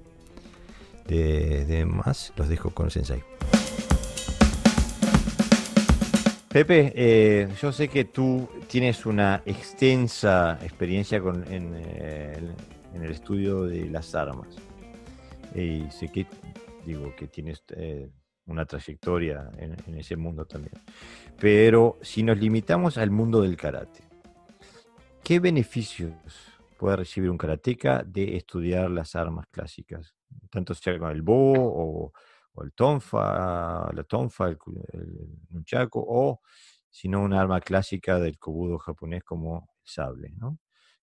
De, 1.06 1.84
más, 1.86 2.32
los 2.36 2.48
dejo 2.48 2.70
con 2.70 2.86
el 2.86 2.92
sensei. 2.92 3.22
Pepe, 6.48 6.92
eh, 6.94 7.48
yo 7.60 7.72
sé 7.72 7.88
que 7.88 8.06
tú 8.06 8.48
tienes 8.68 9.04
una 9.04 9.42
extensa 9.44 10.58
experiencia 10.62 11.20
con, 11.20 11.44
en, 11.52 11.74
en 12.94 13.02
el 13.02 13.10
estudio 13.10 13.64
de 13.64 13.88
las 13.88 14.14
armas. 14.14 14.56
Y 15.54 15.90
sé 15.90 16.08
que, 16.08 16.26
digo, 16.84 17.14
que 17.16 17.28
tienes 17.28 17.62
eh, 17.76 18.10
una 18.46 18.64
trayectoria 18.64 19.50
en, 19.58 19.94
ese 19.98 20.16
mundo 20.16 20.44
también. 20.46 20.74
Pero 21.38 21.98
si 22.02 22.22
nos 22.22 22.38
limitamos 22.38 22.98
al 22.98 23.10
mundo 23.10 23.42
del 23.42 23.56
karate, 23.56 24.02
¿qué 25.22 25.40
beneficios 25.40 26.14
puede 26.78 26.96
recibir 26.96 27.30
un 27.30 27.38
karateka 27.38 28.02
de 28.02 28.36
estudiar 28.36 28.90
las 28.90 29.14
armas 29.14 29.46
clásicas? 29.50 30.14
Tanto 30.50 30.74
sea 30.74 30.94
el 30.94 31.22
bo 31.22 31.52
o, 31.56 32.12
el 32.62 32.72
tonfa, 32.72 33.90
la 33.92 34.04
tonfa, 34.04 34.48
el, 34.48 34.58
nunchaku, 35.48 36.04
o 36.06 36.40
si 36.90 37.08
no 37.08 37.22
una 37.22 37.40
arma 37.40 37.60
clásica 37.60 38.18
del 38.18 38.38
kobudo 38.38 38.78
japonés 38.78 39.24
como 39.24 39.70
el 39.82 39.82
sable, 39.82 40.34
¿no? 40.36 40.58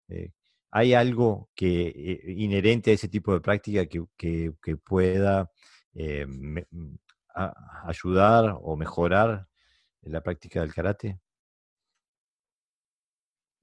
Eh, 0.09 0.33
¿Hay 0.71 0.95
algo 0.95 1.49
que 1.55 1.89
eh, 1.89 2.33
inherente 2.37 2.91
a 2.91 2.95
ese 2.95 3.09
tipo 3.09 3.33
de 3.33 3.41
práctica 3.41 3.87
que, 3.87 4.77
pueda 4.85 5.51
eh, 5.95 6.27
mm, 6.27 6.59
ayudar 7.85 8.59
o 8.61 8.77
mejorar 8.77 9.47
la 10.03 10.23
práctica 10.23 10.61
del 10.61 10.75
karate? 10.75 11.21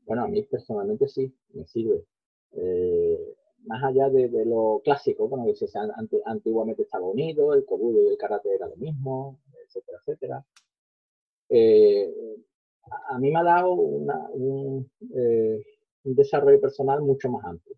Bueno, 0.05 0.23
a 0.23 0.27
mí 0.27 0.43
personalmente 0.43 1.07
sí, 1.07 1.35
me 1.53 1.65
sirve. 1.65 2.05
Eh, 2.51 3.35
más 3.65 3.83
allá 3.83 4.09
de, 4.09 4.29
lo 4.45 4.81
clásico, 4.83 5.27
bueno, 5.27 5.45
que 5.45 6.21
antiguamente 6.25 6.83
estaba 6.83 7.05
unido, 7.05 7.53
el 7.53 7.65
kobudo 7.65 8.03
y 8.03 8.11
el 8.11 8.17
karate 8.17 8.53
era 8.53 8.67
lo 8.67 8.75
mismo, 8.75 9.39
etcétera, 9.65 9.97
etcétera. 9.99 10.45
Eh, 11.49 12.13
a 13.09 13.17
mí 13.17 13.31
me 13.31 13.39
ha 13.39 13.43
dado 13.43 13.73
un, 13.73 14.89
eh, 15.15 15.63
un, 16.05 16.15
desarrollo 16.15 16.59
personal 16.59 17.01
mucho 17.01 17.29
más 17.29 17.43
amplio. 17.45 17.75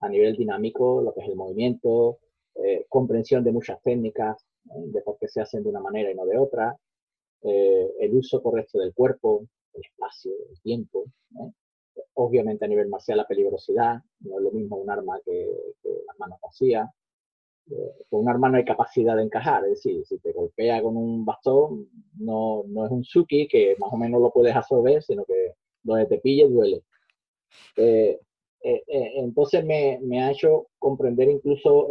A 0.00 0.08
nivel 0.08 0.36
dinámico, 0.36 1.00
lo 1.02 1.14
que 1.14 1.20
es 1.20 1.28
el 1.28 1.36
movimiento, 1.36 2.18
eh, 2.54 2.86
comprensión 2.88 3.44
de 3.44 3.52
muchas 3.52 3.80
técnicas, 3.82 4.44
de 4.64 5.00
por 5.02 5.16
qué 5.18 5.28
se 5.28 5.40
hacen 5.40 5.62
de 5.62 5.70
una 5.70 5.80
manera 5.80 6.10
y 6.10 6.14
no 6.14 6.26
de 6.26 6.38
otra, 6.38 6.76
el 7.42 8.12
uso 8.14 8.42
correcto 8.42 8.80
del 8.80 8.92
cuerpo, 8.92 9.46
el 9.74 9.82
espacio, 9.82 10.32
el 10.50 10.60
tiempo. 10.62 11.04
Obviamente 12.14 12.64
a 12.64 12.68
nivel 12.68 12.88
marcial 12.88 13.18
la 13.18 13.26
peligrosidad, 13.26 14.00
no 14.20 14.38
es 14.38 14.42
lo 14.42 14.50
mismo 14.50 14.76
un 14.76 14.90
arma 14.90 15.20
que, 15.24 15.48
que 15.80 15.90
las 16.04 16.18
manos 16.18 16.40
vacías 16.42 16.88
con 18.08 18.20
un 18.20 18.28
arma 18.28 18.48
no 18.48 18.58
hay 18.58 18.64
capacidad 18.64 19.16
de 19.16 19.22
encajar, 19.22 19.64
es 19.64 19.70
decir, 19.70 20.04
si 20.06 20.18
te 20.18 20.32
golpea 20.32 20.82
con 20.82 20.96
un 20.96 21.24
bastón, 21.24 21.88
no, 22.18 22.64
no 22.68 22.86
es 22.86 22.92
un 22.92 23.04
suki 23.04 23.48
que 23.48 23.74
más 23.78 23.92
o 23.92 23.96
menos 23.96 24.20
lo 24.20 24.30
puedes 24.30 24.54
absorber, 24.54 25.02
sino 25.02 25.24
que 25.24 25.54
donde 25.82 26.06
te 26.06 26.18
pille 26.18 26.48
duele. 26.48 26.82
Eh, 27.76 28.20
eh, 28.62 28.82
eh, 28.86 29.12
entonces 29.16 29.64
me, 29.64 29.98
me, 30.02 30.22
ha 30.22 30.30
hecho 30.32 30.68
comprender 30.78 31.28
incluso 31.28 31.88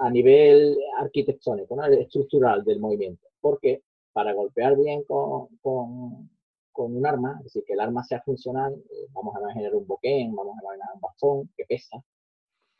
a, 0.00 0.10
nivel 0.10 0.76
arquitectónico, 0.98 1.76
estructural 1.92 2.64
del 2.64 2.80
movimiento, 2.80 3.28
porque 3.40 3.82
para 4.12 4.32
golpear 4.32 4.76
bien 4.76 5.04
con, 5.04 5.48
con, 5.62 6.30
con, 6.72 6.96
un 6.96 7.06
arma, 7.06 7.36
es 7.38 7.44
decir, 7.44 7.64
que 7.64 7.72
el 7.72 7.80
arma 7.80 8.04
sea 8.04 8.20
funcional, 8.22 8.82
vamos 9.12 9.34
a 9.36 9.40
imaginar 9.40 9.74
un 9.74 9.86
boquén, 9.86 10.34
vamos 10.34 10.56
a 10.58 10.62
imaginar 10.62 10.88
un 10.94 11.00
bastón 11.00 11.50
que 11.56 11.64
pesa, 11.64 12.02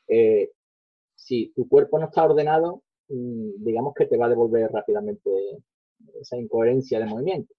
eh, 0.08 0.50
si 1.14 1.52
tu 1.54 1.68
cuerpo 1.68 1.98
no 1.98 2.06
está 2.06 2.24
ordenado, 2.24 2.82
mm, 3.08 3.64
digamos 3.64 3.94
que 3.94 4.06
te 4.06 4.16
va 4.16 4.26
a 4.26 4.28
devolver 4.28 4.70
rápidamente 4.70 5.30
esa 6.20 6.36
incoherencia 6.36 6.98
de 6.98 7.06
movimiento. 7.06 7.54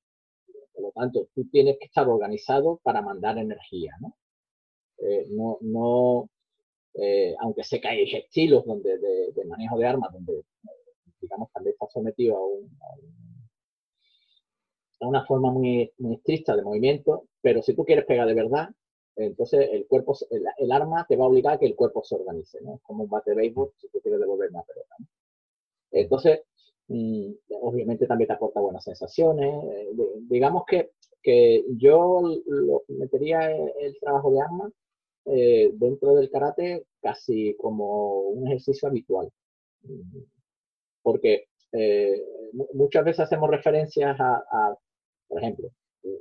Por 0.73 0.83
lo 0.83 0.91
tanto, 0.91 1.27
tú 1.33 1.45
tienes 1.49 1.77
que 1.79 1.85
estar 1.85 2.07
organizado 2.07 2.79
para 2.83 3.01
mandar 3.01 3.37
energía, 3.37 3.93
¿no? 4.01 4.15
Eh, 4.97 5.27
no, 5.29 6.29
eh, 6.95 7.35
aunque 7.41 7.63
sé 7.63 7.81
que 7.81 7.87
hay 7.87 8.03
estilos 8.03 8.65
donde, 8.65 8.97
de, 8.97 9.45
manejo 9.45 9.77
de 9.77 9.87
armas 9.87 10.13
donde, 10.13 10.43
digamos, 11.21 11.51
también 11.51 11.73
está 11.73 11.87
sometido 11.91 12.37
a, 12.37 12.39
una 15.05 15.25
forma 15.25 15.51
muy, 15.51 15.91
muy 15.97 16.15
estricta 16.15 16.55
de 16.55 16.61
movimiento, 16.61 17.27
pero 17.41 17.61
si 17.61 17.75
tú 17.75 17.83
quieres 17.83 18.05
pegar 18.05 18.25
de 18.25 18.33
verdad, 18.33 18.69
entonces 19.15 19.67
el 19.71 19.85
cuerpo, 19.85 20.17
el, 20.57 20.71
arma 20.71 21.05
te 21.07 21.17
va 21.17 21.25
a 21.25 21.27
obligar 21.27 21.55
a 21.55 21.59
que 21.59 21.65
el 21.65 21.75
cuerpo 21.75 22.03
se 22.03 22.15
organice, 22.15 22.59
¿no? 22.61 22.79
Como 22.83 23.03
un 23.03 23.09
bate 23.09 23.31
de 23.31 23.37
béisbol 23.37 23.73
si 23.77 23.89
tú 23.89 23.99
quieres 23.99 24.19
devolver 24.21 24.49
una 24.49 24.63
pelota. 24.63 24.95
Entonces, 25.91 26.41
mm, 26.87 27.32
obviamente 27.73 28.05
también 28.05 28.27
te 28.27 28.33
aporta 28.33 28.59
buenas 28.59 28.83
sensaciones. 28.83 29.63
Eh, 29.65 29.89
digamos 30.29 30.63
que, 30.67 30.91
que 31.21 31.63
yo 31.75 32.21
lo, 32.45 32.83
metería 32.87 33.51
el, 33.51 33.97
trabajo 33.99 34.31
de 34.31 34.41
arma 34.41 34.71
eh, 35.25 35.71
dentro 35.73 36.15
del 36.15 36.29
karate 36.29 36.85
casi 37.01 37.55
como 37.55 38.21
un 38.29 38.47
ejercicio 38.47 38.87
habitual. 38.87 39.31
Porque 41.01 41.45
eh, 41.71 42.21
muchas 42.73 43.03
veces 43.03 43.21
hacemos 43.21 43.49
referencias 43.49 44.15
a, 44.19 44.75
por 45.27 45.41
ejemplo, 45.41 45.69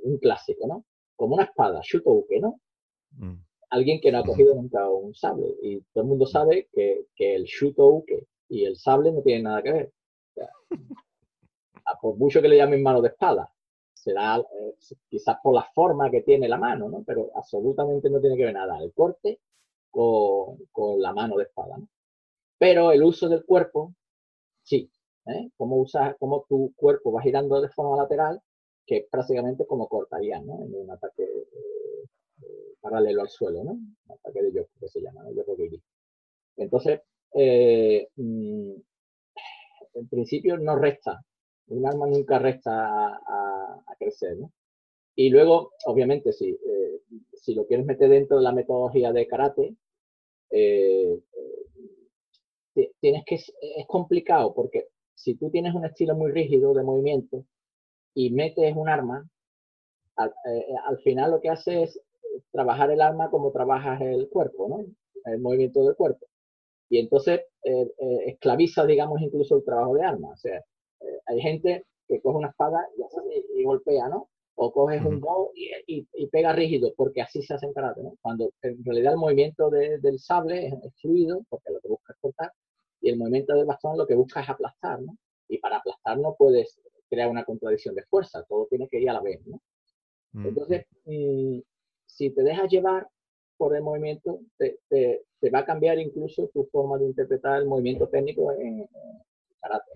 un 0.03 0.17
clásico, 0.17 0.67
¿no? 0.67 0.85
Como 1.15 1.35
una 1.35 1.43
espada, 1.43 1.79
shutouke, 1.83 2.39
¿no? 2.41 2.59
Mm. 3.17 3.35
Alguien 3.69 4.01
que 4.01 4.11
no 4.11 4.19
ha 4.19 4.23
cogido 4.23 4.55
nunca 4.55 4.89
un 4.89 5.13
sable. 5.13 5.55
Y 5.61 5.79
todo 5.93 6.03
el 6.03 6.09
mundo 6.09 6.25
sabe 6.25 6.67
que, 6.73 7.05
que 7.15 7.35
el 7.35 7.47
uke 7.77 8.27
y 8.49 8.65
el 8.65 8.77
sable 8.77 9.11
no 9.11 9.21
tienen 9.21 9.43
nada 9.43 9.61
que 9.61 9.71
ver. 9.71 9.91
Por 12.01 12.17
mucho 12.17 12.41
que 12.41 12.47
le 12.47 12.57
llamen 12.57 12.83
mano 12.83 13.01
de 13.01 13.09
espada, 13.09 13.51
será 13.93 14.37
eh, 14.37 14.75
quizás 15.09 15.37
por 15.41 15.53
la 15.55 15.63
forma 15.73 16.09
que 16.11 16.21
tiene 16.21 16.47
la 16.47 16.57
mano, 16.57 16.89
¿no? 16.89 17.03
Pero 17.05 17.31
absolutamente 17.35 18.09
no 18.09 18.19
tiene 18.19 18.37
que 18.37 18.45
ver 18.45 18.53
nada 18.53 18.77
el 18.79 18.93
corte 18.93 19.39
con, 19.89 20.57
con 20.71 21.01
la 21.01 21.13
mano 21.13 21.37
de 21.37 21.43
espada, 21.45 21.77
Pero 22.57 22.91
el 22.91 23.03
uso 23.03 23.29
del 23.29 23.45
cuerpo, 23.45 23.93
sí. 24.63 24.91
¿eh? 25.27 25.49
Cómo, 25.57 25.77
usas, 25.77 26.15
cómo 26.19 26.45
tu 26.47 26.73
cuerpo 26.75 27.11
va 27.11 27.21
girando 27.21 27.61
de 27.61 27.69
forma 27.69 27.97
lateral, 27.97 28.41
que 28.85 29.07
prácticamente 29.09 29.65
como 29.65 29.87
cortaría, 29.87 30.41
¿no? 30.41 30.63
En 30.63 30.75
un 30.75 30.91
ataque 30.91 31.23
eh, 31.23 32.75
paralelo 32.81 33.21
al 33.21 33.29
suelo, 33.29 33.63
¿no? 33.63 33.77
Ataque 34.09 34.43
de 34.43 34.53
yo, 34.53 34.63
que 34.79 34.87
se 34.87 35.01
llama, 35.01 35.23
¿no? 35.23 35.31
Entonces, 36.57 37.01
eh, 37.33 38.09
mm, 38.15 38.71
en 39.95 40.07
principio 40.07 40.57
no 40.57 40.75
resta, 40.75 41.23
un 41.67 41.85
arma 41.87 42.07
nunca 42.07 42.39
resta 42.39 43.07
a, 43.07 43.95
crecer, 43.99 44.37
¿no? 44.37 44.51
Y 45.15 45.29
luego, 45.29 45.73
obviamente, 45.85 46.33
si, 46.33 46.49
eh, 46.49 47.01
si 47.33 47.53
lo 47.53 47.67
quieres 47.67 47.85
meter 47.85 48.09
dentro 48.09 48.37
de 48.37 48.43
la 48.43 48.51
metodología 48.51 49.11
de 49.11 49.27
karate, 49.27 49.75
eh, 50.49 51.19
tienes 52.99 53.23
que, 53.25 53.35
es 53.35 53.87
complicado 53.87 54.53
porque 54.53 54.87
si 55.13 55.35
tú 55.35 55.49
tienes 55.51 55.75
un 55.75 55.85
estilo 55.85 56.15
muy 56.15 56.31
rígido 56.31 56.73
de 56.73 56.83
movimiento 56.83 57.45
y 58.15 58.31
metes 58.31 58.75
un 58.75 58.89
arma, 58.89 59.27
al, 60.15 60.33
al 60.85 60.99
final 60.99 61.31
lo 61.31 61.41
que 61.41 61.49
hace 61.49 61.83
es 61.83 61.99
trabajar 62.51 62.91
el 62.91 63.01
alma 63.01 63.29
como 63.29 63.51
trabajas 63.51 64.01
el 64.01 64.29
cuerpo, 64.29 64.67
¿no? 64.67 64.85
El 65.31 65.39
movimiento 65.39 65.83
del 65.83 65.95
cuerpo. 65.95 66.27
Y 66.89 66.99
entonces 66.99 67.41
eh, 67.63 67.91
eh, 67.97 68.19
esclaviza, 68.27 68.85
digamos, 68.85 69.21
incluso 69.21 69.57
el 69.57 69.63
trabajo 69.63 69.95
de 69.95 70.03
arma. 70.03 70.29
O 70.29 70.37
sea, 70.37 70.57
eh, 70.57 70.63
hay 71.25 71.41
gente 71.41 71.85
que 72.07 72.21
coge 72.21 72.37
una 72.37 72.49
espada 72.49 72.87
y, 73.55 73.63
golpea, 73.63 74.09
¿no? 74.09 74.29
O 74.55 74.71
coges 74.71 75.03
un 75.03 75.19
bow 75.19 75.51
y, 75.55 76.05
pega 76.27 76.53
rígido, 76.53 76.93
porque 76.95 77.21
así 77.21 77.41
se 77.41 77.53
hace 77.53 77.65
en 77.65 77.73
karate, 77.73 78.03
¿no? 78.03 78.15
Cuando 78.21 78.51
en 78.61 78.83
realidad 78.83 79.13
el 79.13 79.19
movimiento 79.19 79.69
del 79.69 80.19
sable 80.19 80.67
es, 80.67 80.73
fluido, 81.01 81.41
porque 81.49 81.71
lo 81.71 81.79
que 81.79 81.87
busca 81.87 82.13
es 82.13 82.19
cortar, 82.19 82.51
y 83.01 83.09
el 83.09 83.17
movimiento 83.17 83.55
del 83.55 83.65
bastón 83.65 83.97
lo 83.97 84.07
que 84.07 84.15
busca 84.15 84.41
es 84.41 84.49
aplastar, 84.49 85.01
¿no? 85.01 85.17
Y 85.47 85.57
para 85.57 85.77
aplastar 85.77 86.17
no 86.19 86.35
puedes 86.37 86.79
crear 87.09 87.29
una 87.29 87.43
contradicción 87.43 87.95
de 87.95 88.03
fuerza, 88.03 88.43
todo 88.47 88.67
tiene 88.67 88.87
que 88.87 88.99
ir 88.99 89.09
a 89.09 89.13
la 89.13 89.21
vez, 89.21 89.45
¿no? 89.45 89.59
Entonces, 90.35 90.87
mm, 91.05 91.59
si 92.07 92.31
te 92.31 92.41
dejas 92.41 92.69
llevar 92.71 93.07
por 93.57 93.75
el 93.75 93.83
movimiento, 93.83 94.39
te, 94.57 94.79
va 95.53 95.59
a 95.59 95.65
cambiar 95.65 95.99
incluso 95.99 96.49
tu 96.53 96.65
forma 96.71 96.97
de 96.97 97.05
interpretar 97.05 97.61
el 97.61 97.67
movimiento 97.67 98.07
técnico 98.07 98.51
en, 98.53 98.87
karate, 99.61 99.91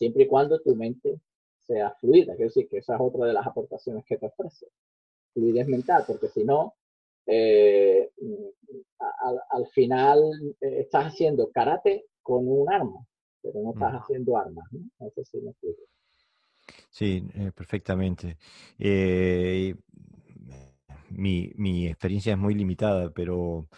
siempre 0.00 0.22
y 0.22 0.26
cuando 0.26 0.58
tu 0.60 0.74
mente 0.74 1.20
sea 1.58 1.90
fluida, 2.00 2.34
quiero 2.34 2.48
decir 2.48 2.66
que 2.70 2.78
esa 2.78 2.94
es 2.94 3.00
otra 3.02 3.26
de 3.26 3.34
las 3.34 3.46
aportaciones 3.46 4.02
que 4.06 4.16
te 4.16 4.26
ofrece, 4.26 4.66
fluidez 5.34 5.68
mental, 5.68 6.04
porque 6.06 6.28
si 6.28 6.42
no, 6.42 6.74
eh, 7.26 8.10
al, 9.50 9.66
final 9.74 10.22
eh, 10.58 10.80
estás 10.80 11.08
haciendo 11.08 11.50
karate 11.50 12.06
con 12.22 12.48
un 12.48 12.72
arma, 12.72 13.06
pero 13.42 13.60
no 13.62 13.72
estás 13.74 13.92
haciendo 13.92 14.38
armas, 14.38 14.64
¿no? 14.72 14.80
sí 15.22 15.38
me 15.42 15.52
Sí, 16.88 17.22
eh, 17.34 17.52
perfectamente. 17.54 18.38
Mi, 21.10 21.86
experiencia 21.88 22.32
es 22.32 22.38
muy 22.38 22.54
limitada, 22.54 23.10
pero 23.10 23.68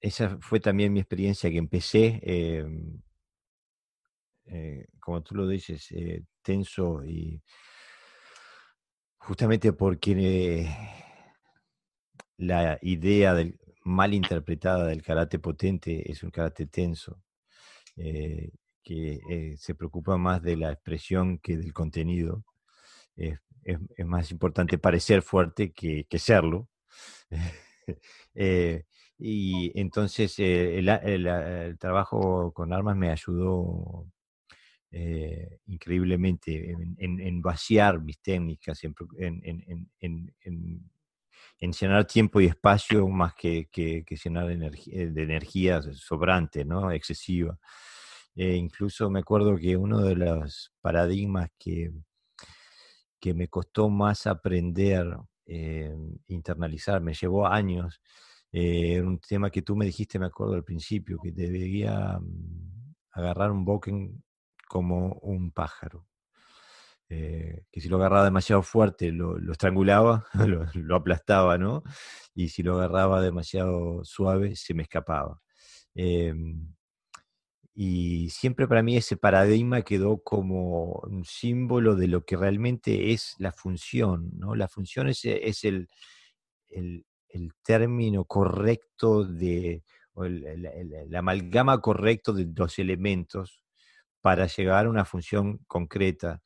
esa 0.00 0.38
fue 0.40 0.58
también 0.58 0.92
mi 0.92 0.98
experiencia 0.98 1.50
que 1.50 1.58
empecé, 1.58 2.20
eh, 4.48 4.80
eh, 4.80 4.86
como 5.00 5.22
tú 5.22 5.34
lo 5.34 5.46
dices, 5.46 5.88
tenso 6.42 7.04
y 7.04 7.42
justamente 9.16 9.72
porque 9.72 10.68
la 12.36 12.78
idea 12.82 13.34
del, 13.34 13.58
mal 13.84 14.14
interpretada 14.14 14.86
del 14.86 15.02
karate 15.02 15.38
potente 15.38 16.10
es 16.10 16.22
un 16.22 16.30
karate 16.30 16.66
tenso, 16.66 17.22
que 18.82 19.56
se 19.58 19.74
preocupa 19.74 20.16
más 20.16 20.42
de 20.42 20.56
la 20.56 20.72
expresión 20.72 21.38
que 21.38 21.56
del 21.56 21.72
contenido 21.72 22.44
es, 23.16 24.06
más 24.06 24.30
importante 24.30 24.78
parecer 24.78 25.22
fuerte 25.22 25.72
que, 25.72 26.06
serlo. 26.18 26.68
Eh, 28.34 28.84
y 29.18 29.72
entonces 29.80 30.38
eh, 30.38 30.78
el, 30.78 31.78
trabajo 31.78 32.52
con 32.52 32.74
armas 32.74 32.96
me 32.96 33.10
ayudó 33.10 34.06
eh, 34.90 35.60
increíblemente 35.66 36.76
en, 36.98 37.42
vaciar 37.42 38.00
mis 38.00 38.20
técnicas, 38.20 38.82
en, 38.84 39.42
en, 40.00 41.72
llenar 41.72 42.06
tiempo 42.06 42.40
y 42.40 42.46
espacio 42.46 43.06
más 43.08 43.34
que, 43.34 43.68
que, 43.70 44.04
llenar 44.24 44.46
de 44.46 45.22
energía 45.22 45.82
sobrante, 45.92 46.64
¿no? 46.64 46.90
excesiva. 46.92 47.58
incluso 48.34 49.10
me 49.10 49.20
acuerdo 49.20 49.56
que 49.56 49.76
uno 49.76 50.00
de 50.00 50.16
los 50.16 50.72
paradigmas 50.80 51.50
que, 51.58 51.92
que 53.20 53.34
me 53.34 53.48
costó 53.48 53.88
más 53.88 54.26
aprender, 54.26 55.16
eh, 55.46 55.94
internalizar, 56.28 57.00
me 57.00 57.14
llevó 57.14 57.46
años. 57.46 58.00
Eh, 58.52 59.00
un 59.00 59.18
tema 59.18 59.50
que 59.50 59.62
tú 59.62 59.76
me 59.76 59.84
dijiste, 59.84 60.18
me 60.18 60.26
acuerdo 60.26 60.54
al 60.54 60.64
principio, 60.64 61.18
que 61.22 61.32
debería 61.32 62.18
mm, 62.18 62.94
agarrar 63.12 63.50
un 63.50 63.64
boken 63.64 64.22
como 64.68 65.14
un 65.22 65.50
pájaro. 65.52 66.06
Eh, 67.10 67.64
que 67.72 67.80
si 67.80 67.88
lo 67.88 67.96
agarraba 67.96 68.24
demasiado 68.24 68.62
fuerte 68.62 69.12
lo, 69.12 69.38
estrangulaba, 69.50 70.26
lo, 70.74 70.94
aplastaba, 70.94 71.56
¿no? 71.56 71.82
Y 72.34 72.48
si 72.50 72.62
lo 72.62 72.74
agarraba 72.76 73.22
demasiado 73.22 74.04
suave, 74.04 74.56
se 74.56 74.74
me 74.74 74.82
escapaba. 74.82 75.40
Em, 75.94 76.74
y 77.74 78.28
siempre 78.30 78.68
para 78.68 78.82
mí 78.82 78.96
ese 78.96 79.16
paradigma 79.16 79.82
quedó 79.82 80.22
como 80.22 81.00
un 81.04 81.24
símbolo 81.24 81.94
de 81.96 82.08
lo 82.08 82.24
que 82.26 82.36
realmente 82.36 83.12
es 83.12 83.36
la 83.38 83.52
función, 83.52 84.30
¿no? 84.36 84.54
La 84.54 84.68
función 84.68 85.08
es, 85.08 85.24
es 85.24 85.64
el, 85.64 85.88
el, 86.68 87.04
término 87.62 88.24
correcto 88.24 89.24
de, 89.24 89.82
la 90.14 91.20
amalgama 91.20 91.80
correcto 91.80 92.32
de 92.32 92.48
los 92.54 92.78
elementos 92.78 93.62
para 94.20 94.46
llegar 94.46 94.86
a 94.86 94.90
una 94.90 95.04
función 95.04 95.58
concreta. 95.66 96.40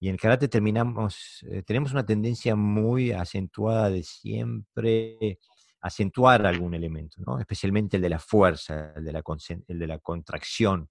Y 0.00 0.08
en 0.08 0.16
karate 0.16 0.48
terminamos, 0.48 1.44
eh, 1.50 1.62
tenemos 1.62 1.92
una 1.92 2.04
tendencia 2.04 2.56
muy 2.56 3.12
acentuada 3.12 3.90
de 3.90 4.02
siempre 4.02 5.38
acentuar 5.80 6.46
algún 6.46 6.74
elemento, 6.74 7.22
¿no? 7.26 7.38
especialmente 7.38 7.96
el 7.96 8.02
de 8.02 8.08
la 8.08 8.18
fuerza, 8.18 8.94
el 8.96 9.04
de 9.04 9.12
la, 9.12 9.22
el 9.68 10.00
contracción, 10.00 10.88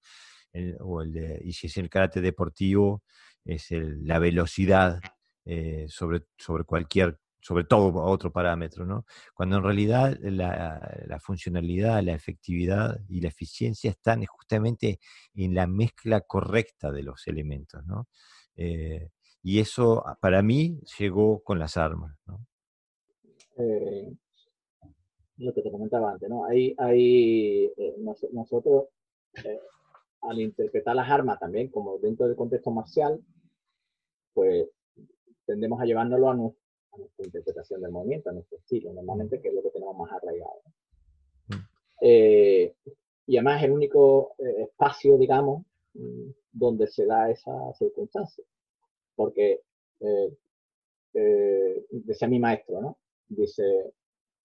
o 0.81 1.01
el 1.01 1.11
de, 1.11 1.41
y 1.43 1.53
si 1.53 1.65
es 1.65 1.77
el 1.77 1.89
karate 1.89 2.21
deportivo, 2.21 3.01
es 3.43 3.67
la 3.71 4.19
velocidad 4.19 4.99
eh, 5.45 5.85
sobre, 5.89 6.23
sobre 6.37 6.63
cualquier, 6.63 7.19
sobre 7.43 7.65
todo 7.65 8.01
otro 8.01 8.31
parámetro, 8.31 8.85
¿no? 8.85 9.05
Cuando 9.33 9.57
en 9.57 9.63
realidad 9.63 10.17
la, 10.21 11.19
funcionalidad, 11.19 12.01
la 12.01 12.13
efectividad 12.13 13.01
y 13.09 13.19
la 13.19 13.27
eficiencia 13.27 13.91
están 13.91 14.25
justamente 14.25 14.99
en 15.35 15.53
la 15.53 15.67
mezcla 15.67 16.21
correcta 16.21 16.89
de 16.89 17.03
los 17.03 17.27
elementos, 17.27 17.85
¿no? 17.85 18.07
Eh, 18.55 19.09
y 19.41 19.59
eso 19.59 20.05
para 20.21 20.41
mí 20.41 20.79
llegó 20.97 21.43
con 21.43 21.59
las 21.59 21.75
armas, 21.75 22.15
¿no? 22.25 22.47
Eh, 23.57 24.15
lo 25.37 25.53
que 25.53 25.61
te 25.61 25.69
comentaba 25.69 26.13
antes, 26.13 26.29
¿no? 26.29 26.45
Hay, 26.45 26.73
hay 26.77 27.65
eh, 27.75 27.95
nosotros, 28.31 28.85
eh, 29.43 29.59
al 30.21 30.39
interpretar 30.39 30.95
las 30.95 31.09
armas 31.09 31.39
también, 31.39 31.67
como 31.67 31.97
dentro 31.97 32.25
del 32.25 32.37
contexto 32.37 32.71
marcial, 32.71 33.19
pues 34.33 34.65
tendemos 35.45 35.81
a 35.81 35.85
llevárnoslo 35.85 36.29
a, 36.29 36.53
nuestra 36.97 37.25
interpretación 37.25 37.81
del 37.81 37.91
movimiento, 37.91 38.29
a 38.29 38.33
nuestro 38.33 38.57
estilo, 38.57 38.93
normalmente, 38.93 39.41
que 39.41 39.49
es 39.49 39.53
lo 39.53 39.63
que 39.63 39.69
tenemos 39.69 39.97
más 39.97 40.11
arraigado. 40.11 40.61
Mm. 41.47 41.53
Eh, 42.01 42.75
y 43.25 43.37
además 43.37 43.61
es 43.61 43.65
el 43.65 43.71
único 43.71 44.35
espacio, 44.37 45.17
digamos, 45.17 45.65
mm, 45.93 46.29
donde 46.51 46.87
se 46.87 47.05
da 47.05 47.29
esa 47.29 47.73
circunstancia. 47.73 48.43
Porque, 49.15 49.61
decía 51.89 52.27
mi 52.27 52.39
maestro, 52.39 52.81
¿no? 52.81 52.97
Dice, 53.29 53.93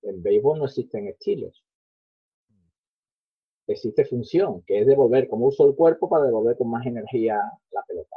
en 0.02 0.22
béisbol 0.22 0.58
no 0.58 0.64
existen 0.66 1.08
estilos. 1.08 1.64
Existe 3.66 4.04
función, 4.04 4.62
que 4.62 4.80
es 4.80 4.86
devolver, 4.86 5.28
como 5.28 5.46
uso 5.46 5.66
el 5.66 5.74
cuerpo 5.74 6.08
para 6.08 6.24
devolver 6.24 6.56
con 6.56 6.70
más 6.70 6.86
energía 6.86 7.38
la 7.70 7.82
pelota. 7.86 8.16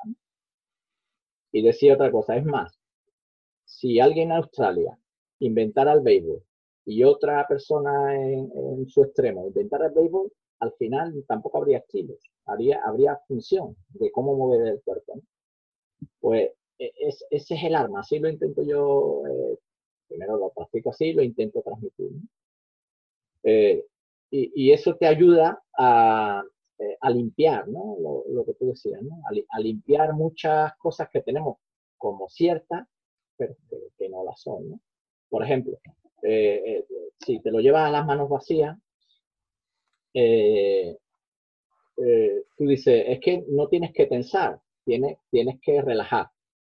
Y 1.52 1.62
decía 1.62 1.96
otra 1.96 2.10
cosa, 2.10 2.38
es 2.38 2.46
más, 2.46 2.80
si 3.72 4.00
alguien 4.00 4.32
en 4.32 4.38
Australia 4.38 4.98
inventara 5.40 5.94
el 5.94 6.02
béisbol 6.02 6.44
y 6.86 7.04
otra 7.04 7.48
persona 7.48 8.16
en, 8.16 8.88
su 8.88 9.04
extremo 9.04 9.48
inventara 9.48 9.88
el 9.88 9.94
béisbol, 9.94 10.32
al 10.60 10.74
final 10.74 11.24
tampoco 11.28 11.60
habría 11.60 11.80
estilos, 11.80 12.20
habría, 12.46 12.82
habría 12.84 13.18
función 13.28 13.76
de 13.90 14.12
cómo 14.12 14.36
mover 14.36 14.68
el 14.68 14.82
cuerpo. 14.82 15.22
Pues 16.20 16.52
e, 16.78 16.92
ese 17.32 17.56
es 17.56 17.64
el 17.64 17.76
arma, 17.76 18.02
así 18.02 18.20
lo 18.20 18.30
intento 18.30 18.62
yo 18.64 19.24
eh, 19.28 19.58
primero 20.08 20.38
lo 20.38 20.50
practico 20.50 20.90
así, 20.90 21.14
lo 21.14 21.24
intento 21.24 21.62
transmitir. 21.62 22.12
Eh, 23.44 23.86
y, 24.34 24.72
eso 24.72 24.96
te 24.96 25.08
ayuda 25.08 25.62
a, 25.78 26.44
eh, 26.80 26.98
limpiar, 27.14 27.68
¿no? 27.68 27.98
Lo, 28.30 28.46
que 28.46 28.54
tú 28.54 28.68
decías, 28.68 29.02
¿no? 29.02 29.22
A, 29.50 29.60
limpiar 29.60 30.14
muchas 30.14 30.76
cosas 30.78 31.10
que 31.10 31.22
tenemos 31.22 31.58
como 31.98 32.30
ciertas, 32.30 32.88
pero 33.70 33.88
que, 33.98 34.10
no 34.10 34.24
las 34.24 34.40
son, 34.42 34.70
¿no? 34.70 34.80
Por 35.30 35.44
ejemplo, 35.44 35.80
eh, 36.24 36.86
si 37.20 37.40
te 37.40 37.52
lo 37.52 37.60
llevas 37.60 37.88
a 37.88 37.92
las 37.92 38.06
manos 38.06 38.30
vacías, 38.30 38.78
tú 42.58 42.68
dices, 42.68 43.04
es 43.08 43.20
que 43.20 43.44
no 43.48 43.68
tienes 43.68 43.94
que 43.94 44.06
tensar, 44.06 44.60
tienes, 44.84 45.18
tienes 45.30 45.60
que 45.62 45.82
relajar. 45.82 46.30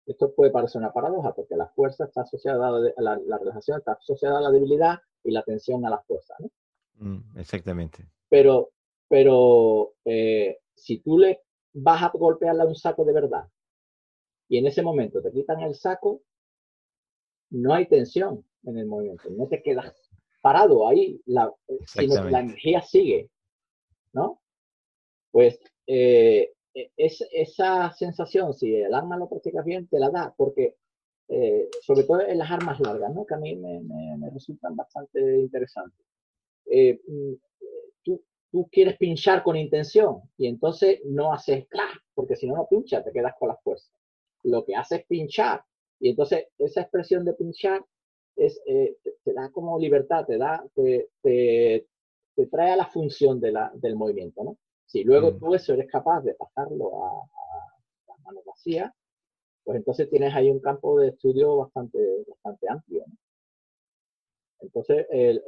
Esto 0.05 0.33
puede 0.33 0.51
parecer 0.51 0.79
una 0.79 0.91
paradoja 0.91 1.33
porque 1.33 1.55
la 1.55 1.67
fuerza 1.67 2.05
está 2.05 2.21
asociada 2.21 2.67
a 2.67 3.01
la, 3.01 3.17
relajación 3.37 3.79
está 3.79 3.93
asociada 3.93 4.39
a 4.39 4.41
la 4.41 4.51
debilidad 4.51 4.99
y 5.23 5.31
la 5.31 5.43
tensión 5.43 5.85
a 5.85 5.89
la 5.89 6.01
fuerza. 6.01 6.35
¿no? 6.39 6.49
Mm, 6.95 7.39
exactamente. 7.39 8.05
Pero, 8.29 8.71
pero 9.07 9.93
eh, 10.05 10.59
si 10.75 10.99
tú 10.99 11.17
le 11.17 11.41
vas 11.73 12.03
a 12.03 12.11
golpearle 12.13 12.63
a 12.63 12.65
un 12.65 12.75
saco 12.75 13.05
de 13.05 13.13
verdad 13.13 13.47
y 14.49 14.57
en 14.57 14.67
ese 14.67 14.81
momento 14.81 15.21
te 15.21 15.31
quitan 15.31 15.61
el 15.61 15.75
saco, 15.75 16.21
no 17.53 17.73
hay 17.73 17.85
tensión 17.85 18.43
en 18.63 18.77
el 18.77 18.87
movimiento, 18.87 19.29
no 19.29 19.47
te 19.47 19.61
quedas 19.61 19.93
parado 20.41 20.87
ahí, 20.87 21.21
la, 21.25 21.53
sino 21.85 22.23
que 22.23 22.31
la 22.31 22.41
energía 22.41 22.81
sigue, 22.81 23.29
¿no? 24.11 24.41
Pues 25.31 25.59
eh, 25.87 26.51
e, 26.73 26.91
es, 26.97 27.23
esa 27.31 27.93
sensación, 27.93 28.53
si 28.53 28.75
el 28.75 28.93
arma 28.93 29.17
lo 29.17 29.29
practicas 29.29 29.63
bien, 29.63 29.87
te 29.87 29.99
la 29.99 30.09
da, 30.09 30.33
porque 30.35 30.75
eh, 31.29 31.69
sobre 31.81 32.03
todo 32.03 32.21
en 32.21 32.39
las 32.39 32.51
armas 32.51 32.79
largas, 32.79 33.13
¿no? 33.13 33.25
que 33.25 33.35
a 33.35 33.37
mí 33.37 33.55
me, 33.55 34.29
resultan 34.31 34.75
bastante 34.75 35.39
interesantes. 35.39 36.05
Eh, 36.65 36.99
mm, 37.07 37.33
tú, 38.03 38.21
tú, 38.51 38.67
quieres 38.71 38.97
pinchar 38.97 39.43
con 39.43 39.55
intención 39.55 40.21
y 40.37 40.47
entonces 40.47 41.01
no 41.05 41.31
haces 41.33 41.67
clac, 41.67 42.03
porque 42.13 42.35
si 42.35 42.47
no, 42.47 42.55
no 42.55 42.67
pinchas, 42.67 43.05
te 43.05 43.11
quedas 43.11 43.35
con 43.39 43.49
la 43.49 43.55
fuerza. 43.57 43.91
Lo 44.43 44.65
que 44.65 44.75
haces 44.75 45.01
es 45.01 45.05
pinchar 45.05 45.63
y 46.03 46.09
entonces 46.09 46.47
esa 46.57 46.81
expresión 46.81 47.23
de 47.23 47.33
pinchar 47.33 47.81
es, 48.35 48.61
eh, 48.65 48.97
te, 49.23 49.33
da 49.33 49.49
como 49.51 49.79
libertad, 49.79 50.25
te, 50.25 50.37
da, 50.37 50.61
te, 50.75 51.07
te, 51.21 51.87
te 52.35 52.47
trae 52.47 52.71
a 52.71 52.75
la 52.75 52.87
función 52.87 53.39
de 53.39 53.53
la, 53.53 53.71
del 53.75 53.95
movimiento. 53.95 54.43
¿no? 54.43 54.57
Si 54.85 55.05
luego 55.05 55.31
mm. 55.31 55.39
tú 55.39 55.55
eso 55.55 55.73
eres 55.73 55.89
capaz 55.89 56.19
de 56.23 56.35
pasarlo 56.35 57.05
a, 57.05 57.21
a 57.21 58.09
las 58.09 58.19
manos 58.19 58.43
vacías, 58.45 58.91
pues 59.63 59.77
entonces 59.77 60.09
tienes 60.09 60.35
ahí 60.35 60.49
un 60.49 60.59
campo 60.59 60.99
de 60.99 61.07
estudio 61.07 61.55
bastante, 61.55 61.99
bastante 62.27 62.67
amplio. 62.69 63.05
Entonces, 64.59 65.07
el, 65.09 65.41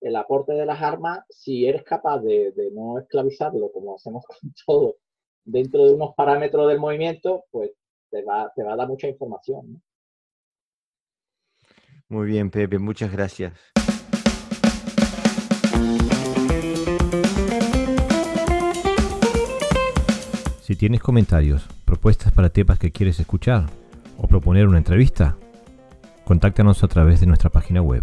el, 0.00 0.16
aporte 0.16 0.54
de 0.54 0.66
las 0.66 0.82
armas, 0.82 1.24
si 1.28 1.66
eres 1.66 1.84
capaz 1.84 2.18
de, 2.18 2.52
no 2.72 2.98
esclavizarlo 2.98 3.70
como 3.70 3.94
hacemos 3.94 4.24
con 4.26 4.52
todo, 4.66 4.96
dentro 5.44 5.84
de 5.84 5.94
unos 5.94 6.16
parámetros 6.16 6.66
del 6.66 6.80
movimiento, 6.80 7.44
pues 7.52 7.70
te 8.10 8.22
va, 8.22 8.52
te 8.54 8.62
va 8.62 8.72
a 8.72 8.76
dar 8.76 8.88
mucha 8.88 9.08
información. 9.08 9.82
Muy 12.08 12.26
bien, 12.26 12.50
Pepe, 12.50 12.78
muchas 12.78 13.12
gracias. 13.12 13.52
Si 20.60 20.76
tienes 20.76 21.00
comentarios, 21.00 21.66
propuestas 21.84 22.32
para 22.32 22.50
temas 22.50 22.78
que 22.78 22.92
quieres 22.92 23.18
escuchar 23.18 23.66
o 24.18 24.26
proponer 24.26 24.66
una 24.66 24.78
entrevista, 24.78 25.36
contáctanos 26.24 26.84
a 26.84 26.88
través 26.88 27.20
de 27.20 27.26
nuestra 27.26 27.50
página 27.50 27.82
web 27.82 28.02